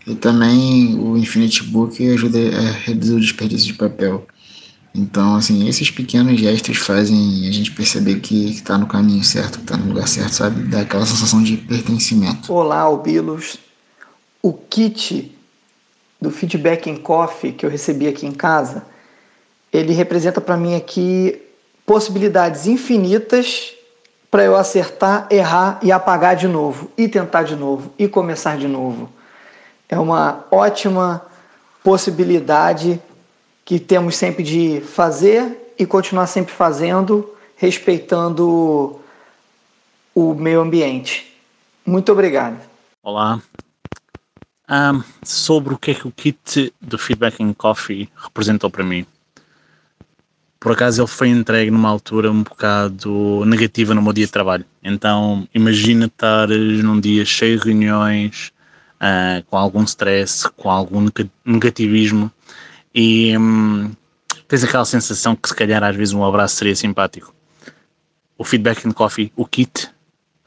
E 0.06 0.14
também 0.14 0.98
o 0.98 1.16
Infinity 1.16 1.64
Book 1.64 2.06
ajuda 2.12 2.38
a 2.38 2.70
reduzir 2.72 3.14
o 3.14 3.20
desperdício 3.20 3.66
de 3.68 3.74
papel. 3.74 4.26
Então, 4.96 5.34
assim, 5.34 5.68
esses 5.68 5.90
pequenos 5.90 6.38
gestos 6.38 6.78
fazem 6.78 7.48
a 7.48 7.52
gente 7.52 7.72
perceber 7.72 8.20
que 8.20 8.50
está 8.50 8.78
no 8.78 8.86
caminho 8.86 9.24
certo, 9.24 9.58
que 9.58 9.64
está 9.64 9.76
no 9.76 9.88
lugar 9.88 10.06
certo, 10.06 10.34
sabe? 10.34 10.62
Dá 10.68 10.82
aquela 10.82 11.04
sensação 11.04 11.42
de 11.42 11.56
pertencimento. 11.56 12.52
Olá, 12.52 12.78
Albilos. 12.78 13.58
O 14.40 14.52
kit 14.52 15.36
do 16.20 16.30
Feedback 16.30 16.88
em 16.88 16.96
Coffee 16.96 17.52
que 17.52 17.66
eu 17.66 17.70
recebi 17.70 18.06
aqui 18.06 18.24
em 18.24 18.30
casa, 18.30 18.86
ele 19.72 19.92
representa 19.92 20.40
para 20.40 20.56
mim 20.56 20.76
aqui 20.76 21.42
possibilidades 21.84 22.68
infinitas 22.68 23.72
para 24.30 24.44
eu 24.44 24.54
acertar, 24.54 25.26
errar 25.28 25.80
e 25.82 25.90
apagar 25.90 26.36
de 26.36 26.46
novo, 26.46 26.88
e 26.96 27.08
tentar 27.08 27.42
de 27.42 27.56
novo, 27.56 27.92
e 27.98 28.06
começar 28.06 28.56
de 28.56 28.68
novo. 28.68 29.10
É 29.88 29.98
uma 29.98 30.44
ótima 30.52 31.20
possibilidade 31.82 33.00
que 33.64 33.78
temos 33.78 34.16
sempre 34.16 34.42
de 34.42 34.80
fazer, 34.80 35.64
e 35.78 35.84
continuar 35.84 36.26
sempre 36.26 36.52
fazendo, 36.54 37.28
respeitando 37.56 39.00
o 40.14 40.34
meio 40.34 40.60
ambiente. 40.60 41.34
Muito 41.84 42.12
obrigado. 42.12 42.58
Olá. 43.02 43.40
Um, 44.68 45.02
sobre 45.22 45.74
o 45.74 45.78
que 45.78 45.90
é 45.90 45.94
que 45.94 46.08
o 46.08 46.10
kit 46.10 46.72
do 46.80 46.96
Feedback 46.96 47.42
in 47.42 47.52
Coffee 47.52 48.08
representou 48.16 48.70
para 48.70 48.82
mim. 48.82 49.04
Por 50.58 50.72
acaso 50.72 51.02
ele 51.02 51.08
foi 51.08 51.28
entregue 51.28 51.70
numa 51.70 51.90
altura 51.90 52.30
um 52.30 52.42
bocado 52.42 53.44
negativa 53.44 53.92
no 53.92 54.00
meu 54.00 54.14
dia 54.14 54.24
de 54.24 54.32
trabalho. 54.32 54.64
Então 54.82 55.46
imagina 55.54 56.06
estar 56.06 56.48
num 56.48 56.98
dia 56.98 57.26
cheio 57.26 57.58
de 57.58 57.66
reuniões, 57.66 58.50
uh, 58.94 59.44
com 59.50 59.58
algum 59.58 59.84
stress, 59.84 60.48
com 60.56 60.70
algum 60.70 61.06
negativismo 61.44 62.32
e 62.94 63.36
hum, 63.36 63.90
tens 64.46 64.64
aquela 64.64 64.84
sensação 64.84 65.34
que 65.34 65.48
se 65.48 65.54
calhar 65.54 65.82
às 65.82 65.96
vezes 65.96 66.14
um 66.14 66.24
abraço 66.24 66.56
seria 66.56 66.76
simpático. 66.76 67.34
O 68.38 68.44
Feedback 68.44 68.86
in 68.86 68.92
Coffee, 68.92 69.32
o 69.36 69.46
kit, 69.46 69.88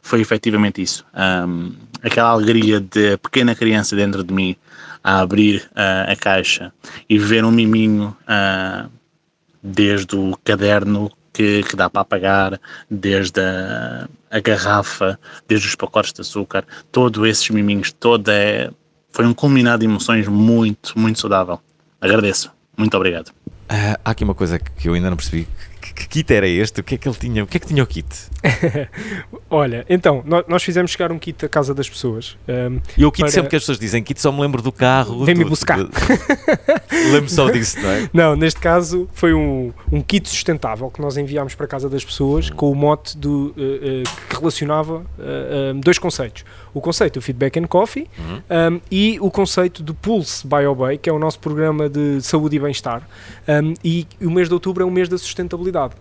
foi 0.02 0.22
efetivamente 0.22 0.82
isso. 0.82 1.06
Um, 1.14 1.74
aquela 2.02 2.30
alegria 2.30 2.80
de 2.80 3.18
pequena 3.18 3.54
criança 3.56 3.96
dentro 3.96 4.24
de 4.24 4.34
mim 4.34 4.56
a 5.04 5.20
abrir 5.20 5.70
uh, 5.72 6.12
a 6.12 6.16
caixa 6.16 6.74
e 7.10 7.18
ver 7.18 7.44
um 7.44 7.52
miminho 7.52 8.16
uh, 8.24 8.90
desde 9.62 10.16
o 10.16 10.38
caderno 10.44 11.12
que, 11.34 11.64
que, 11.64 11.76
dá 11.76 11.90
para 11.90 12.02
apagar, 12.02 12.60
desde 12.90 13.40
a, 13.40 14.08
a, 14.32 14.40
garrafa, 14.40 15.20
desde 15.48 15.68
os 15.68 15.76
pacotes 15.76 16.12
de 16.12 16.22
açúcar, 16.22 16.66
todos 16.92 17.28
esses 17.28 17.48
miminhos, 17.50 17.92
toda 17.92 18.34
é, 18.34 18.72
foi 19.12 19.26
um 19.26 19.34
culminado 19.34 19.82
de 19.82 19.86
emoções 19.86 20.28
muito, 20.28 20.98
muito 20.98 21.20
saudável. 21.20 21.60
Agradeço. 22.00 22.52
Muito 22.78 22.96
obrigado. 22.96 23.30
Uh, 23.70 23.98
há 24.06 24.12
aqui 24.12 24.24
uma 24.24 24.36
coisa 24.36 24.60
que 24.60 24.88
eu 24.88 24.94
ainda 24.94 25.10
não 25.10 25.18
percebi 25.18 25.48
que 25.98 26.08
kit 26.08 26.34
era 26.34 26.48
este? 26.48 26.82
O 26.82 26.84
que 26.84 26.96
é 26.96 26.98
que 26.98 27.08
ele 27.08 27.16
tinha? 27.16 27.44
O 27.44 27.48
que 27.48 27.58
é 27.58 27.60
que 27.60 27.66
tinha 27.68 27.84
o 27.84 27.88
kit? 27.88 28.08
Olha, 29.50 29.86
então, 29.90 30.24
nós 30.48 30.62
fizemos 30.62 30.92
chegar 30.92 31.12
um 31.12 31.18
kit 31.18 31.46
à 31.46 31.50
casa 31.50 31.74
das 31.74 31.90
pessoas. 31.90 32.38
Um, 32.48 32.82
e 32.98 33.06
o 33.06 33.12
kit, 33.12 33.22
para... 33.22 33.32
sempre 33.32 33.50
que 33.50 33.56
as 33.56 33.62
pessoas 33.62 33.80
dizem 33.80 34.04
kit, 34.04 34.20
só 34.20 34.32
me 34.32 34.42
lembro 34.42 34.62
do 34.62 34.72
carro. 34.72 35.24
Vem-me 35.24 35.46
buscar. 35.46 35.80
Lembro 37.12 37.30
só 37.30 37.50
disso, 37.50 37.80
não 37.80 37.90
é? 37.90 38.10
Não, 38.14 38.36
neste 38.36 38.60
caso 38.60 39.08
foi 39.14 39.34
um, 39.34 39.72
um 39.92 40.02
kit 40.02 40.28
sustentável 40.28 40.90
que 40.90 41.02
nós 41.02 41.16
enviámos 41.16 41.56
para 41.56 41.66
a 41.66 41.70
casa 41.70 41.90
das 41.90 42.04
pessoas 42.04 42.50
com 42.50 42.72
o 42.72 42.76
mote 42.76 43.18
do, 43.18 43.30
uh, 43.30 43.50
uh, 43.50 44.28
que 44.30 44.36
relacionava 44.36 44.98
uh, 44.98 45.74
dois 45.76 45.98
conceitos. 45.98 46.44
O 46.74 46.82
conceito 46.82 47.16
do 47.16 47.22
Feedback 47.22 47.58
and 47.58 47.68
Coffee 47.68 48.08
uhum. 48.18 48.76
um, 48.76 48.82
e 48.92 49.18
o 49.22 49.32
conceito 49.32 49.82
do 49.82 49.94
Pulse 49.94 50.46
BioBay, 50.46 50.98
que 50.98 51.10
é 51.10 51.14
o 51.14 51.20
nosso 51.20 51.40
programa 51.40 51.90
de 51.90 52.22
saúde 52.22 52.56
e 52.58 52.60
bem-estar. 52.60 53.08
Um, 53.48 53.74
e 53.84 54.06
o 54.22 54.30
mês 54.30 54.48
de 54.48 54.54
outubro 54.54 54.84
é 54.84 54.86
o 54.86 54.92
mês 54.92 55.08
da 55.08 55.18
sustentabilidade. 55.18 55.94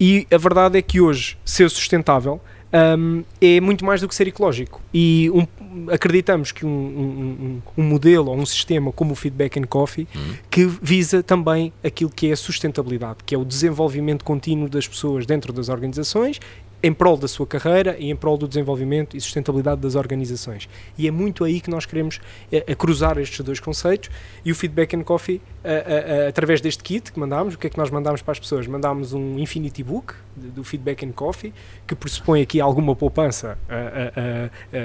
E 0.00 0.26
a 0.32 0.38
verdade 0.38 0.78
é 0.78 0.82
que 0.82 1.00
hoje 1.00 1.36
ser 1.44 1.68
sustentável 1.70 2.40
um, 2.72 3.22
é 3.40 3.60
muito 3.60 3.84
mais 3.84 4.00
do 4.00 4.08
que 4.08 4.14
ser 4.14 4.26
ecológico. 4.28 4.80
E 4.92 5.30
um, 5.30 5.90
acreditamos 5.90 6.52
que 6.52 6.64
um, 6.64 7.60
um, 7.76 7.82
modelo 7.82 8.30
ou 8.30 8.36
um 8.36 8.46
sistema 8.46 8.90
como 8.92 9.12
o 9.12 9.14
Feedback 9.14 9.58
and 9.58 9.64
Coffee, 9.64 10.08
uhum. 10.14 10.34
que 10.50 10.64
visa 10.80 11.22
também 11.22 11.72
aquilo 11.84 12.10
que 12.10 12.28
é 12.28 12.32
a 12.32 12.36
sustentabilidade, 12.36 13.18
que 13.26 13.34
é 13.34 13.38
o 13.38 13.44
desenvolvimento 13.44 14.24
contínuo 14.24 14.68
das 14.68 14.88
pessoas 14.88 15.26
dentro 15.26 15.52
das 15.52 15.68
organizações 15.68 16.40
em 16.82 16.92
prol 16.92 17.16
da 17.16 17.28
sua 17.28 17.46
carreira 17.46 17.96
e 17.98 18.10
em 18.10 18.16
prol 18.16 18.36
do 18.36 18.48
desenvolvimento 18.48 19.16
e 19.16 19.20
sustentabilidade 19.20 19.80
das 19.80 19.94
organizações. 19.94 20.68
E 20.98 21.06
é 21.06 21.10
muito 21.10 21.44
aí 21.44 21.60
que 21.60 21.70
nós 21.70 21.86
queremos 21.86 22.20
é, 22.50 22.74
cruzar 22.74 23.18
estes 23.18 23.40
dois 23.40 23.60
conceitos 23.60 24.10
e 24.44 24.50
o 24.50 24.54
Feedback 24.54 24.96
and 24.96 25.02
Coffee, 25.02 25.40
a, 25.64 25.68
a, 25.68 26.24
a, 26.24 26.28
através 26.28 26.60
deste 26.60 26.82
kit 26.82 27.12
que 27.12 27.20
mandámos, 27.20 27.54
o 27.54 27.58
que 27.58 27.66
é 27.66 27.70
que 27.70 27.78
nós 27.78 27.90
mandámos 27.90 28.22
para 28.22 28.32
as 28.32 28.40
pessoas? 28.40 28.66
Mandámos 28.66 29.12
um 29.12 29.38
Infinity 29.38 29.84
Book 29.84 30.14
do 30.34 30.64
Feedback 30.64 31.04
and 31.04 31.12
Coffee, 31.12 31.52
que 31.86 31.94
pressupõe 31.94 32.42
aqui 32.42 32.60
alguma 32.60 32.96
poupança 32.96 33.58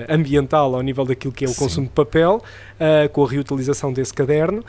ambiental 0.10 0.76
ao 0.76 0.82
nível 0.82 1.06
daquilo 1.06 1.34
que 1.34 1.46
é 1.46 1.48
o 1.48 1.52
Sim. 1.52 1.60
consumo 1.60 1.88
de 1.88 1.94
papel, 1.94 2.44
com 3.14 3.24
a 3.24 3.30
reutilização 3.30 3.94
desse 3.94 4.14
caderno. 4.14 4.64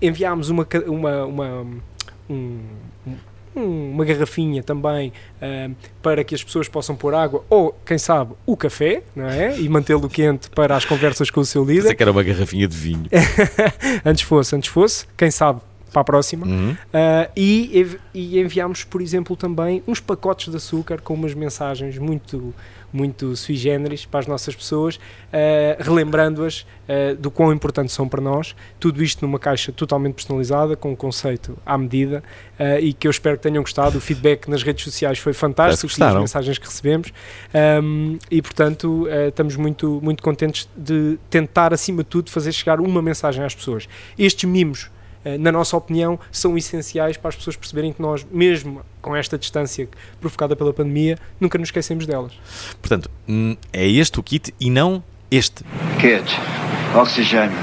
enviámos 0.00 0.48
uma, 0.48 0.66
uma, 0.86 1.24
uma 1.24 1.66
um, 2.30 2.60
uma 3.56 4.04
garrafinha 4.04 4.62
também 4.62 5.12
uh, 5.40 5.74
para 6.02 6.22
que 6.22 6.34
as 6.34 6.44
pessoas 6.44 6.68
possam 6.68 6.94
pôr 6.94 7.14
água 7.14 7.44
ou, 7.48 7.74
quem 7.84 7.98
sabe, 7.98 8.34
o 8.44 8.56
café, 8.56 9.02
não 9.14 9.26
é? 9.26 9.58
E 9.58 9.68
mantê-lo 9.68 10.08
quente 10.08 10.50
para 10.50 10.76
as 10.76 10.84
conversas 10.84 11.30
com 11.30 11.40
o 11.40 11.44
seu 11.44 11.64
líder. 11.64 11.82
Pensei 11.82 11.94
que 11.96 12.02
era 12.02 12.12
uma 12.12 12.22
garrafinha 12.22 12.68
de 12.68 12.76
vinho. 12.76 13.06
antes 14.04 14.22
fosse, 14.22 14.54
antes 14.54 14.68
fosse, 14.68 15.06
quem 15.16 15.30
sabe 15.30 15.60
para 15.96 16.02
a 16.02 16.04
próxima. 16.04 16.46
Uhum. 16.46 16.72
Uh, 16.72 17.30
e, 17.34 17.98
e 18.12 18.38
enviámos, 18.38 18.84
por 18.84 19.00
exemplo, 19.00 19.34
também 19.34 19.82
uns 19.88 19.98
pacotes 19.98 20.50
de 20.50 20.56
açúcar 20.56 21.00
com 21.00 21.14
umas 21.14 21.32
mensagens 21.32 21.96
muito 21.96 22.54
muito 22.92 23.36
sui 23.36 23.56
generis 23.56 24.06
para 24.06 24.20
as 24.20 24.26
nossas 24.26 24.54
pessoas, 24.54 24.96
uh, 24.96 25.00
relembrando-as 25.78 26.60
uh, 26.60 27.16
do 27.18 27.30
quão 27.30 27.52
importantes 27.52 27.94
são 27.94 28.08
para 28.08 28.20
nós. 28.20 28.54
Tudo 28.80 29.02
isto 29.02 29.24
numa 29.24 29.38
caixa 29.38 29.70
totalmente 29.70 30.14
personalizada, 30.14 30.76
com 30.76 30.92
um 30.92 30.96
conceito 30.96 31.58
à 31.64 31.76
medida 31.76 32.22
uh, 32.58 32.78
e 32.80 32.92
que 32.92 33.06
eu 33.06 33.10
espero 33.10 33.36
que 33.36 33.42
tenham 33.42 33.62
gostado. 33.62 33.98
O 33.98 34.00
feedback 34.00 34.48
nas 34.48 34.62
redes 34.62 34.84
sociais 34.84 35.18
foi 35.18 35.32
fantástico, 35.32 35.92
as 36.02 36.14
mensagens 36.14 36.58
que 36.58 36.66
recebemos 36.66 37.12
um, 37.82 38.18
e, 38.30 38.40
portanto, 38.40 39.06
estamos 39.28 39.56
muito, 39.56 40.00
muito 40.02 40.22
contentes 40.22 40.68
de 40.76 41.18
tentar, 41.28 41.74
acima 41.74 42.02
de 42.02 42.08
tudo, 42.08 42.30
fazer 42.30 42.52
chegar 42.52 42.80
uma 42.80 43.02
mensagem 43.02 43.44
às 43.44 43.54
pessoas. 43.54 43.88
Estes 44.18 44.48
mimos 44.48 44.90
na 45.38 45.50
nossa 45.50 45.76
opinião, 45.76 46.18
são 46.30 46.56
essenciais 46.56 47.16
para 47.16 47.30
as 47.30 47.36
pessoas 47.36 47.56
perceberem 47.56 47.92
que 47.92 48.00
nós, 48.00 48.26
mesmo 48.30 48.82
com 49.00 49.14
esta 49.14 49.38
distância 49.38 49.88
provocada 50.20 50.54
pela 50.54 50.72
pandemia, 50.72 51.18
nunca 51.40 51.58
nos 51.58 51.68
esquecemos 51.68 52.06
delas. 52.06 52.32
Portanto, 52.80 53.10
hum, 53.28 53.56
é 53.72 53.86
este 53.86 54.20
o 54.20 54.22
kit 54.22 54.54
e 54.60 54.70
não 54.70 55.02
este. 55.30 55.64
Kit, 56.00 56.24
oxigênio. 56.94 57.56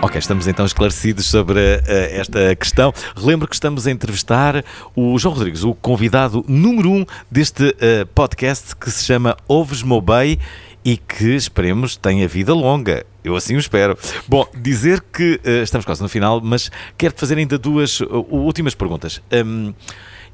Ok, 0.00 0.16
estamos 0.16 0.46
então 0.46 0.64
esclarecidos 0.64 1.26
sobre 1.26 1.58
uh, 1.58 1.82
esta 2.12 2.54
questão. 2.54 2.94
Relembro 3.16 3.48
que 3.48 3.54
estamos 3.54 3.86
a 3.86 3.90
entrevistar 3.90 4.64
o 4.94 5.18
João 5.18 5.34
Rodrigues, 5.34 5.64
o 5.64 5.74
convidado 5.74 6.44
número 6.46 6.90
um 6.90 7.04
deste 7.28 7.64
uh, 7.64 8.06
podcast 8.14 8.76
que 8.76 8.90
se 8.92 9.04
chama 9.04 9.36
Oves 9.48 9.82
Mobay 9.82 10.38
e 10.84 10.96
que 10.96 11.34
esperemos 11.34 11.96
tenha 11.96 12.26
vida 12.28 12.54
longa. 12.54 13.04
Eu 13.22 13.36
assim 13.36 13.56
o 13.56 13.58
espero. 13.58 13.96
Bom, 14.26 14.46
dizer 14.54 15.00
que 15.12 15.40
uh, 15.44 15.62
estamos 15.62 15.84
quase 15.84 16.02
no 16.02 16.08
final, 16.08 16.40
mas 16.40 16.70
quero-te 16.96 17.20
fazer 17.20 17.38
ainda 17.38 17.58
duas 17.58 18.00
uh, 18.00 18.26
últimas 18.30 18.74
perguntas. 18.74 19.20
Um, 19.32 19.74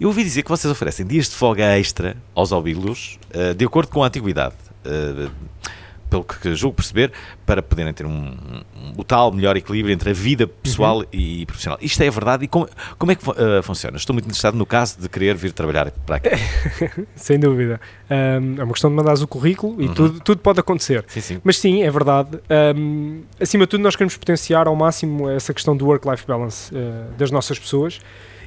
eu 0.00 0.08
ouvi 0.08 0.22
dizer 0.22 0.42
que 0.42 0.50
vocês 0.50 0.70
oferecem 0.70 1.06
dias 1.06 1.28
de 1.28 1.34
folga 1.34 1.78
extra 1.78 2.16
aos 2.34 2.52
óbilos, 2.52 3.18
uh, 3.34 3.54
de 3.54 3.64
acordo 3.64 3.90
com 3.90 4.02
a 4.02 4.06
antiguidade 4.06 4.54
pelo 6.14 6.24
que 6.24 6.54
julgo 6.54 6.76
perceber, 6.76 7.12
para 7.44 7.60
poderem 7.60 7.92
ter 7.92 8.06
um, 8.06 8.10
um, 8.10 8.92
o 8.96 9.02
tal 9.02 9.32
melhor 9.32 9.56
equilíbrio 9.56 9.92
entre 9.92 10.10
a 10.10 10.12
vida 10.12 10.46
pessoal 10.46 10.98
uhum. 10.98 11.04
e 11.12 11.44
profissional. 11.44 11.76
Isto 11.82 12.02
é 12.02 12.10
verdade 12.10 12.44
e 12.44 12.48
como, 12.48 12.68
como 12.96 13.10
é 13.10 13.16
que 13.16 13.28
uh, 13.28 13.62
funciona? 13.62 13.96
Estou 13.96 14.14
muito 14.14 14.26
interessado 14.26 14.56
no 14.56 14.64
caso 14.64 15.00
de 15.00 15.08
querer 15.08 15.34
vir 15.34 15.52
trabalhar 15.52 15.90
para 15.90 16.16
aqui. 16.16 16.30
Sem 17.16 17.38
dúvida. 17.38 17.80
Um, 18.08 18.60
é 18.60 18.64
uma 18.64 18.72
questão 18.72 18.90
de 18.90 18.96
mandares 18.96 19.22
o 19.22 19.26
currículo 19.26 19.82
e 19.82 19.88
uhum. 19.88 19.94
tudo, 19.94 20.20
tudo 20.20 20.38
pode 20.38 20.60
acontecer. 20.60 21.04
Sim, 21.08 21.20
sim. 21.20 21.40
Mas 21.42 21.58
sim, 21.58 21.82
é 21.82 21.90
verdade. 21.90 22.38
Acima 23.40 23.64
de 23.64 23.70
tudo, 23.70 23.82
nós 23.82 23.96
queremos 23.96 24.16
potenciar 24.16 24.68
ao 24.68 24.76
máximo 24.76 25.28
essa 25.28 25.52
questão 25.52 25.76
do 25.76 25.84
work-life 25.86 26.24
balance 26.26 26.72
uh, 26.72 27.12
das 27.18 27.30
nossas 27.30 27.58
pessoas 27.58 28.00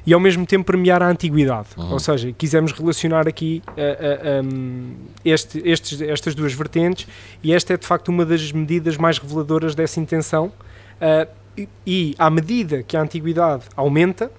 e 0.08 0.14
ao 0.14 0.18
mesmo 0.18 0.46
tempo 0.46 0.64
premiar 0.64 1.02
a 1.02 1.06
antiguidade. 1.06 1.68
Uhum. 1.76 1.92
Ou 1.92 1.98
seja, 1.98 2.32
quisemos 2.32 2.72
relacionar 2.72 3.28
aqui 3.28 3.62
uh, 3.68 4.40
uh, 4.40 4.42
um, 4.42 4.94
este, 5.22 5.60
estes, 5.68 6.00
estas 6.00 6.34
duas 6.34 6.54
vertentes 6.54 7.06
e 7.42 7.52
esta 7.52 7.74
é 7.74 7.76
de 7.76 7.86
facto 7.86 8.08
uma 8.08 8.24
das 8.24 8.50
medidas 8.50 8.96
mais 8.96 9.18
reveladoras 9.18 9.74
dessa 9.74 10.00
intenção. 10.00 10.46
Uh, 10.46 11.28
e, 11.58 11.68
e 11.86 12.14
à 12.18 12.30
medida 12.30 12.82
que 12.82 12.96
a 12.96 13.02
antiguidade 13.02 13.64
aumenta, 13.76 14.32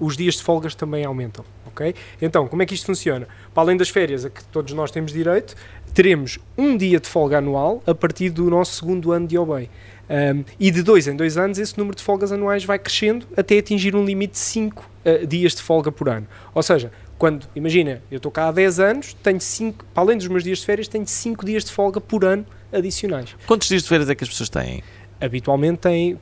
os 0.00 0.16
dias 0.16 0.34
de 0.34 0.42
folgas 0.42 0.74
também 0.74 1.04
aumentam. 1.04 1.44
Okay? 1.66 1.94
Então, 2.22 2.46
como 2.46 2.62
é 2.62 2.66
que 2.66 2.74
isto 2.74 2.86
funciona? 2.86 3.26
Para 3.54 3.64
além 3.64 3.76
das 3.76 3.88
férias 3.88 4.24
a 4.24 4.30
que 4.30 4.44
todos 4.44 4.72
nós 4.72 4.90
temos 4.90 5.12
direito, 5.12 5.54
teremos 5.94 6.38
um 6.56 6.76
dia 6.76 7.00
de 7.00 7.08
folga 7.08 7.38
anual 7.38 7.82
a 7.86 7.94
partir 7.94 8.30
do 8.30 8.50
nosso 8.50 8.74
segundo 8.74 9.12
ano 9.12 9.26
de 9.26 9.38
OBEI. 9.38 9.70
Um, 10.08 10.44
e 10.58 10.70
de 10.70 10.82
dois 10.82 11.06
em 11.06 11.14
dois 11.14 11.36
anos, 11.36 11.58
esse 11.58 11.76
número 11.76 11.96
de 11.96 12.02
folgas 12.02 12.32
anuais 12.32 12.64
vai 12.64 12.78
crescendo 12.78 13.26
até 13.36 13.58
atingir 13.58 13.94
um 13.94 14.04
limite 14.04 14.32
de 14.32 14.38
5 14.38 14.90
uh, 15.04 15.26
dias 15.26 15.54
de 15.54 15.62
folga 15.62 15.92
por 15.92 16.08
ano. 16.08 16.26
Ou 16.54 16.62
seja, 16.62 16.90
quando, 17.18 17.46
imagina, 17.54 18.02
eu 18.10 18.16
estou 18.16 18.32
cá 18.32 18.48
há 18.48 18.52
10 18.52 18.80
anos, 18.80 19.14
tenho 19.22 19.40
5, 19.40 19.84
para 19.92 20.02
além 20.02 20.16
dos 20.16 20.28
meus 20.28 20.44
dias 20.44 20.58
de 20.58 20.66
férias, 20.66 20.88
tenho 20.88 21.06
5 21.06 21.44
dias 21.44 21.64
de 21.64 21.72
folga 21.72 22.00
por 22.00 22.24
ano 22.24 22.46
adicionais. 22.72 23.36
Quantos 23.46 23.68
dias 23.68 23.82
de 23.82 23.88
férias 23.88 24.08
é 24.08 24.14
que 24.14 24.24
as 24.24 24.30
pessoas 24.30 24.48
têm? 24.48 24.82
Habitualmente 25.20 25.78
têm, 25.78 26.18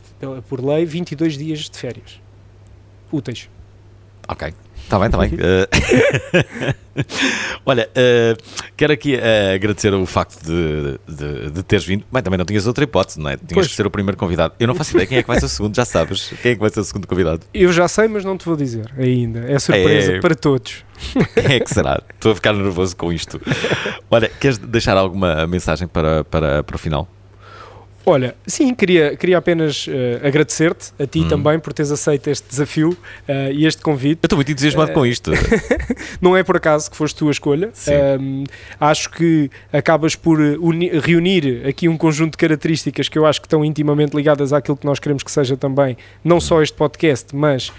por 0.48 0.64
lei, 0.64 0.84
22 0.84 1.36
dias 1.36 1.70
de 1.70 1.78
férias 1.78 2.20
úteis. 3.12 3.48
Ok. 4.28 4.52
Está 4.86 4.98
bem, 5.00 5.06
está 5.06 5.18
bem. 5.18 5.32
Eh, 6.56 6.74
Olha, 7.66 7.90
eh, 7.94 8.34
quero 8.74 8.92
aqui 8.92 9.16
eh, 9.16 9.52
agradecer 9.54 9.92
o 9.92 10.06
facto 10.06 10.40
de, 10.42 10.98
de, 11.06 11.50
de 11.50 11.62
teres 11.62 11.84
vindo. 11.84 12.04
Bem, 12.10 12.22
também 12.22 12.38
não 12.38 12.44
tinhas 12.46 12.66
outra 12.66 12.84
hipótese, 12.84 13.20
não 13.20 13.28
é? 13.28 13.36
Tinhas 13.36 13.52
Pois. 13.52 13.66
que 13.68 13.74
ser 13.74 13.86
o 13.86 13.90
primeiro 13.90 14.16
convidado. 14.16 14.54
Eu 14.58 14.66
não 14.66 14.74
faço 14.74 14.92
ideia 14.92 15.06
quem 15.06 15.18
é 15.18 15.22
que 15.22 15.28
vai 15.28 15.38
ser 15.38 15.44
o 15.44 15.48
segundo, 15.48 15.76
já 15.76 15.84
sabes. 15.84 16.32
Quem 16.40 16.52
é 16.52 16.54
que 16.54 16.60
vai 16.60 16.70
ser 16.70 16.80
o 16.80 16.84
segundo 16.84 17.06
convidado? 17.06 17.40
Eu 17.52 17.70
já 17.72 17.86
sei, 17.86 18.08
mas 18.08 18.24
não 18.24 18.38
te 18.38 18.46
vou 18.46 18.56
dizer 18.56 18.90
ainda. 18.96 19.40
É 19.40 19.58
surpresa 19.58 20.12
É. 20.14 20.20
para 20.20 20.34
todos. 20.34 20.84
Quem 21.34 21.56
é 21.56 21.60
que 21.60 21.68
será? 21.74 22.00
Estou 22.14 22.32
a 22.32 22.34
ficar 22.34 22.54
nervoso 22.54 22.96
com 22.96 23.12
isto. 23.12 23.38
Olha, 24.10 24.30
queres 24.40 24.56
deixar 24.56 24.96
alguma 24.96 25.46
mensagem 25.46 25.86
para, 25.86 26.24
para, 26.24 26.62
para 26.62 26.76
o 26.76 26.78
final? 26.78 27.06
Olha, 28.08 28.36
sim, 28.46 28.72
queria, 28.72 29.16
queria 29.16 29.36
apenas 29.36 29.84
eh, 29.88 30.20
agradecer-te, 30.24 30.92
a 30.96 31.06
ti 31.08 31.22
Hum. 31.22 31.28
também, 31.28 31.58
por 31.58 31.72
teres 31.72 31.90
aceito 31.90 32.30
este 32.30 32.48
desafio 32.48 32.96
eh, 33.26 33.50
e 33.52 33.66
este 33.66 33.82
convite. 33.82 34.20
Eu 34.22 34.26
estou 34.28 34.36
muito 34.36 34.52
entusiasmado 34.52 34.92
Eh, 34.92 34.94
com 34.94 35.04
isto. 35.04 35.32
não 36.22 36.36
é 36.36 36.44
por 36.44 36.56
acaso 36.56 36.88
que 36.88 36.96
foste 36.96 37.16
tu 37.16 37.26
a 37.26 37.32
escolha. 37.32 37.70
Um, 38.20 38.44
acho 38.78 39.10
que 39.10 39.50
acabas 39.72 40.14
por 40.14 40.38
uni- 40.38 40.88
reunir 41.00 41.66
aqui 41.66 41.88
um 41.88 41.96
conjunto 41.96 42.32
de 42.32 42.38
características 42.38 43.08
que 43.08 43.18
eu 43.18 43.26
acho 43.26 43.40
que 43.40 43.46
estão 43.48 43.64
intimamente 43.64 44.14
ligadas 44.14 44.52
àquilo 44.52 44.76
que 44.76 44.86
nós 44.86 45.00
queremos 45.00 45.24
que 45.24 45.30
seja 45.32 45.56
também, 45.56 45.96
não 46.22 46.40
só 46.40 46.62
este 46.62 46.76
podcast, 46.76 47.34
mas 47.34 47.72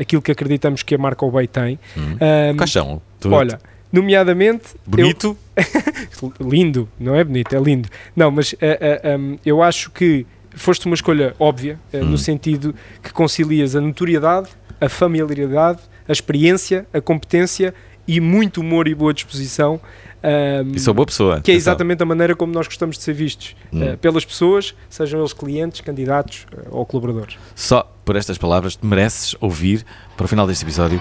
aquilo 0.00 0.22
que 0.22 0.32
acreditamos 0.32 0.82
que 0.82 0.94
a 0.94 0.98
marca 0.98 1.22
Obey 1.26 1.46
tem. 1.46 1.78
Hum. 1.98 2.16
Um, 2.52 2.56
Quais 2.56 2.72
são? 2.72 3.02
Tu- 3.20 3.30
Olha, 3.30 3.60
nomeadamente. 3.92 4.74
Bonito? 4.86 5.36
eu- 5.56 6.32
lindo, 6.48 6.88
não 6.98 7.14
é 7.14 7.24
bonito, 7.24 7.54
é 7.54 7.58
lindo. 7.60 7.88
Não, 8.14 8.30
mas 8.30 8.54
ah, 8.60 9.10
ah, 9.12 9.16
um, 9.18 9.38
eu 9.44 9.62
acho 9.62 9.90
que 9.90 10.26
foste 10.54 10.86
uma 10.86 10.94
escolha 10.94 11.34
óbvia, 11.38 11.78
ah, 11.92 11.98
Hum. 11.98 12.06
no 12.10 12.18
sentido 12.18 12.74
que 13.02 13.12
concilias 13.12 13.74
a 13.76 13.80
notoriedade, 13.80 14.48
a 14.80 14.88
familiaridade, 14.88 15.80
a 16.08 16.12
experiência, 16.12 16.86
a 16.92 17.00
competência 17.00 17.74
e 18.08 18.20
muito 18.20 18.60
humor 18.60 18.88
e 18.88 18.94
boa 18.94 19.12
disposição. 19.14 19.80
um, 20.22 20.72
E 20.74 20.80
sou 20.80 20.92
boa 20.92 21.06
pessoa, 21.06 21.40
Que 21.40 21.52
é 21.52 21.54
exatamente 21.54 22.02
a 22.02 22.06
maneira 22.06 22.34
como 22.34 22.52
nós 22.52 22.66
gostamos 22.66 22.96
de 22.98 23.04
ser 23.04 23.12
vistos 23.14 23.54
Hum. 23.72 23.96
pelas 24.00 24.24
pessoas, 24.24 24.74
sejam 24.88 25.20
eles 25.20 25.32
clientes, 25.32 25.80
candidatos 25.80 26.46
ou 26.70 26.84
colaboradores. 26.84 27.36
Só 27.54 27.90
por 28.04 28.16
estas 28.16 28.36
palavras 28.38 28.76
te 28.76 28.84
mereces 28.84 29.36
ouvir, 29.40 29.84
para 30.16 30.24
o 30.24 30.28
final 30.28 30.46
deste 30.46 30.64
episódio, 30.64 31.00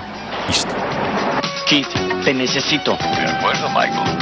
isto. 0.49 2.08
Te 2.23 2.33
necesito. 2.33 2.95
De 2.97 3.25
acuerdo, 3.31 3.69
Michael. 3.69 4.19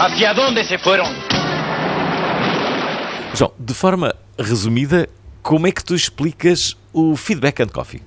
¿Hacia 0.00 0.32
dónde 0.34 0.64
se 0.64 0.78
fueron? 0.78 1.06
João, 3.34 3.52
de 3.58 3.74
forma 3.74 4.14
resumida, 4.38 5.08
como 5.42 5.66
é 5.66 5.72
que 5.72 5.84
tu 5.84 5.94
explicas 5.94 6.76
o 6.92 7.16
Feedback 7.16 7.62
and 7.62 7.68
Coffee? 7.68 8.02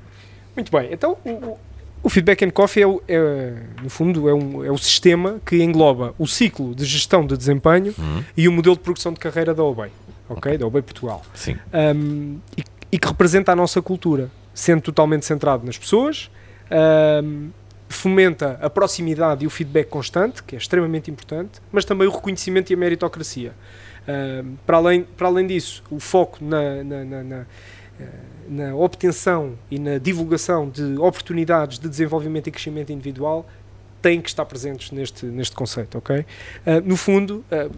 Muito 0.56 0.72
bem, 0.72 0.90
então 0.92 1.18
o, 1.26 1.58
o- 2.04 2.10
Feedback 2.10 2.44
and 2.46 2.52
Coffee 2.52 2.84
é, 2.84 2.88
é, 3.14 3.54
no 3.84 3.90
fundo 3.90 4.28
é, 4.30 4.34
um, 4.34 4.64
é 4.66 4.72
o 4.72 4.78
sistema 4.78 5.40
que 5.46 5.62
engloba 5.64 6.14
o 6.18 6.26
ciclo 6.28 6.74
de 6.76 6.86
gestão 6.86 7.26
de 7.26 7.38
desempenho 7.38 7.94
Uhum. 7.98 8.24
e 8.36 8.48
o 8.48 8.52
modelo 8.52 8.76
de 8.76 8.82
progressão 8.82 9.14
de 9.14 9.20
carreira 9.20 9.54
da 9.54 9.64
OBEI, 9.64 9.92
ok? 10.30 10.58
Da 10.58 10.66
OBEI 10.66 10.82
Portugal. 10.82 11.22
Sim. 11.34 11.58
Um, 11.74 12.40
e, 12.58 12.64
e 12.94 12.98
que 13.00 13.08
representa 13.08 13.52
a 13.52 13.56
nossa 13.56 13.82
cultura, 13.82 14.30
sendo 14.54 14.82
totalmente 14.82 15.26
centrado 15.26 15.66
nas 15.66 15.78
pessoas, 15.78 16.30
fomenta 17.90 18.58
a 18.62 18.70
proximidade 18.70 19.44
e 19.44 19.48
o 19.48 19.50
feedback 19.50 19.88
constante, 19.90 20.42
que 20.44 20.56
é 20.56 20.58
extremamente 20.58 21.12
importante, 21.12 21.60
mas 21.72 21.84
também 21.86 22.08
o 22.08 22.12
reconhecimento 22.12 22.72
e 22.72 22.74
a 22.74 22.78
meritocracia. 22.78 23.54
Um, 24.08 24.56
para, 24.66 24.78
além, 24.78 25.04
para 25.04 25.28
além 25.28 25.46
disso, 25.46 25.84
o 25.92 26.00
foco 26.00 26.44
na, 26.44 26.84
na- 26.84 27.04
na- 27.06 27.24
na, 27.24 27.46
eh, 28.00 28.06
na 28.50 28.76
obtenção 28.76 29.54
e 29.70 29.78
na 29.78 29.98
divulgação 30.00 30.68
de 30.70 30.98
oportunidades 30.98 31.78
de 31.78 31.88
desenvolvimento 31.88 32.48
e 32.48 32.52
crescimento 32.52 32.92
individual 32.92 33.46
têm 34.02 34.20
que 34.20 34.30
estar 34.30 34.46
presentes 34.46 34.90
neste, 34.92 35.26
neste 35.28 35.56
conceito, 35.56 35.98
ok? 36.00 36.26
Ah, 36.66 36.82
no 36.84 36.98
fundo, 36.98 37.46
ah, 37.52 37.70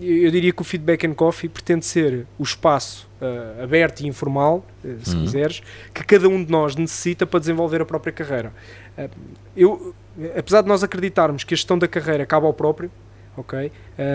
eu 0.00 0.30
diria 0.30 0.52
que 0.52 0.60
o 0.62 0.64
Feedback 0.64 1.06
and 1.06 1.14
Coffee 1.14 1.48
pretende 1.48 1.84
ser 1.84 2.26
o 2.38 2.42
espaço 2.42 3.08
ah, 3.20 3.62
aberto 3.62 4.00
e 4.00 4.06
informal, 4.06 4.64
eh, 4.84 4.96
se 5.02 5.14
Uhum. 5.14 5.22
quiseres, 5.22 5.62
que 5.94 6.02
cada 6.04 6.28
um 6.28 6.42
de 6.42 6.50
nós 6.50 6.74
necessita 6.76 7.26
para 7.26 7.38
desenvolver 7.40 7.80
a 7.80 7.84
própria 7.84 8.12
carreira. 8.12 8.52
Ah, 8.96 9.08
eu, 9.56 9.94
apesar 10.36 10.62
de 10.62 10.68
nós 10.68 10.82
acreditarmos 10.82 11.44
que 11.44 11.54
a 11.54 11.56
gestão 11.56 11.78
da 11.78 11.86
carreira 11.86 12.24
cabe 12.26 12.46
ao 12.46 12.52
próprio, 12.54 12.90
ok? 13.36 13.70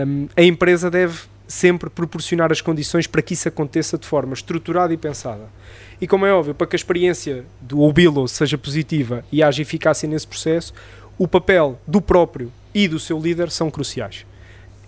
Um, 0.05 0.27
a 0.35 0.41
empresa 0.43 0.89
deve 0.91 1.19
sempre 1.47 1.89
proporcionar 1.89 2.51
as 2.51 2.59
condições 2.59 3.07
para 3.07 3.21
que 3.21 3.33
isso 3.33 3.47
aconteça 3.47 3.97
de 3.97 4.05
forma 4.05 4.33
estruturada 4.33 4.93
e 4.93 4.97
pensada. 4.97 5.47
E 6.01 6.05
como 6.07 6.25
é 6.25 6.33
óbvio, 6.33 6.53
para 6.53 6.67
que 6.67 6.75
a 6.75 6.77
experiência 6.77 7.45
do 7.61 7.81
Obilo 7.81 8.27
seja 8.27 8.57
positiva 8.57 9.23
e 9.31 9.41
haja 9.41 9.61
eficácia 9.61 10.09
nesse 10.09 10.27
processo, 10.27 10.73
o 11.17 11.27
papel 11.27 11.79
do 11.87 12.01
próprio 12.01 12.51
e 12.75 12.87
do 12.87 12.99
seu 12.99 13.17
líder 13.17 13.49
são 13.49 13.71
cruciais. 13.71 14.25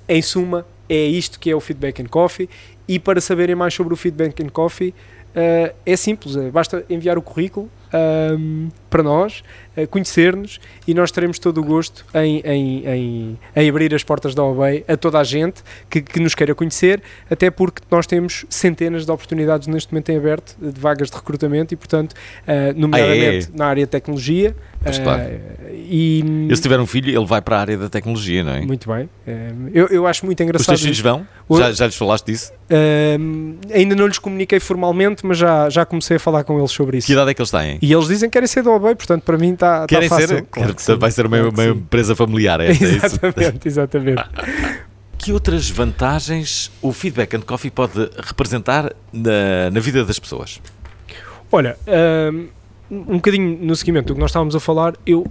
Em 0.07 0.21
suma, 0.21 0.65
é 0.89 1.05
isto 1.05 1.39
que 1.39 1.49
é 1.49 1.55
o 1.55 1.59
Feedback 1.59 2.01
and 2.01 2.07
Coffee. 2.07 2.49
E 2.87 2.97
para 2.97 3.21
saberem 3.21 3.55
mais 3.55 3.73
sobre 3.73 3.93
o 3.93 3.97
Feedback 3.97 4.41
and 4.43 4.49
Coffee, 4.49 4.93
eh, 5.35 5.73
é 5.85 5.95
simples, 5.95 6.35
eh, 6.35 6.49
basta 6.49 6.83
enviar 6.89 7.17
o 7.17 7.21
currículo 7.21 7.69
ahm, 7.93 8.69
para 8.89 9.03
nós, 9.03 9.43
eh, 9.75 9.85
conhecer-nos 9.85 10.59
e 10.87 10.93
nós 10.93 11.11
teremos 11.11 11.37
todo 11.37 11.61
o 11.61 11.63
gosto 11.63 12.03
em, 12.15 12.41
em, 12.43 12.87
em, 12.87 13.39
em 13.55 13.69
abrir 13.69 13.93
as 13.93 14.03
portas 14.03 14.33
da 14.33 14.43
OBEI 14.43 14.83
a 14.87 14.97
toda 14.97 15.19
a 15.19 15.23
gente 15.23 15.61
que, 15.89 16.01
que 16.01 16.19
nos 16.19 16.33
queira 16.33 16.55
conhecer, 16.55 17.01
até 17.29 17.51
porque 17.51 17.81
nós 17.91 18.07
temos 18.07 18.45
centenas 18.49 19.05
de 19.05 19.11
oportunidades 19.11 19.67
neste 19.67 19.93
momento 19.93 20.09
em 20.09 20.17
aberto 20.17 20.55
de 20.59 20.79
vagas 20.79 21.09
de 21.09 21.15
recrutamento 21.15 21.73
e, 21.73 21.77
portanto, 21.77 22.15
eh, 22.47 22.73
nomeadamente 22.73 23.49
é? 23.53 23.57
na 23.57 23.67
área 23.67 23.85
de 23.85 23.91
tecnologia. 23.91 24.55
Eh, 24.85 24.99
claro. 25.03 25.23
e, 25.73 26.47
Eu, 26.49 26.55
se 26.55 26.61
tiver 26.61 26.79
um 26.79 26.85
filho, 26.85 27.09
ele 27.09 27.25
vai 27.25 27.41
para 27.41 27.57
a 27.57 27.59
área 27.59 27.77
da 27.77 27.89
tecnologia, 27.89 28.43
não 28.43 28.53
é? 28.53 28.61
muito 28.61 28.87
bem. 28.89 29.09
Eh, 29.27 29.51
eu, 29.73 29.87
eu 29.87 30.07
acho 30.07 30.25
muito 30.25 30.39
Os 30.39 30.43
engraçado. 30.45 30.67
teus 30.67 30.81
filhos 30.81 30.99
vão? 31.01 31.27
O- 31.49 31.57
Já, 31.57 31.71
já 31.73 31.85
lhes 31.85 31.95
falaste 31.97 32.27
disso? 32.27 32.53
Ahm, 32.71 33.55
ainda 33.73 33.95
não 33.95 34.07
lhes 34.07 34.17
comuniquei 34.19 34.59
formalmente, 34.59 35.25
mas 35.25 35.37
já, 35.37 35.69
já 35.69 35.85
comecei 35.85 36.15
a 36.17 36.19
falar 36.19 36.43
com 36.45 36.57
eles 36.57 36.71
sobre 36.71 36.97
isso. 36.97 37.07
Que 37.07 37.13
idade 37.13 37.31
é 37.31 37.33
que 37.33 37.41
eles 37.41 37.51
têm? 37.51 37.77
E 37.81 37.91
eles 37.91 38.07
dizem 38.07 38.29
que 38.29 38.33
querem 38.33 38.47
ser 38.47 38.63
do 38.63 38.71
OBEI, 38.71 38.95
portanto, 38.95 39.23
para 39.23 39.37
mim 39.37 39.53
está 39.53 39.81
tá 39.81 39.87
Querem 39.87 40.07
fácil. 40.07 40.27
ser? 40.27 40.41
Claro 40.49 40.73
que 40.75 40.95
vai 40.95 41.11
ser 41.11 41.25
uma, 41.25 41.37
claro 41.37 41.53
uma 41.53 41.65
empresa 41.65 42.15
familiar 42.15 42.61
esta, 42.61 42.85
é? 42.85 42.87
Exatamente, 43.05 43.67
exatamente. 43.67 44.23
Que 45.21 45.33
outras 45.33 45.69
vantagens 45.69 46.71
o 46.81 46.93
Feedback 46.93 47.35
and 47.35 47.41
Coffee 47.41 47.69
pode 47.69 48.09
representar 48.25 48.93
na, 49.11 49.69
na 49.69 49.79
vida 49.81 50.05
das 50.05 50.17
pessoas? 50.17 50.61
Olha, 51.51 51.75
ahm, 51.85 52.45
um 52.91 53.15
bocadinho 53.17 53.57
no 53.61 53.75
seguimento 53.75 54.07
do 54.07 54.13
que 54.15 54.19
nós 54.19 54.31
estávamos 54.31 54.55
a 54.55 54.59
falar, 54.59 54.95
eu, 55.05 55.25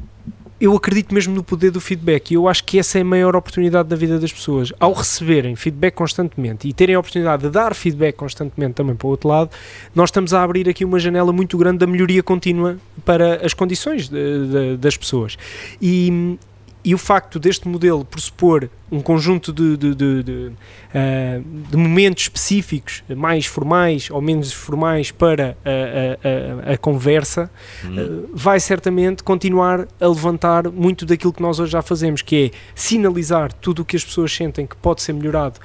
eu 0.60 0.74
acredito 0.76 1.14
mesmo 1.14 1.34
no 1.34 1.42
poder 1.42 1.70
do 1.70 1.80
feedback 1.80 2.30
e 2.30 2.34
eu 2.34 2.48
acho 2.48 2.64
que 2.64 2.78
essa 2.78 2.98
é 2.98 3.02
a 3.02 3.04
maior 3.04 3.34
oportunidade 3.36 3.88
da 3.88 3.96
vida 3.96 4.18
das 4.18 4.32
pessoas. 4.32 4.72
Ao 4.80 4.92
receberem 4.92 5.54
feedback 5.56 5.94
constantemente 5.94 6.66
e 6.68 6.72
terem 6.72 6.94
a 6.94 6.98
oportunidade 7.00 7.42
de 7.44 7.50
dar 7.50 7.74
feedback 7.74 8.16
constantemente 8.16 8.74
também 8.74 8.94
para 8.96 9.06
o 9.06 9.10
outro 9.10 9.28
lado, 9.28 9.50
nós 9.94 10.08
estamos 10.10 10.34
a 10.34 10.42
abrir 10.42 10.68
aqui 10.68 10.84
uma 10.84 10.98
janela 10.98 11.32
muito 11.32 11.56
grande 11.58 11.78
da 11.78 11.86
melhoria 11.86 12.22
contínua 12.22 12.76
para 13.04 13.44
as 13.44 13.54
condições 13.54 14.08
de- 14.08 14.16
de- 14.48 14.76
das 14.78 14.96
pessoas. 14.96 15.36
E, 15.80 16.36
e 16.84 16.94
o 16.94 16.98
facto 16.98 17.38
deste 17.38 17.66
modelo 17.68 18.04
pressupor 18.04 18.68
um 18.90 19.00
conjunto 19.00 19.52
de, 19.52 19.76
de, 19.76 19.94
de, 19.94 20.22
de, 20.22 20.52
ah, 20.94 21.40
de 21.70 21.76
momentos 21.76 22.22
específicos, 22.24 23.02
mais 23.14 23.44
formais 23.44 24.08
ou 24.10 24.22
menos 24.22 24.50
formais, 24.52 25.10
para 25.10 25.56
a, 25.64 26.68
a- 26.70 26.70
a- 26.70 26.74
a 26.74 26.76
conversa, 26.78 27.50
ah, 27.84 27.88
vai 28.32 28.58
certamente 28.60 29.22
continuar 29.22 29.86
a 30.00 30.06
levantar 30.06 30.70
muito 30.70 31.04
daquilo 31.04 31.32
que 31.34 31.42
nós 31.42 31.58
hoje 31.60 31.72
já 31.72 31.82
fazemos, 31.82 32.22
que 32.22 32.46
é 32.54 32.58
sinalizar 32.74 33.52
tudo 33.52 33.82
o 33.82 33.84
que 33.84 33.96
as 33.96 34.04
pessoas 34.04 34.32
sentem 34.34 34.66
que 34.66 34.76
pode 34.76 35.02
ser 35.02 35.12
melhorado 35.12 35.60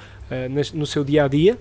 nas- 0.50 0.72
no 0.72 0.86
seu 0.86 1.04
dia 1.04 1.24
a 1.24 1.28
dia 1.28 1.58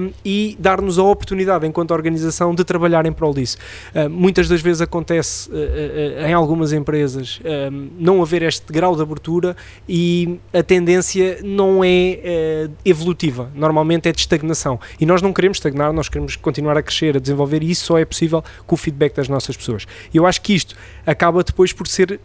um, 0.00 0.10
e 0.24 0.56
dar-nos 0.58 0.98
a 0.98 1.02
oportunidade, 1.02 1.66
enquanto 1.66 1.90
organização, 1.92 2.54
de 2.54 2.64
trabalhar 2.64 3.06
em 3.06 3.12
prol 3.12 3.34
disso. 3.34 3.56
Uh, 3.94 4.08
muitas 4.08 4.48
das 4.48 4.60
vezes 4.60 4.80
acontece 4.80 5.50
uh, 5.50 6.26
em 6.26 6.32
algumas 6.32 6.72
empresas 6.72 7.40
um, 7.70 7.88
não 7.98 8.22
haver 8.22 8.42
este 8.42 8.72
grau 8.72 8.96
de 8.96 9.02
abertura 9.02 9.56
e 9.88 10.38
a 10.52 10.62
tendência 10.62 11.38
não 11.42 11.84
é 11.84 12.68
evolutiva, 12.84 13.50
normalmente 13.54 14.08
é 14.08 14.12
de 14.12 14.20
estagnação. 14.20 14.80
E 15.00 15.06
nós 15.06 15.22
não 15.22 15.32
queremos 15.32 15.58
estagnar, 15.58 15.92
nós 15.92 16.08
queremos 16.08 16.36
continuar 16.36 16.76
a 16.76 16.82
crescer, 16.82 17.16
a 17.16 17.20
desenvolver, 17.20 17.62
e 17.62 17.70
isso 17.70 17.84
só 17.86 17.98
é 17.98 18.04
possível 18.04 18.42
com 18.66 18.74
o 18.74 18.78
feedback 18.78 19.14
das 19.14 19.28
nossas 19.28 19.56
pessoas. 19.56 19.86
Eu 20.12 20.26
acho 20.26 20.40
que 20.42 20.54
isto 20.54 20.74
acaba 21.06 21.42
depois 21.42 21.72
por 21.72 21.86
ser 21.86 22.20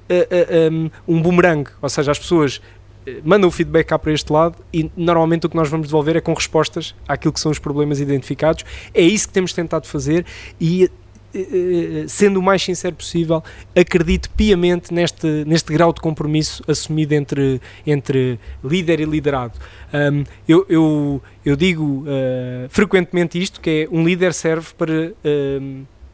um, 0.69 0.89
um 1.07 1.21
boomerang, 1.21 1.69
ou 1.81 1.89
seja, 1.89 2.11
as 2.11 2.19
pessoas 2.19 2.61
eh, 3.05 3.21
mandam 3.23 3.47
o 3.47 3.51
feedback 3.51 3.87
cá 3.87 3.99
para 3.99 4.11
este 4.11 4.31
lado 4.31 4.55
e 4.71 4.89
normalmente 4.95 5.45
o 5.45 5.49
que 5.49 5.55
nós 5.55 5.69
vamos 5.69 5.87
devolver 5.87 6.15
é 6.15 6.21
com 6.21 6.33
respostas 6.33 6.95
àquilo 7.07 7.33
que 7.33 7.39
são 7.39 7.51
os 7.51 7.59
problemas 7.59 7.99
identificados. 7.99 8.63
É 8.93 9.01
isso 9.01 9.27
que 9.27 9.33
temos 9.33 9.53
tentado 9.53 9.87
fazer 9.87 10.25
e 10.59 10.89
eh, 11.33 12.03
eh, 12.03 12.05
sendo 12.07 12.39
o 12.39 12.43
mais 12.43 12.61
sincero 12.61 12.95
possível, 12.95 13.43
acredito 13.75 14.29
piamente 14.29 14.93
neste, 14.93 15.27
neste 15.45 15.73
grau 15.73 15.91
de 15.91 15.99
compromisso 15.99 16.63
assumido 16.67 17.13
entre, 17.13 17.59
entre 17.87 18.39
líder 18.63 18.99
e 18.99 19.05
liderado. 19.05 19.53
Um, 19.91 20.23
eu, 20.47 20.65
eu, 20.69 21.21
eu 21.43 21.55
digo 21.55 22.03
uh, 22.03 22.69
frequentemente 22.69 23.41
isto, 23.41 23.59
que 23.59 23.87
é 23.91 23.95
um 23.95 24.03
líder 24.03 24.33
serve 24.33 24.73
para 24.77 25.13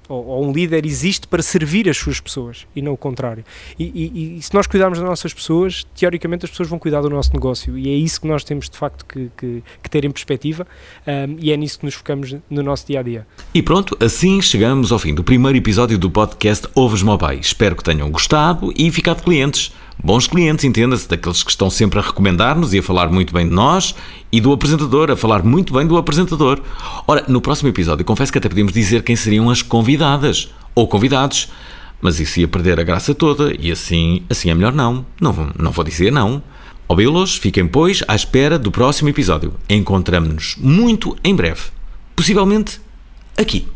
ou, 0.09 0.25
ou, 0.25 0.45
um 0.45 0.51
líder 0.51 0.85
existe 0.85 1.27
para 1.27 1.41
servir 1.41 1.87
as 1.87 1.95
suas 1.95 2.19
pessoas 2.19 2.65
e 2.75 2.81
não 2.81 2.93
o 2.93 2.97
contrário. 2.97 3.45
E, 3.77 3.85
e, 3.85 4.37
e, 4.37 4.41
se 4.41 4.53
nós 4.53 4.65
cuidarmos 4.65 4.97
das 4.97 5.07
nossas 5.07 5.33
pessoas, 5.33 5.85
teoricamente 5.95 6.45
as 6.45 6.51
pessoas 6.51 6.67
vão 6.67 6.79
cuidar 6.79 7.01
do 7.01 7.09
nosso 7.09 7.31
negócio 7.31 7.77
e 7.77 7.87
é 7.87 7.93
isso 7.93 8.19
que 8.19 8.27
nós 8.27 8.43
temos 8.43 8.69
de 8.69 8.77
facto 8.77 9.05
que, 9.05 9.29
que, 9.37 9.63
que 9.81 9.89
ter 9.89 10.03
em 10.03 10.11
perspectiva 10.11 10.67
um, 11.07 11.37
e 11.39 11.51
é 11.51 11.57
nisso 11.57 11.79
que 11.79 11.85
nos 11.85 11.93
focamos 11.93 12.35
no 12.49 12.63
nosso 12.63 12.87
dia 12.87 12.99
a 12.99 13.03
dia. 13.03 13.27
E 13.53 13.61
pronto, 13.61 13.95
assim 14.03 14.41
chegamos 14.41 14.91
ao 14.91 14.99
fim 14.99 15.13
do 15.13 15.23
primeiro 15.23 15.57
episódio 15.57 15.97
do 15.97 16.09
podcast 16.09 16.67
Ovos 16.75 17.03
Mobile. 17.03 17.39
Espero 17.39 17.75
que 17.75 17.83
tenham 17.83 18.09
gostado 18.09 18.73
e 18.75 18.91
ficado 18.91 19.23
clientes. 19.23 19.71
Bons 20.01 20.27
clientes, 20.27 20.63
entenda-se, 20.63 21.07
daqueles 21.07 21.43
que 21.43 21.51
estão 21.51 21.69
sempre 21.69 21.99
a 21.99 22.01
recomendar-nos 22.01 22.73
e 22.73 22.79
a 22.79 22.83
falar 22.83 23.09
muito 23.09 23.33
bem 23.33 23.47
de 23.47 23.53
nós, 23.53 23.93
e 24.31 24.39
do 24.39 24.53
apresentador, 24.53 25.11
a 25.11 25.15
falar 25.15 25.43
muito 25.43 25.73
bem 25.73 25.85
do 25.85 25.97
apresentador. 25.97 26.61
Ora, 27.05 27.25
no 27.27 27.41
próximo 27.41 27.67
episódio, 27.67 28.05
confesso 28.05 28.31
que 28.31 28.37
até 28.37 28.47
podemos 28.47 28.71
dizer 28.71 29.03
quem 29.03 29.15
seriam 29.15 29.49
as 29.49 29.61
convidadas, 29.61 30.53
ou 30.73 30.87
convidados, 30.87 31.49
mas 32.01 32.17
isso 32.19 32.39
ia 32.39 32.47
perder 32.47 32.79
a 32.79 32.83
graça 32.83 33.13
toda, 33.13 33.53
e 33.59 33.71
assim, 33.71 34.23
assim 34.29 34.49
é 34.49 34.53
melhor 34.53 34.73
não. 34.73 35.05
Não, 35.19 35.51
não 35.57 35.71
vou 35.71 35.83
dizer 35.83 36.11
não. 36.11 36.41
Ouvi-los, 36.87 37.35
fiquem, 37.35 37.67
pois, 37.67 38.01
à 38.07 38.15
espera 38.15 38.57
do 38.57 38.71
próximo 38.71 39.09
episódio. 39.09 39.53
Encontramos-nos 39.69 40.55
muito 40.57 41.15
em 41.23 41.35
breve. 41.35 41.61
Possivelmente 42.15 42.79
aqui. 43.37 43.67